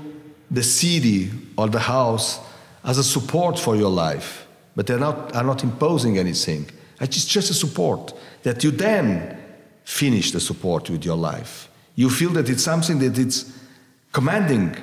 the 0.49 0.64
city 0.64 1.32
or 1.58 1.68
the 1.68 1.80
house 1.80 2.39
as 2.84 2.97
a 2.97 3.03
support 3.03 3.60
for 3.60 3.76
your 3.76 3.89
life, 3.89 4.47
but 4.76 4.88
they're 4.88 4.99
not, 4.99 5.36
are 5.36 5.43
not 5.43 5.64
imposing 5.64 6.18
anything. 6.18 6.70
It's 6.99 7.26
just 7.26 7.51
a 7.51 7.53
support 7.53 8.14
that 8.43 8.64
you 8.64 8.72
then 8.72 9.38
finish 9.84 10.32
the 10.32 10.39
support 10.39 10.89
with 10.89 11.05
your 11.05 11.18
life. 11.18 11.70
You 11.95 12.10
feel 12.10 12.32
that 12.32 12.49
it's 12.49 12.64
something 12.64 12.99
that 12.99 13.18
it's 13.18 13.51
commanding 14.14 14.76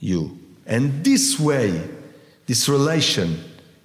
you. 0.00 0.38
And 0.66 1.04
this 1.04 1.38
way, 1.40 1.88
this 2.50 2.68
relation, 2.68 3.38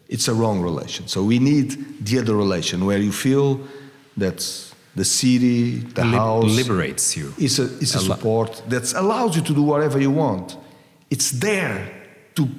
it's 0.10 0.28
a 0.28 0.34
wrong 0.34 0.60
relation. 0.60 1.08
So 1.08 1.24
we 1.24 1.38
need 1.38 2.04
the 2.04 2.18
other 2.18 2.36
relation 2.36 2.84
where 2.84 2.98
you 2.98 3.12
feel 3.12 3.60
that 4.18 4.40
the 4.96 5.06
city, 5.06 5.82
the 5.94 6.04
Lib- 6.04 6.16
house, 6.16 6.56
liberates 6.56 7.16
you. 7.16 7.32
It's 7.38 7.60
a, 7.60 7.66
is 7.80 7.94
a 7.94 8.00
Allo- 8.00 8.16
support 8.16 8.64
that 8.70 8.92
allows 8.96 9.36
you 9.36 9.44
to 9.44 9.54
do 9.54 9.62
whatever 9.62 10.00
you 10.02 10.10
want. 10.10 10.58
It's 11.12 11.30
there 11.30 11.78
to 12.38 12.50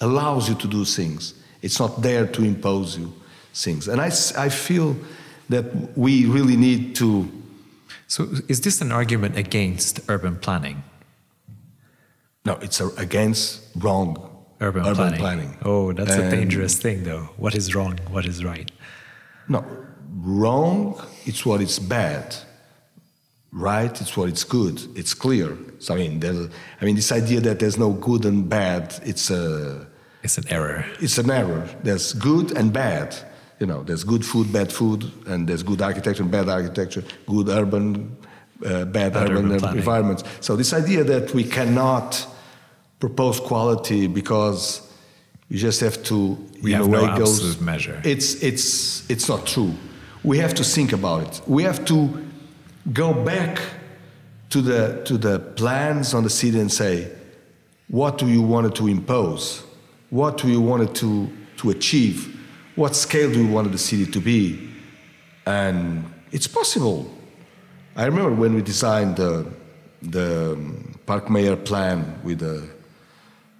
allows 0.00 0.48
you 0.48 0.54
to 0.54 0.68
do 0.68 0.84
things. 0.84 1.34
It's 1.62 1.80
not 1.80 2.00
there 2.00 2.28
to 2.28 2.42
impose 2.44 2.96
you 2.96 3.12
things. 3.52 3.88
And 3.88 4.00
I, 4.00 4.10
I 4.46 4.50
feel 4.50 4.96
that 5.48 5.64
we 5.98 6.26
really 6.26 6.56
need 6.56 6.94
to. 6.96 7.28
So 8.06 8.28
is 8.46 8.60
this 8.60 8.80
an 8.80 8.92
argument 8.92 9.36
against 9.36 9.98
urban 10.08 10.36
planning? 10.36 10.84
No, 12.44 12.52
it's 12.62 12.80
against 12.80 13.62
wrong 13.74 14.29
Urban, 14.60 14.82
planning. 15.16 15.56
Oh, 15.64 15.92
that's 15.92 16.14
a 16.14 16.30
dangerous 16.30 16.78
thing, 16.78 17.04
though. 17.04 17.30
What 17.38 17.54
is 17.54 17.74
wrong? 17.74 17.98
What 18.10 18.26
is 18.26 18.44
right? 18.44 18.70
No, 19.48 19.64
wrong, 20.18 21.00
it's 21.24 21.46
what 21.46 21.60
is 21.60 21.78
bad. 21.78 22.36
Right, 23.52 24.00
it's 24.00 24.16
what 24.16 24.28
it's 24.28 24.44
good. 24.44 24.80
It's 24.94 25.12
clear. 25.12 25.56
So 25.80 25.94
I 25.94 25.96
mean, 25.96 26.20
there's, 26.20 26.48
I 26.80 26.84
mean, 26.84 26.94
this 26.94 27.10
idea 27.10 27.40
that 27.40 27.58
there's 27.58 27.78
no 27.78 27.90
good 27.92 28.24
and 28.24 28.48
bad, 28.48 28.94
it's 29.04 29.30
a, 29.30 29.86
It's 30.22 30.38
an 30.38 30.44
error. 30.48 30.84
it's 31.00 31.18
an 31.18 31.30
error. 31.30 31.68
There's 31.82 32.12
good 32.12 32.52
and 32.52 32.72
bad. 32.72 33.16
You 33.58 33.66
know, 33.66 33.82
there's 33.82 34.04
good 34.04 34.24
food, 34.24 34.52
bad 34.52 34.72
food, 34.72 35.10
and 35.26 35.48
there's 35.48 35.62
good 35.62 35.82
architecture 35.82 36.22
and 36.22 36.30
bad 36.30 36.48
architecture, 36.48 37.02
good 37.26 37.48
urban, 37.48 38.16
uh, 38.64 38.84
bad, 38.84 39.14
Bad 39.14 39.30
urban, 39.30 39.52
urban 39.52 39.76
environments. 39.76 40.22
So 40.40 40.54
this 40.54 40.72
idea 40.72 41.02
that 41.04 41.34
we 41.34 41.44
cannot 41.44 42.26
propose 43.00 43.40
quality 43.40 44.06
because 44.06 44.88
you 45.48 45.58
just 45.58 45.80
have 45.80 46.02
to, 46.04 46.38
We 46.62 46.72
have 46.72 46.86
a 46.86 46.88
no 46.88 47.16
goes, 47.16 47.40
absolute 47.40 47.60
measure. 47.60 48.00
It's 48.04 48.34
it's 48.42 49.10
it's 49.10 49.28
not 49.28 49.46
true. 49.46 49.74
We 50.22 50.38
have 50.38 50.54
to 50.54 50.64
think 50.64 50.92
about 50.92 51.22
it. 51.22 51.42
We 51.46 51.64
have 51.64 51.84
to 51.86 52.08
go 52.92 53.12
back 53.12 53.58
to 54.50 54.60
the 54.62 55.02
to 55.06 55.18
the 55.18 55.40
plans 55.56 56.14
on 56.14 56.22
the 56.22 56.30
city 56.30 56.60
and 56.60 56.70
say, 56.70 57.10
what 57.88 58.18
do 58.18 58.26
you 58.28 58.42
want 58.42 58.76
to 58.76 58.86
impose? 58.86 59.64
What 60.10 60.38
do 60.38 60.48
you 60.48 60.60
want 60.60 60.94
to 60.96 61.28
to 61.56 61.70
achieve? 61.70 62.36
What 62.76 62.94
scale 62.94 63.32
do 63.32 63.44
you 63.44 63.52
want 63.52 63.72
the 63.72 63.78
city 63.78 64.06
to 64.06 64.20
be? 64.20 64.70
And 65.46 66.04
it's 66.32 66.46
possible. 66.46 67.10
I 67.96 68.04
remember 68.04 68.32
when 68.32 68.54
we 68.54 68.62
designed 68.62 69.16
the, 69.16 69.46
the 70.00 70.52
um, 70.52 70.94
Parque 71.06 71.28
Mayer 71.28 71.56
plan 71.56 72.20
with 72.22 72.38
the, 72.38 72.68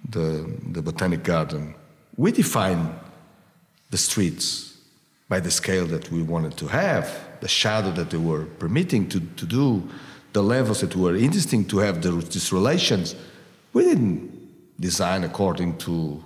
the, 0.09 0.57
the 0.71 0.81
Botanic 0.81 1.23
Garden, 1.23 1.75
we 2.17 2.31
defined 2.31 2.93
the 3.89 3.97
streets 3.97 4.77
by 5.29 5.39
the 5.39 5.51
scale 5.51 5.85
that 5.87 6.11
we 6.11 6.21
wanted 6.21 6.57
to 6.57 6.67
have, 6.67 7.09
the 7.39 7.47
shadow 7.47 7.91
that 7.91 8.09
they 8.09 8.17
were 8.17 8.45
permitting 8.59 9.07
to, 9.09 9.19
to 9.19 9.45
do, 9.45 9.87
the 10.33 10.43
levels 10.43 10.81
that 10.81 10.95
were 10.95 11.15
interesting 11.15 11.65
to 11.65 11.77
have 11.79 12.01
the, 12.01 12.11
these 12.11 12.51
relations. 12.51 13.15
We 13.73 13.83
didn't 13.85 14.79
design 14.79 15.23
according 15.23 15.77
to 15.79 16.23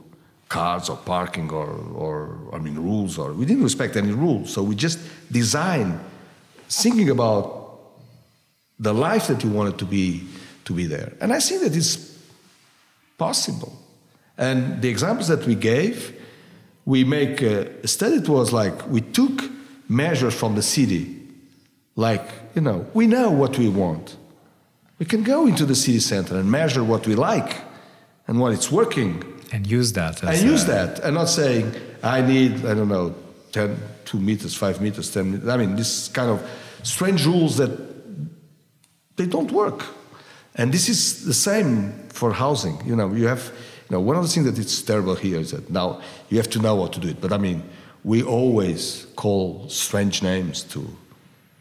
cars 0.49 0.89
or 0.89 0.97
parking 0.97 1.51
or, 1.51 1.67
or 1.93 2.39
I 2.53 2.59
mean 2.59 2.75
rules 2.75 3.17
or 3.17 3.33
we 3.33 3.45
didn't 3.45 3.63
respect 3.63 3.95
any 3.95 4.11
rules. 4.11 4.53
So 4.53 4.63
we 4.63 4.75
just 4.75 4.99
designed 5.31 5.99
thinking 6.69 7.09
about 7.09 7.65
the 8.79 8.93
life 8.93 9.27
that 9.27 9.43
you 9.43 9.49
wanted 9.49 9.77
to 9.79 9.85
be 9.85 10.27
to 10.65 10.73
be 10.73 10.85
there. 10.85 11.13
And 11.21 11.31
I 11.33 11.39
think 11.39 11.61
that 11.61 11.75
it's 11.75 12.14
possible. 13.17 13.77
And 14.37 14.81
the 14.81 14.89
examples 14.89 15.27
that 15.27 15.45
we 15.45 15.55
gave, 15.55 16.21
we 16.85 17.03
make 17.03 17.41
a 17.41 17.87
study. 17.87 18.17
It 18.17 18.29
was 18.29 18.51
like 18.51 18.87
we 18.89 19.01
took 19.01 19.43
measures 19.87 20.33
from 20.33 20.55
the 20.55 20.61
city, 20.61 21.15
like 21.95 22.27
you 22.53 22.61
know, 22.61 22.85
we 22.93 23.07
know 23.07 23.29
what 23.31 23.57
we 23.57 23.69
want. 23.69 24.17
We 24.99 25.05
can 25.05 25.23
go 25.23 25.47
into 25.47 25.65
the 25.65 25.75
city 25.75 25.99
center 25.99 26.37
and 26.37 26.49
measure 26.49 26.83
what 26.83 27.05
we 27.05 27.15
like 27.15 27.61
and 28.27 28.39
what 28.39 28.53
it's 28.53 28.71
working 28.71 29.23
and 29.51 29.67
use 29.67 29.93
that 29.93 30.23
and 30.23 30.37
use 30.41 30.63
a, 30.63 30.67
that 30.67 30.99
and 30.99 31.15
not 31.15 31.29
saying 31.29 31.73
i 32.03 32.21
need 32.21 32.65
i 32.65 32.73
don't 32.73 32.89
know 32.89 33.13
10 33.51 33.77
2 34.05 34.19
meters 34.19 34.55
5 34.55 34.81
meters 34.81 35.11
10 35.11 35.31
meters 35.31 35.47
i 35.47 35.57
mean 35.57 35.75
this 35.75 36.07
kind 36.09 36.29
of 36.29 36.47
strange 36.83 37.25
rules 37.25 37.57
that 37.57 37.71
they 39.15 39.25
don't 39.25 39.51
work 39.51 39.85
and 40.55 40.73
this 40.73 40.89
is 40.89 41.25
the 41.25 41.33
same 41.33 41.91
for 42.09 42.33
housing 42.33 42.77
you 42.85 42.95
know 42.95 43.13
you 43.13 43.27
have 43.27 43.51
you 43.89 43.95
know 43.95 43.99
one 43.99 44.15
of 44.15 44.23
the 44.23 44.29
things 44.29 44.45
that 44.45 44.57
is 44.57 44.81
terrible 44.81 45.15
here 45.15 45.39
is 45.39 45.51
that 45.51 45.69
now 45.69 46.01
you 46.29 46.37
have 46.37 46.49
to 46.49 46.59
know 46.59 46.75
what 46.75 46.93
to 46.93 46.99
do 46.99 47.07
it 47.07 47.19
but 47.21 47.31
i 47.31 47.37
mean 47.37 47.61
we 48.03 48.21
always 48.23 49.07
call 49.15 49.67
strange 49.67 50.21
names 50.21 50.63
to 50.63 50.87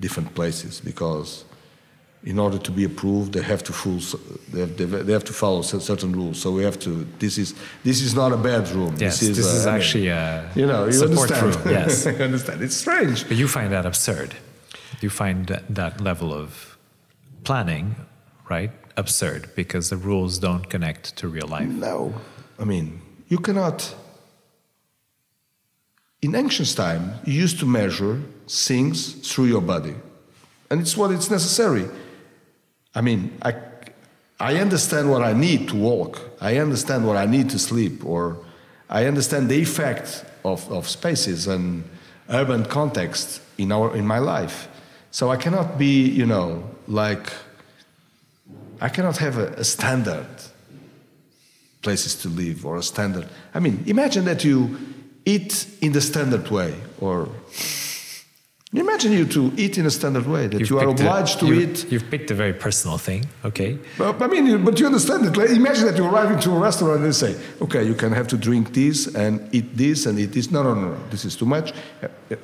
different 0.01 0.34
places 0.34 0.80
because 0.80 1.45
in 2.24 2.38
order 2.38 2.59
to 2.59 2.70
be 2.70 2.84
approved, 2.84 3.34
they 3.34 3.42
have 3.42 3.62
to 3.62 3.72
follow, 3.72 4.01
they 4.51 4.61
have, 4.61 5.07
they 5.07 5.12
have 5.12 5.24
to 5.24 5.32
follow 5.32 5.62
certain 5.62 6.12
rules. 6.12 6.40
So 6.40 6.51
we 6.53 6.64
have 6.64 6.78
to. 6.80 7.07
This 7.18 7.36
is 7.38 7.55
this 7.82 8.01
is 8.01 8.14
not 8.14 8.32
a 8.32 8.36
bedroom. 8.36 8.97
Yes, 8.99 9.20
this 9.20 9.30
is, 9.30 9.36
this 9.36 9.47
is 9.47 9.66
actually 9.66 10.09
a 10.09 10.51
you 10.55 10.66
know 10.66 10.86
you 10.86 10.92
support 10.92 11.30
understand. 11.30 11.66
room. 11.66 11.74
Yes, 11.74 12.07
I 12.11 12.12
understand. 12.12 12.62
It's 12.62 12.76
strange. 12.76 13.28
But 13.28 13.36
you 13.36 13.49
find 13.49 13.70
that 13.72 13.84
absurd. 13.84 14.34
You 15.01 15.11
find 15.11 15.47
that, 15.49 15.74
that 15.74 16.01
level 16.01 16.32
of 16.32 16.78
planning, 17.42 17.97
right, 18.49 18.70
absurd 18.97 19.51
because 19.55 19.90
the 19.90 19.97
rules 19.97 20.38
don't 20.38 20.68
connect 20.70 21.16
to 21.16 21.28
real 21.28 21.49
life. 21.49 21.68
No, 21.68 22.14
I 22.59 22.64
mean 22.64 23.01
you 23.28 23.38
cannot. 23.38 23.95
In 26.22 26.34
ancient 26.34 26.74
time, 26.74 27.14
you 27.24 27.34
used 27.34 27.59
to 27.61 27.66
measure 27.66 28.22
things 28.49 29.12
through 29.30 29.45
your 29.45 29.61
body, 29.61 29.95
and 30.70 30.80
it's 30.80 30.97
what 30.97 31.11
it's 31.11 31.30
necessary 31.30 31.86
I 32.95 33.01
mean, 33.01 33.36
I, 33.42 33.55
I 34.38 34.57
understand 34.59 35.11
what 35.11 35.22
I 35.22 35.32
need 35.32 35.68
to 35.70 35.76
walk. 35.76 36.20
I 36.40 36.59
understand 36.59 37.07
what 37.07 37.16
I 37.16 37.26
need 37.26 37.51
to 37.51 37.59
sleep, 37.59 38.05
or 38.05 38.38
I 38.88 39.07
understand 39.07 39.49
the 39.49 39.61
effect 39.61 40.24
of, 40.45 40.70
of 40.70 40.88
spaces 40.88 41.47
and 41.49 41.84
urban 42.28 42.64
context 42.64 43.40
in, 43.59 43.72
our, 43.72 43.97
in 43.97 44.07
my 44.07 44.18
life. 44.18 44.68
So 45.11 45.30
I 45.30 45.36
cannot 45.36 45.76
be, 45.78 46.09
you 46.09 46.26
know, 46.26 46.62
like, 46.86 47.32
I 48.81 48.89
cannot 48.89 49.16
have 49.18 49.39
a, 49.39 49.47
a 49.55 49.64
standard 49.64 50.27
places 51.83 52.14
to 52.22 52.29
live 52.29 52.64
or 52.64 52.77
a 52.77 52.83
standard. 52.83 53.27
I 53.55 53.61
mean, 53.61 53.85
imagine 53.87 54.25
that 54.25 54.45
you 54.45 54.77
eat 55.25 55.66
in 55.81 55.93
the 55.93 56.01
standard 56.01 56.51
way 56.51 56.75
or 57.01 57.29
Imagine 58.75 59.12
you 59.12 59.25
to 59.27 59.53
eat 59.57 59.79
in 59.79 59.87
a 59.87 59.91
standard 59.91 60.27
way, 60.27 60.49
that 60.49 60.59
you've 60.59 60.70
you 60.70 60.81
are 60.81 60.89
obliged 60.89 61.37
a, 61.37 61.41
to 61.41 61.47
you, 61.47 61.61
eat. 61.61 61.93
You've 61.93 62.11
picked 62.11 62.33
a 62.33 62.35
very 62.35 62.53
personal 62.53 62.99
thing, 62.99 63.25
okay? 63.45 63.79
But, 63.97 64.20
I 64.20 64.27
mean, 64.27 64.64
but 64.64 64.81
you 64.81 64.87
understand 64.87 65.25
it. 65.27 65.37
Like, 65.37 65.51
imagine 65.51 65.85
that 65.87 65.97
you 65.97 66.05
arrive 66.05 66.33
into 66.33 66.51
a 66.51 66.59
restaurant 66.59 66.97
and 66.97 67.05
they 67.05 67.12
say, 67.12 67.37
okay, 67.61 67.85
you 67.85 67.95
can 67.95 68.11
have 68.11 68.27
to 68.29 68.37
drink 68.37 68.75
this 68.75 69.14
and 69.14 69.49
eat 69.55 69.77
this 69.77 70.07
and 70.07 70.18
eat 70.18 70.33
this. 70.33 70.51
No, 70.51 70.64
no, 70.64 70.75
no, 70.75 70.89
no. 70.89 70.99
This 71.09 71.25
is 71.25 71.37
too 71.37 71.47
much. 71.47 71.72
It 72.29 72.41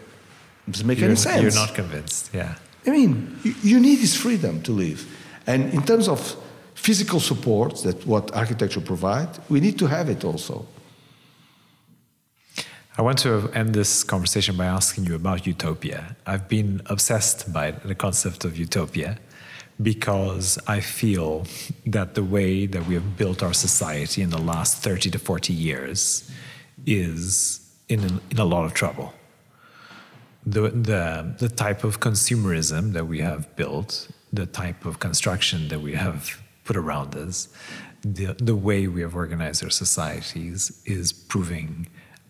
doesn't 0.71 0.87
make 0.87 0.99
you're, 0.99 1.09
any 1.09 1.17
sense. 1.17 1.43
You're 1.43 1.67
not 1.67 1.75
convinced, 1.75 2.31
yeah. 2.33 2.55
I 2.87 2.91
mean, 2.91 3.37
you, 3.43 3.55
you 3.63 3.81
need 3.81 3.97
this 3.97 4.17
freedom 4.17 4.63
to 4.63 4.73
live. 4.73 5.05
And 5.51 5.75
in 5.75 5.83
terms 5.83 6.07
of 6.07 6.37
physical 6.75 7.19
support, 7.19 7.83
that 7.83 8.07
what 8.07 8.33
architecture 8.43 8.81
provides, 8.81 9.41
we 9.49 9.59
need 9.59 9.77
to 9.81 9.87
have 9.87 10.09
it 10.09 10.23
also. 10.25 10.65
I 12.97 13.03
want 13.03 13.19
to 13.21 13.51
end 13.53 13.75
this 13.75 14.05
conversation 14.05 14.57
by 14.57 14.67
asking 14.67 15.07
you 15.07 15.15
about 15.17 15.47
utopia. 15.47 16.17
I've 16.25 16.49
been 16.49 16.83
obsessed 16.87 17.53
by 17.53 17.73
the 17.73 17.97
concept 17.97 18.45
of 18.45 18.57
utopia 18.57 19.19
because 19.83 20.59
I 20.69 20.79
feel 20.81 21.47
that 21.87 22.15
the 22.15 22.23
way 22.23 22.67
that 22.67 22.87
we 22.87 22.95
have 22.95 23.17
built 23.17 23.43
our 23.43 23.55
society 23.55 24.23
in 24.23 24.31
the 24.31 24.43
last 24.53 24.83
30 24.85 25.11
to 25.11 25.19
40 25.19 25.53
years 25.53 26.31
is 26.87 27.61
in, 27.89 28.21
in 28.31 28.39
a 28.39 28.45
lot 28.45 28.65
of 28.67 28.73
trouble. 28.75 29.15
The, 30.47 30.69
the, 30.71 31.35
the 31.39 31.49
type 31.49 31.83
of 31.83 31.99
consumerism 31.99 32.93
that 32.93 33.07
we 33.07 33.19
have 33.21 33.57
built, 33.57 34.09
the 34.33 34.47
type 34.47 34.85
of 34.85 34.99
construction 35.01 35.69
that 35.69 35.81
we 35.81 35.95
have 35.95 36.41
put 36.65 36.77
around 36.77 37.17
us, 37.17 37.49
the, 38.03 38.35
the 38.39 38.57
way 38.57 38.87
we 38.87 39.01
have 39.01 39.15
organized 39.15 39.63
our 39.65 39.71
societies 39.71 40.83
is 40.87 41.13
proving 41.13 41.89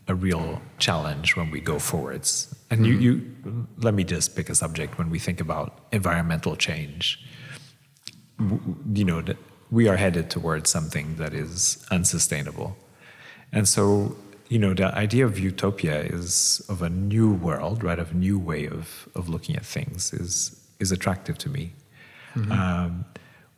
a 0.08 0.14
real 0.14 0.60
challenge 0.78 1.36
when 1.36 1.50
we 1.50 1.60
go 1.60 1.78
forwards. 1.78 2.54
And 2.70 2.80
mm-hmm. 2.80 3.00
you, 3.00 3.12
you, 3.44 3.66
let 3.78 3.94
me 3.94 4.02
just 4.02 4.34
pick 4.34 4.48
a 4.48 4.54
subject 4.54 4.98
when 4.98 5.10
we 5.10 5.18
think 5.18 5.40
about 5.40 5.78
environmental 5.92 6.56
change. 6.56 7.24
You 8.38 9.04
know, 9.04 9.22
we 9.70 9.88
are 9.88 9.96
headed 9.96 10.30
towards 10.30 10.70
something 10.70 11.16
that 11.16 11.32
is 11.32 11.86
unsustainable. 11.90 12.76
And 13.52 13.68
so, 13.68 14.16
you 14.48 14.58
know, 14.58 14.74
the 14.74 14.92
idea 14.94 15.24
of 15.26 15.38
utopia 15.38 16.02
is 16.02 16.64
of 16.68 16.82
a 16.82 16.88
new 16.88 17.32
world, 17.32 17.84
right? 17.84 17.98
Of 17.98 18.10
a 18.12 18.16
new 18.16 18.38
way 18.38 18.66
of, 18.66 19.08
of 19.14 19.28
looking 19.28 19.54
at 19.54 19.64
things 19.64 20.12
is, 20.12 20.58
is 20.80 20.90
attractive 20.90 21.38
to 21.38 21.48
me. 21.48 21.72
Mm-hmm. 22.34 22.52
Um, 22.52 23.04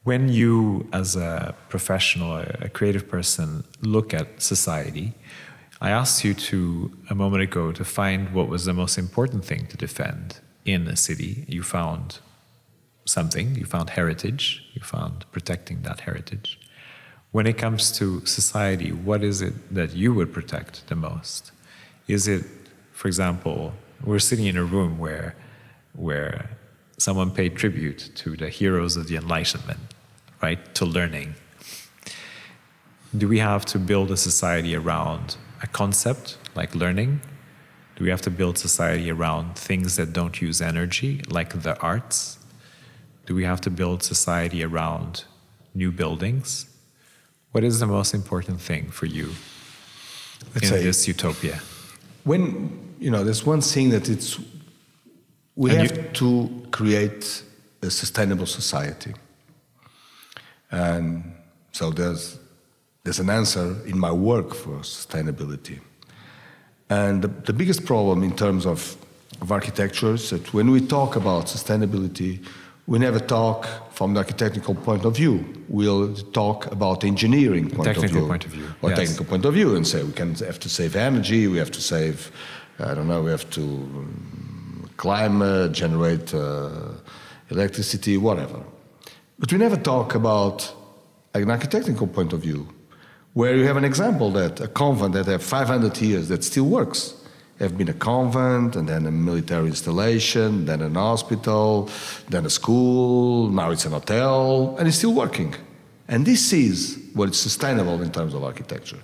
when 0.04 0.28
you, 0.28 0.88
as 0.92 1.14
a 1.14 1.54
professional, 1.68 2.36
a 2.36 2.68
creative 2.68 3.08
person, 3.08 3.64
look 3.82 4.12
at 4.12 4.42
society, 4.42 5.14
I 5.80 5.90
asked 5.90 6.24
you 6.24 6.34
to 6.34 6.96
a 7.10 7.14
moment 7.14 7.42
ago 7.42 7.72
to 7.72 7.84
find 7.84 8.32
what 8.32 8.48
was 8.48 8.64
the 8.64 8.72
most 8.72 8.98
important 8.98 9.44
thing 9.44 9.66
to 9.68 9.76
defend 9.76 10.40
in 10.64 10.88
a 10.88 10.96
city. 10.96 11.44
You 11.48 11.62
found 11.62 12.18
something, 13.04 13.54
you 13.56 13.64
found 13.64 13.90
heritage, 13.90 14.64
you 14.74 14.82
found 14.82 15.24
protecting 15.32 15.82
that 15.82 16.00
heritage. 16.00 16.58
When 17.30 17.46
it 17.46 17.56
comes 17.58 17.90
to 17.98 18.24
society, 18.26 18.92
what 18.92 19.24
is 19.24 19.40
it 19.40 19.74
that 19.74 19.94
you 19.94 20.12
would 20.14 20.32
protect 20.32 20.86
the 20.88 20.96
most? 20.96 21.52
Is 22.06 22.28
it, 22.28 22.44
for 22.92 23.08
example, 23.08 23.72
we're 24.04 24.18
sitting 24.18 24.46
in 24.46 24.56
a 24.56 24.64
room 24.64 24.98
where, 24.98 25.34
where 25.94 26.50
someone 27.02 27.32
paid 27.32 27.56
tribute 27.56 28.10
to 28.14 28.36
the 28.36 28.48
heroes 28.48 28.96
of 28.96 29.08
the 29.08 29.16
Enlightenment, 29.16 29.80
right? 30.40 30.60
To 30.76 30.84
learning. 30.84 31.34
Do 33.20 33.26
we 33.26 33.40
have 33.40 33.64
to 33.72 33.78
build 33.78 34.10
a 34.12 34.16
society 34.16 34.76
around 34.76 35.36
a 35.62 35.66
concept 35.66 36.38
like 36.54 36.76
learning? 36.76 37.20
Do 37.96 38.04
we 38.04 38.10
have 38.10 38.22
to 38.22 38.30
build 38.30 38.56
society 38.56 39.10
around 39.10 39.56
things 39.56 39.96
that 39.96 40.12
don't 40.12 40.40
use 40.40 40.62
energy, 40.62 41.20
like 41.28 41.62
the 41.62 41.76
arts? 41.80 42.38
Do 43.26 43.34
we 43.34 43.44
have 43.44 43.60
to 43.62 43.70
build 43.70 44.02
society 44.02 44.62
around 44.62 45.24
new 45.74 45.90
buildings? 45.90 46.66
What 47.50 47.64
is 47.64 47.80
the 47.80 47.86
most 47.86 48.14
important 48.14 48.60
thing 48.60 48.90
for 48.90 49.06
you 49.06 49.28
Let's 50.54 50.62
in 50.62 50.68
say, 50.68 50.82
this 50.84 51.08
utopia? 51.08 51.60
When 52.24 52.92
you 53.02 53.10
know, 53.10 53.24
there's 53.24 53.44
one 53.44 53.60
thing 53.60 53.90
that 53.90 54.08
it's 54.08 54.38
we 55.56 55.70
and 55.70 55.80
have 55.80 55.96
you, 55.96 56.02
to 56.12 56.66
create 56.70 57.42
a 57.82 57.90
sustainable 57.90 58.46
society, 58.46 59.14
and 60.70 61.34
so 61.72 61.90
there's 61.90 62.38
there's 63.04 63.18
an 63.18 63.30
answer 63.30 63.76
in 63.86 63.98
my 63.98 64.12
work 64.12 64.54
for 64.54 64.78
sustainability. 64.82 65.80
And 66.88 67.22
the, 67.22 67.28
the 67.28 67.52
biggest 67.52 67.84
problem 67.84 68.22
in 68.22 68.36
terms 68.36 68.66
of, 68.66 68.96
of 69.40 69.50
architecture 69.50 70.14
is 70.14 70.30
that 70.30 70.54
when 70.54 70.70
we 70.70 70.80
talk 70.80 71.16
about 71.16 71.46
sustainability, 71.46 72.44
we 72.86 72.98
never 72.98 73.18
talk 73.18 73.66
from 73.92 74.14
the 74.14 74.18
architectural 74.18 74.74
point 74.74 75.04
of 75.04 75.16
view. 75.16 75.44
We'll 75.68 76.14
talk 76.14 76.70
about 76.70 77.04
engineering 77.04 77.70
point 77.70 77.86
technical 77.86 78.04
of 78.04 78.10
view. 78.12 78.28
point 78.28 78.44
of 78.44 78.50
view. 78.50 78.66
Or 78.82 78.90
yes. 78.90 78.98
technical 78.98 79.24
point 79.24 79.44
of 79.44 79.54
view 79.54 79.74
and 79.76 79.86
say 79.86 80.02
we 80.02 80.12
can 80.12 80.34
have 80.34 80.60
to 80.60 80.68
save 80.68 80.94
energy, 80.94 81.48
we 81.48 81.58
have 81.58 81.70
to 81.72 81.80
save, 81.80 82.30
I 82.78 82.94
don't 82.94 83.08
know, 83.08 83.22
we 83.22 83.30
have 83.30 83.48
to 83.50 84.06
climate, 84.96 85.72
generate 85.72 86.34
uh, 86.34 86.70
electricity, 87.50 88.16
whatever. 88.16 88.60
But 89.38 89.52
we 89.52 89.58
never 89.58 89.76
talk 89.76 90.14
about 90.14 90.74
an 91.34 91.50
architectural 91.50 92.06
point 92.06 92.32
of 92.32 92.40
view, 92.40 92.68
where 93.34 93.56
you 93.56 93.64
have 93.64 93.76
an 93.76 93.84
example 93.84 94.30
that 94.32 94.60
a 94.60 94.68
convent 94.68 95.14
that 95.14 95.26
have 95.26 95.42
500 95.42 96.00
years 96.00 96.28
that 96.28 96.44
still 96.44 96.66
works 96.66 97.14
have 97.58 97.78
been 97.78 97.88
a 97.88 97.94
convent 97.94 98.76
and 98.76 98.88
then 98.88 99.06
a 99.06 99.10
military 99.10 99.68
installation, 99.68 100.66
then 100.66 100.82
an 100.82 100.94
hospital, 100.94 101.88
then 102.28 102.44
a 102.44 102.50
school, 102.50 103.48
now 103.48 103.70
it's 103.70 103.84
an 103.84 103.92
hotel, 103.92 104.76
and 104.78 104.88
it's 104.88 104.98
still 104.98 105.14
working. 105.14 105.54
And 106.08 106.26
this 106.26 106.52
is 106.52 106.98
what 107.14 107.30
is 107.30 107.40
sustainable 107.40 108.02
in 108.02 108.10
terms 108.10 108.34
of 108.34 108.42
architecture. 108.44 108.98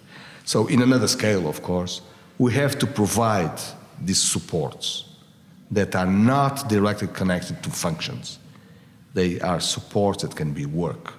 So, 0.45 0.66
in 0.66 0.82
another 0.82 1.09
scale, 1.09 1.49
of 1.49 1.62
course, 1.62 2.01
we 2.39 2.53
have 2.55 2.78
to 2.78 2.86
provide 2.86 3.61
these 4.01 4.20
supports 4.20 5.07
that 5.71 5.95
are 5.95 6.07
not 6.07 6.69
directly 6.69 7.09
connected 7.09 7.62
to 7.62 7.71
functions. 7.71 8.39
They 9.14 9.41
are 9.41 9.61
supports 9.61 10.23
that 10.23 10.35
can 10.37 10.53
be 10.53 10.66
work, 10.66 11.14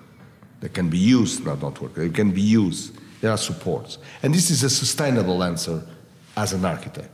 that 0.61 0.73
can 0.73 0.89
be 0.89 0.97
used, 0.97 1.45
not 1.45 1.61
not 1.61 1.81
work, 1.81 1.93
they 1.93 2.09
can 2.09 2.31
be 2.31 2.41
used. 2.41 2.97
They 3.21 3.27
are 3.27 3.37
supports. 3.37 3.97
And 4.23 4.33
this 4.33 4.49
is 4.49 4.63
a 4.63 4.69
sustainable 4.69 5.43
answer 5.43 5.81
as 6.37 6.53
an 6.53 6.63
architect. 6.63 7.11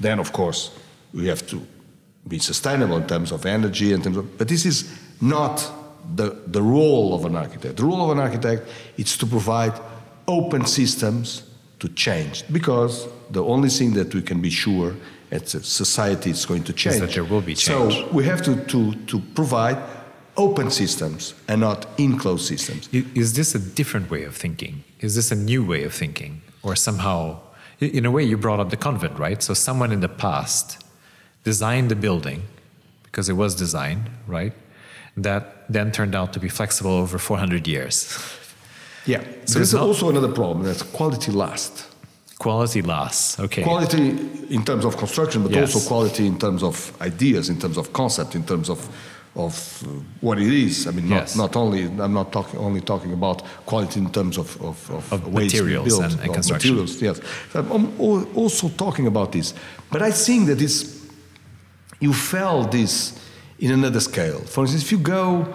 Then, 0.00 0.18
of 0.18 0.32
course, 0.32 0.70
we 1.12 1.26
have 1.26 1.46
to 1.48 1.60
be 2.26 2.38
sustainable 2.38 2.96
in 2.96 3.06
terms 3.06 3.32
of 3.32 3.44
energy, 3.44 3.92
in 3.92 4.00
terms 4.00 4.16
of, 4.16 4.38
but 4.38 4.48
this 4.48 4.64
is 4.64 4.98
not 5.20 5.70
the, 6.14 6.30
the 6.46 6.62
role 6.62 7.14
of 7.14 7.26
an 7.26 7.36
architect. 7.36 7.76
The 7.76 7.84
role 7.84 8.10
of 8.10 8.16
an 8.16 8.18
architect 8.18 8.68
is 8.96 9.16
to 9.18 9.26
provide 9.26 9.78
open 10.26 10.64
systems 10.64 11.42
to 11.80 11.88
change, 11.90 12.44
because 12.50 13.06
the 13.30 13.44
only 13.44 13.68
thing 13.68 13.92
that 13.94 14.14
we 14.14 14.22
can 14.22 14.40
be 14.40 14.50
sure 14.50 14.94
as 15.30 15.54
a 15.54 15.62
society 15.62 16.30
is 16.30 16.46
going 16.46 16.64
to 16.64 16.72
change. 16.72 16.96
Is 16.96 17.00
that 17.00 17.12
there 17.12 17.24
will 17.24 17.40
be 17.40 17.54
change. 17.54 17.94
So 17.94 18.08
we 18.12 18.24
have 18.24 18.42
to, 18.42 18.56
to, 18.66 18.94
to 18.94 19.20
provide 19.34 19.78
open 20.36 20.70
systems 20.70 21.34
and 21.48 21.60
not 21.60 21.86
enclosed 21.98 22.46
systems. 22.46 22.88
Is 22.92 23.34
this 23.34 23.54
a 23.54 23.58
different 23.58 24.10
way 24.10 24.22
of 24.24 24.36
thinking? 24.36 24.84
Is 25.00 25.14
this 25.16 25.30
a 25.30 25.36
new 25.36 25.64
way 25.64 25.82
of 25.84 25.92
thinking? 25.92 26.42
Or 26.62 26.76
somehow, 26.76 27.40
in 27.80 28.06
a 28.06 28.10
way, 28.10 28.22
you 28.22 28.38
brought 28.38 28.60
up 28.60 28.70
the 28.70 28.76
convent, 28.76 29.18
right? 29.18 29.42
So 29.42 29.54
someone 29.54 29.92
in 29.92 30.00
the 30.00 30.08
past 30.08 30.82
designed 31.44 31.90
the 31.90 31.96
building 31.96 32.42
because 33.04 33.28
it 33.28 33.34
was 33.34 33.54
designed, 33.54 34.10
right? 34.26 34.52
That 35.16 35.64
then 35.68 35.90
turned 35.90 36.14
out 36.14 36.32
to 36.34 36.40
be 36.40 36.48
flexible 36.48 36.92
over 36.92 37.18
400 37.18 37.66
years. 37.66 38.16
Yeah. 39.06 39.24
So 39.46 39.58
there's 39.58 39.74
also 39.74 40.08
another 40.08 40.30
problem 40.30 40.64
that's 40.66 40.82
quality 40.82 41.32
lasts. 41.32 41.88
Quality 42.38 42.82
lasts. 42.82 43.38
Okay. 43.40 43.62
Quality 43.62 43.98
in 44.50 44.64
terms 44.64 44.84
of 44.84 44.96
construction, 44.96 45.42
but 45.42 45.50
Yes. 45.52 45.74
also 45.74 45.88
quality 45.88 46.24
in 46.26 46.38
terms 46.38 46.62
of 46.62 46.92
ideas, 47.00 47.48
in 47.48 47.58
terms 47.58 47.76
of 47.76 47.92
concept, 47.92 48.34
in 48.34 48.44
terms 48.44 48.68
of 48.68 48.78
of 49.36 49.82
uh, 49.84 49.88
what 50.20 50.38
it 50.38 50.52
is. 50.52 50.86
I 50.86 50.90
mean, 50.90 51.08
not, 51.08 51.16
Yes. 51.20 51.36
not 51.36 51.54
only 51.56 51.84
I'm 51.84 52.12
not 52.12 52.32
talking 52.32 52.58
only 52.60 52.80
talking 52.80 53.12
about 53.12 53.42
quality 53.66 54.00
in 54.00 54.10
terms 54.10 54.36
of 54.38 54.56
of, 54.60 54.90
of, 54.90 55.12
Of 55.12 55.32
materials 55.32 55.88
build, 55.88 56.02
and- 56.02 56.12
and 56.20 56.28
of 56.28 56.34
construction. 56.34 56.74
Materials, 56.76 57.02
yes. 57.02 57.20
I'm 57.54 57.70
al- 57.72 57.92
al- 58.00 58.26
also 58.34 58.68
talking 58.68 59.06
about 59.06 59.30
this, 59.32 59.54
but 59.90 60.00
I 60.02 60.12
think 60.12 60.46
that 60.46 60.58
this 60.58 60.86
you 62.00 62.12
felt 62.14 62.70
this 62.70 63.12
in 63.58 63.70
another 63.72 64.00
scale. 64.00 64.40
For 64.46 64.62
instance, 64.64 64.84
if 64.84 64.90
you 64.92 64.98
go 65.02 65.46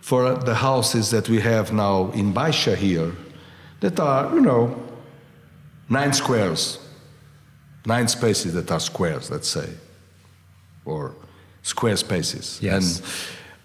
for 0.00 0.34
the 0.44 0.54
houses 0.54 1.08
that 1.10 1.28
we 1.28 1.40
have 1.40 1.72
now 1.72 2.10
in 2.14 2.32
Baixa 2.32 2.74
here, 2.76 3.10
that 3.80 3.98
are 4.00 4.34
you 4.34 4.40
know 4.40 4.74
nine 5.88 6.12
squares, 6.12 6.78
nine 7.86 8.08
spaces 8.08 8.52
that 8.54 8.70
are 8.70 8.80
squares, 8.80 9.30
let's 9.30 9.48
say, 9.48 9.68
or 10.84 11.14
square 11.62 11.96
spaces. 11.96 12.58
Yes. 12.62 13.00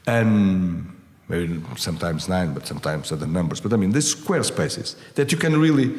And, 0.07 0.28
and 0.28 1.01
maybe 1.30 1.61
sometimes 1.78 2.28
nine, 2.28 2.53
but 2.53 2.67
sometimes 2.67 3.11
other 3.11 3.28
numbers. 3.28 3.61
But 3.61 3.74
I 3.74 3.78
mean, 3.78 3.91
these 3.91 4.11
square 4.11 4.43
spaces 4.43 4.95
that 5.15 5.32
you 5.32 5.38
can 5.38 5.59
really, 5.59 5.93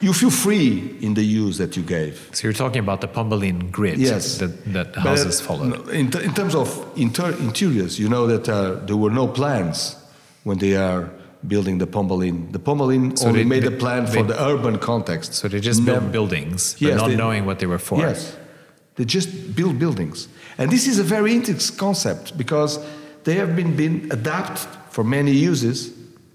you 0.00 0.12
feel 0.12 0.30
free 0.30 0.96
in 1.00 1.14
the 1.14 1.22
use 1.22 1.58
that 1.58 1.76
you 1.76 1.82
gave. 1.82 2.28
So 2.32 2.46
you're 2.46 2.52
talking 2.52 2.80
about 2.80 3.00
the 3.00 3.08
Pombaline 3.08 3.70
grid 3.70 3.98
Yes. 3.98 4.38
that, 4.38 4.64
that 4.72 4.96
houses 4.96 5.40
uh, 5.40 5.44
followed. 5.44 5.88
In, 5.90 6.06
in 6.18 6.34
terms 6.34 6.54
of 6.54 6.68
inter- 6.96 7.36
interiors, 7.38 7.98
you 7.98 8.08
know 8.08 8.26
that 8.26 8.48
uh, 8.48 8.74
there 8.86 8.96
were 8.96 9.10
no 9.10 9.28
plans 9.28 9.96
when 10.44 10.58
they 10.58 10.76
are 10.76 11.10
building 11.46 11.78
the 11.78 11.86
Pombaline. 11.86 12.52
The 12.52 12.58
Pombaline 12.58 13.16
So 13.16 13.28
only 13.28 13.40
they- 13.42 13.48
made 13.48 13.62
they- 13.64 13.74
a 13.74 13.78
plan 13.78 14.04
they- 14.04 14.12
for 14.12 14.22
the 14.22 14.40
urban 14.40 14.78
context. 14.78 15.34
So 15.34 15.48
they 15.48 15.60
just 15.60 15.80
Never- 15.80 16.00
built 16.00 16.12
buildings, 16.12 16.74
but 16.80 16.88
Yes, 16.88 17.00
not 17.00 17.10
knowing 17.12 17.44
what 17.46 17.58
they 17.58 17.66
were 17.66 17.78
for. 17.80 17.98
Yes, 17.98 18.36
they 18.96 19.04
just 19.04 19.28
build 19.56 19.78
buildings, 19.78 20.28
and 20.58 20.70
this 20.70 20.86
is 20.86 20.98
a 20.98 21.02
very 21.04 21.32
interesting 21.34 21.76
concept 21.78 22.36
because 22.36 22.78
they 23.24 23.34
have 23.34 23.54
been 23.56 23.74
been 23.76 24.06
adapted 24.10 24.68
for 24.90 25.04
many 25.04 25.32
uses, 25.32 25.90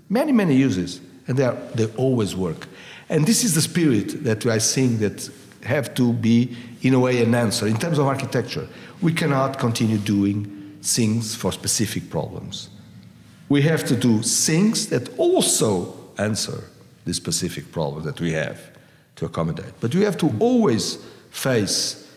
many 0.09 0.31
many 0.31 0.55
uses, 0.55 0.99
and 1.27 1.37
they 1.37 1.45
are, 1.45 1.57
they 1.75 1.85
always 1.97 2.35
work. 2.35 2.67
And 3.09 3.25
this 3.25 3.43
is 3.43 3.53
the 3.53 3.61
spirit 3.61 4.23
that 4.23 4.45
I 4.45 4.59
think 4.59 4.99
that 4.99 5.29
have 5.63 5.93
to 5.93 6.13
be 6.13 6.49
in 6.81 6.93
a 6.93 6.99
way 6.99 7.23
an 7.23 7.33
answer 7.35 7.67
in 7.67 7.77
terms 7.77 7.97
of 7.99 8.05
architecture. 8.05 8.67
We 9.01 9.11
cannot 9.13 9.57
continue 9.59 9.97
doing 9.97 10.47
things 10.81 11.35
for 11.35 11.51
specific 11.53 12.09
problems. 12.09 12.69
We 13.49 13.61
have 13.63 13.85
to 13.85 13.95
do 13.95 14.21
things 14.21 14.87
that 14.87 15.17
also 15.17 15.93
answer 16.17 16.63
the 17.05 17.13
specific 17.13 17.71
problem 17.71 18.03
that 18.03 18.19
we 18.19 18.33
have 18.33 18.59
to 19.15 19.25
accommodate. 19.25 19.73
But 19.79 19.95
we 19.95 20.01
have 20.01 20.17
to 20.17 20.33
always 20.39 20.97
face 21.29 22.07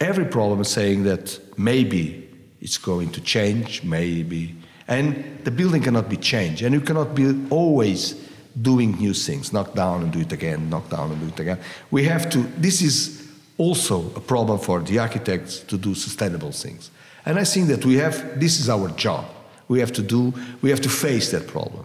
every 0.00 0.24
problem 0.24 0.64
saying 0.64 1.04
that 1.04 1.38
maybe 1.58 2.28
it's 2.60 2.78
going 2.78 3.10
to 3.10 3.20
change, 3.20 3.82
maybe. 3.82 4.54
And 4.88 5.38
the 5.44 5.50
building 5.50 5.82
cannot 5.82 6.08
be 6.08 6.16
changed. 6.16 6.62
And 6.62 6.74
you 6.74 6.80
cannot 6.80 7.14
be 7.14 7.46
always 7.50 8.14
doing 8.60 8.92
new 8.98 9.14
things, 9.14 9.52
knock 9.52 9.74
down 9.74 10.02
and 10.02 10.12
do 10.12 10.20
it 10.20 10.32
again, 10.32 10.68
knock 10.68 10.88
down 10.90 11.10
and 11.10 11.20
do 11.20 11.28
it 11.28 11.40
again. 11.40 11.58
We 11.90 12.04
have 12.04 12.28
to, 12.30 12.38
this 12.58 12.82
is 12.82 13.28
also 13.58 14.06
a 14.14 14.20
problem 14.20 14.58
for 14.58 14.80
the 14.80 14.98
architects 14.98 15.60
to 15.60 15.78
do 15.78 15.94
sustainable 15.94 16.52
things. 16.52 16.90
And 17.24 17.38
I 17.38 17.44
think 17.44 17.68
that 17.68 17.84
we 17.84 17.94
have, 17.96 18.40
this 18.40 18.58
is 18.60 18.68
our 18.68 18.88
job. 18.90 19.24
We 19.68 19.80
have 19.80 19.92
to 19.92 20.02
do, 20.02 20.32
we 20.60 20.70
have 20.70 20.80
to 20.82 20.88
face 20.88 21.30
that 21.30 21.46
problem. 21.46 21.84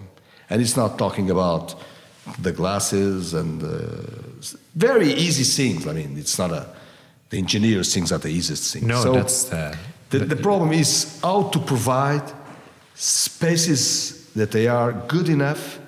And 0.50 0.62
it's 0.62 0.78
not 0.78 0.98
talking 0.98 1.30
about 1.30 1.76
the 2.42 2.52
glasses 2.52 3.34
and 3.34 3.64
uh, 3.64 3.70
very 4.76 5.12
easy 5.14 5.44
things. 5.44 5.88
I 5.88 5.94
mean, 5.94 6.18
it's 6.18 6.38
not 6.38 6.52
a, 6.52 6.68
the 7.30 7.38
engineers 7.38 7.94
things 7.94 8.12
are 8.12 8.20
the 8.20 8.30
easiest 8.30 8.74
things. 8.74 8.86
No, 8.86 9.02
So 9.02 9.14
that's 9.14 9.44
the, 9.46 9.76
the, 10.10 10.20
the 10.20 10.36
problem 10.36 10.72
is 10.72 11.20
how 11.22 11.44
to 11.50 11.60
provide 11.60 12.24
spaces 12.96 14.32
that 14.34 14.52
they 14.52 14.68
are 14.68 14.94
good 14.94 15.30
enough, 15.30 15.80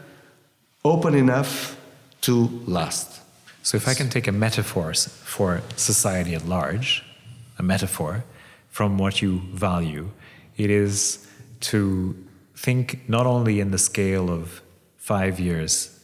open 0.84 1.16
enough 1.16 1.78
to 2.22 2.62
last. 2.66 3.22
So 3.64 3.78
if 3.78 3.88
I 3.88 3.94
can 3.94 4.10
take 4.10 4.28
a 4.28 4.32
metaphor 4.32 4.94
for 4.94 5.62
society 5.76 6.36
at 6.36 6.46
large, 6.46 7.04
a 7.58 7.64
metaphor 7.64 8.24
from 8.70 8.98
what 8.98 9.22
you 9.22 9.42
value, 9.54 10.10
it 10.58 10.70
is 10.70 11.28
to 11.62 12.16
think 12.56 13.00
not 13.08 13.26
only 13.26 13.60
in 13.60 13.72
the 13.72 13.78
scale 13.78 14.30
of 14.30 14.62
five 14.98 15.40
years, 15.40 16.00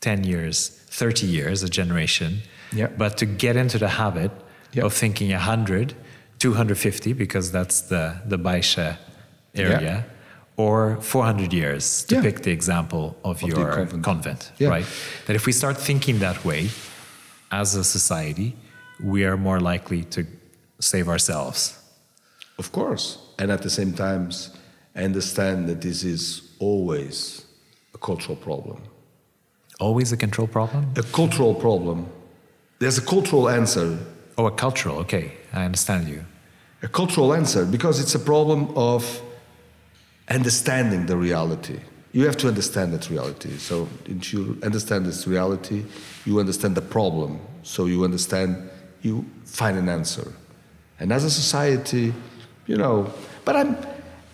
10 0.00 0.24
years, 0.24 0.68
30 0.90 1.26
years, 1.26 1.62
a 1.62 1.68
generation, 1.68 2.42
Yeah. 2.72 2.88
but 2.88 3.16
to 3.18 3.26
get 3.26 3.56
into 3.56 3.78
the 3.78 3.88
habit 3.88 4.30
Yeah. 4.72 4.84
of 4.84 4.92
thinking 4.92 5.32
100, 5.32 5.94
250, 6.38 7.12
because 7.12 7.50
that's 7.50 7.80
the, 7.82 8.20
the 8.26 8.38
Baixa 8.38 8.96
area, 9.54 10.04
or 10.56 10.98
400 11.00 11.52
years, 11.52 12.02
to 12.04 12.16
Yeah. 12.16 12.22
pick 12.22 12.42
the 12.42 12.50
example 12.50 13.16
of, 13.24 13.40
the 13.40 13.46
your 13.46 13.72
convent. 13.72 14.02
convent, 14.04 14.52
Yeah. 14.58 14.68
right? 14.68 14.86
That 15.26 15.36
if 15.36 15.46
we 15.46 15.52
start 15.52 15.76
thinking 15.78 16.18
that 16.20 16.44
way 16.44 16.70
as 17.50 17.74
a 17.74 17.84
society, 17.84 18.56
we 19.02 19.24
are 19.24 19.36
more 19.36 19.60
likely 19.60 20.04
to 20.04 20.24
save 20.80 21.08
ourselves. 21.08 21.74
Of 22.58 22.72
course. 22.72 23.18
And 23.38 23.50
at 23.50 23.62
the 23.62 23.70
same 23.70 23.92
time, 24.98 25.04
understand 25.04 25.68
that 25.68 25.80
this 25.80 26.04
is 26.04 26.42
always 26.58 27.44
a 27.94 27.98
cultural 27.98 28.36
problem. 28.36 28.82
Always 29.80 30.12
a 30.12 30.16
control 30.16 30.48
problem? 30.48 30.92
A 30.96 31.02
cultural 31.02 31.54
problem. 31.54 32.06
There's 32.78 32.98
a 32.98 33.02
cultural 33.02 33.48
answer. 33.48 33.98
Oh, 34.36 34.46
a 34.46 34.50
cultural, 34.50 34.98
okay, 34.98 35.32
I 35.52 35.64
understand 35.64 36.08
you. 36.08 36.24
A 36.82 36.88
cultural 36.88 37.34
answer 37.34 37.64
because 37.64 38.00
it's 38.00 38.14
a 38.14 38.18
problem 38.18 38.72
of 38.76 39.20
understanding 40.28 41.06
the 41.06 41.16
reality. 41.16 41.80
You 42.12 42.24
have 42.26 42.36
to 42.38 42.48
understand 42.48 42.92
that 42.92 43.10
reality. 43.10 43.56
So 43.58 43.88
if 44.06 44.32
you 44.32 44.58
understand 44.62 45.06
this 45.06 45.26
reality, 45.26 45.84
you 46.24 46.40
understand 46.40 46.74
the 46.74 46.82
problem. 46.82 47.40
So 47.62 47.86
you 47.86 48.04
understand, 48.04 48.70
you 49.02 49.24
find 49.44 49.76
an 49.76 49.88
answer. 49.88 50.32
And 51.00 51.12
as 51.12 51.24
a 51.24 51.30
society, 51.30 52.14
you 52.66 52.76
know, 52.76 53.12
but 53.44 53.56
I'm, 53.56 53.76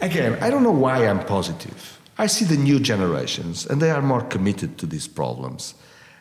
again, 0.05 0.39
I 0.41 0.51
don't 0.51 0.63
know 0.63 0.71
why 0.71 1.07
I'm 1.07 1.25
positive. 1.25 2.01
I 2.17 2.27
see 2.29 2.45
the 2.45 2.57
new 2.57 2.79
generations, 2.79 3.67
and 3.67 3.81
they 3.81 3.91
are 3.91 4.03
more 4.03 4.23
committed 4.23 4.79
to 4.79 4.87
these 4.87 5.09
problems. 5.09 5.75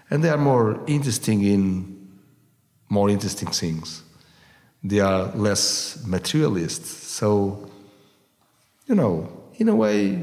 And 0.09 0.23
they 0.23 0.29
are 0.29 0.37
more 0.37 0.79
interesting 0.87 1.43
in 1.43 1.93
more 2.89 3.09
interesting 3.09 3.49
things. 3.49 4.03
they 4.83 4.99
are 4.99 5.31
less 5.35 6.03
materialist. 6.05 6.83
So, 6.85 7.69
you 8.87 8.95
know, 8.95 9.29
in 9.55 9.69
a 9.69 9.75
way, 9.75 10.19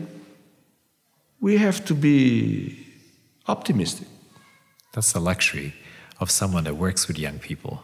we 1.41 1.57
have 1.57 1.85
to 1.87 1.95
be 1.95 2.87
optimistic. 3.49 4.07
That's 4.93 5.13
the 5.13 5.21
luxury 5.21 5.73
of 6.19 6.31
someone 6.31 6.65
that 6.65 6.77
works 6.77 7.09
with 7.09 7.19
young 7.19 7.39
people 7.39 7.83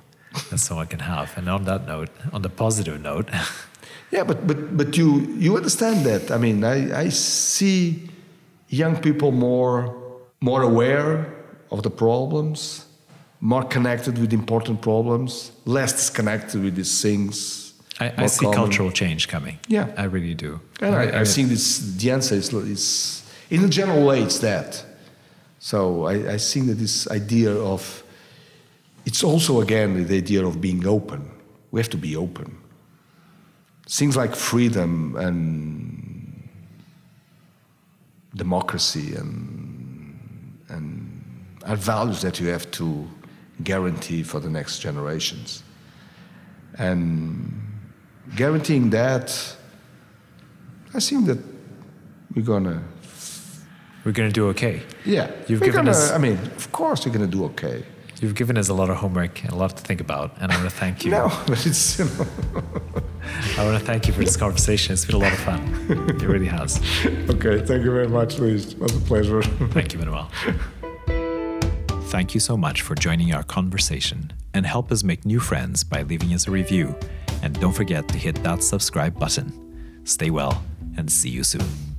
that 0.51 0.59
someone 0.59 0.87
can 0.87 1.01
have. 1.01 1.37
And 1.39 1.49
on 1.49 1.65
that 1.65 1.87
note, 1.87 2.11
on 2.33 2.43
the 2.43 2.51
positive 2.51 3.01
note, 3.01 3.31
yeah, 4.13 4.25
but 4.25 4.47
but 4.47 4.77
but 4.77 4.97
you 4.97 5.21
you 5.39 5.57
understand 5.57 6.05
that. 6.07 6.31
I 6.31 6.39
mean, 6.39 6.65
I, 6.65 7.07
I 7.07 7.11
see 7.11 8.09
young 8.69 8.97
people 9.01 9.31
more 9.33 9.95
more 10.41 10.63
aware 10.63 11.27
of 11.71 11.83
the 11.83 11.91
problems, 11.91 12.87
more 13.41 13.65
connected 13.65 14.19
with 14.19 14.33
important 14.33 14.81
problems, 14.81 15.53
less 15.65 15.93
disconnected 15.93 16.63
with 16.63 16.75
these 16.75 17.03
things. 17.03 17.63
I, 18.01 18.13
I 18.25 18.27
see 18.27 18.45
common. 18.45 18.57
cultural 18.59 18.91
change 18.93 19.27
coming. 19.27 19.59
Yeah. 19.69 19.87
I 19.97 20.05
really 20.05 20.35
do. 20.35 20.61
And 20.83 20.95
I, 20.95 21.05
I- 21.05 21.21
I 21.21 21.25
think 21.25 21.49
this 21.49 21.79
the 21.97 22.11
answer 22.13 22.35
is, 22.37 22.53
is 22.53 23.23
in 23.51 23.65
a 23.65 23.69
general 23.69 24.05
way 24.07 24.23
it's 24.23 24.39
that. 24.41 24.85
So 25.59 26.05
I, 26.07 26.35
I 26.35 26.39
think 26.39 26.67
that 26.67 26.79
this 26.79 27.07
idea 27.11 27.51
of 27.55 28.03
it's 29.07 29.25
also 29.25 29.61
again 29.61 30.07
the 30.07 30.17
idea 30.17 30.45
of 30.47 30.61
being 30.61 30.87
open. 30.87 31.21
We 31.71 31.81
have 31.81 31.91
to 31.91 31.97
be 31.99 32.17
open. 32.17 32.57
Things 33.89 34.17
like 34.17 34.35
freedom 34.35 35.15
and 35.17 36.49
democracy 38.35 39.15
and 39.15 40.59
and 40.69 41.47
are 41.65 41.77
values 41.77 42.21
that 42.23 42.41
you 42.41 42.49
have 42.49 42.71
to 42.73 43.07
guarantee 43.63 44.23
for 44.23 44.41
the 44.41 44.51
next 44.51 44.81
generations. 44.81 45.63
And 46.79 47.53
guaranteeing 48.37 48.91
that 48.91 49.57
I 50.95 51.01
think 51.01 51.27
that 51.27 51.39
we're 52.35 52.43
gonna, 52.45 52.83
We're 54.05 54.13
going 54.13 54.29
to 54.29 54.33
do 54.33 54.49
okay. 54.49 54.83
yeah, 55.05 55.31
You've 55.49 55.61
we're 55.61 55.67
given 55.67 55.87
gonna, 55.87 55.91
us- 55.91 56.11
I 56.13 56.19
mean, 56.19 56.39
of 56.57 56.71
course, 56.73 57.07
we're 57.07 57.13
gonna 57.13 57.27
do 57.27 57.45
okay. 57.47 57.83
You've 58.21 58.35
given 58.35 58.57
us 58.57 58.69
a 58.69 58.75
lot 58.75 58.89
of 58.89 58.97
homework 58.97 59.43
and 59.45 59.53
a 59.53 59.57
lot 59.57 59.77
to 59.77 59.83
think 59.83 60.01
about, 60.01 60.37
and 60.41 60.51
I 60.51 60.57
want 60.57 60.71
to 60.71 60.77
thank 60.77 61.05
you. 61.05 61.11
No, 61.17 61.29
but 61.47 61.67
it's 61.67 61.99
you 61.99 62.07
know, 62.07 62.27
I 63.59 63.65
want 63.65 63.79
to 63.79 63.85
thank 63.85 64.07
you 64.07 64.13
for 64.15 64.21
this 64.25 64.37
conversation. 64.37 64.93
It's 64.95 65.05
been 65.05 65.17
a 65.17 65.19
lot 65.19 65.33
of 65.33 65.39
fun. 65.41 65.63
It 66.09 66.23
really 66.23 66.47
has. 66.47 66.81
okay. 67.05 67.65
Thank 67.65 67.85
you 67.85 67.91
very 67.93 68.09
much, 68.09 68.39
Luis. 68.39 68.73
It 68.73 68.79
was 68.79 68.97
a 68.97 69.01
pleasure. 69.01 69.43
Thank 69.77 69.93
you, 69.93 69.99
Manuel. 69.99 70.31
Thank 72.09 72.35
you 72.35 72.41
so 72.41 72.57
much 72.57 72.83
for 72.83 72.95
joining 72.95 73.35
our 73.35 73.43
conversation 73.43 74.33
and 74.55 74.65
help 74.65 74.91
us 74.91 75.03
make 75.03 75.27
new 75.27 75.41
friends 75.41 75.85
by 75.85 76.03
leaving 76.03 76.33
us 76.33 76.47
a 76.47 76.51
review. 76.51 76.95
And 77.43 77.59
don't 77.61 77.75
forget 77.75 78.09
to 78.09 78.19
hit 78.19 78.43
that 78.45 78.63
subscribe 78.63 79.19
button. 79.19 80.01
Stay 80.05 80.31
well 80.31 80.63
and 80.97 81.11
see 81.11 81.29
you 81.29 81.45
soon. 81.45 81.96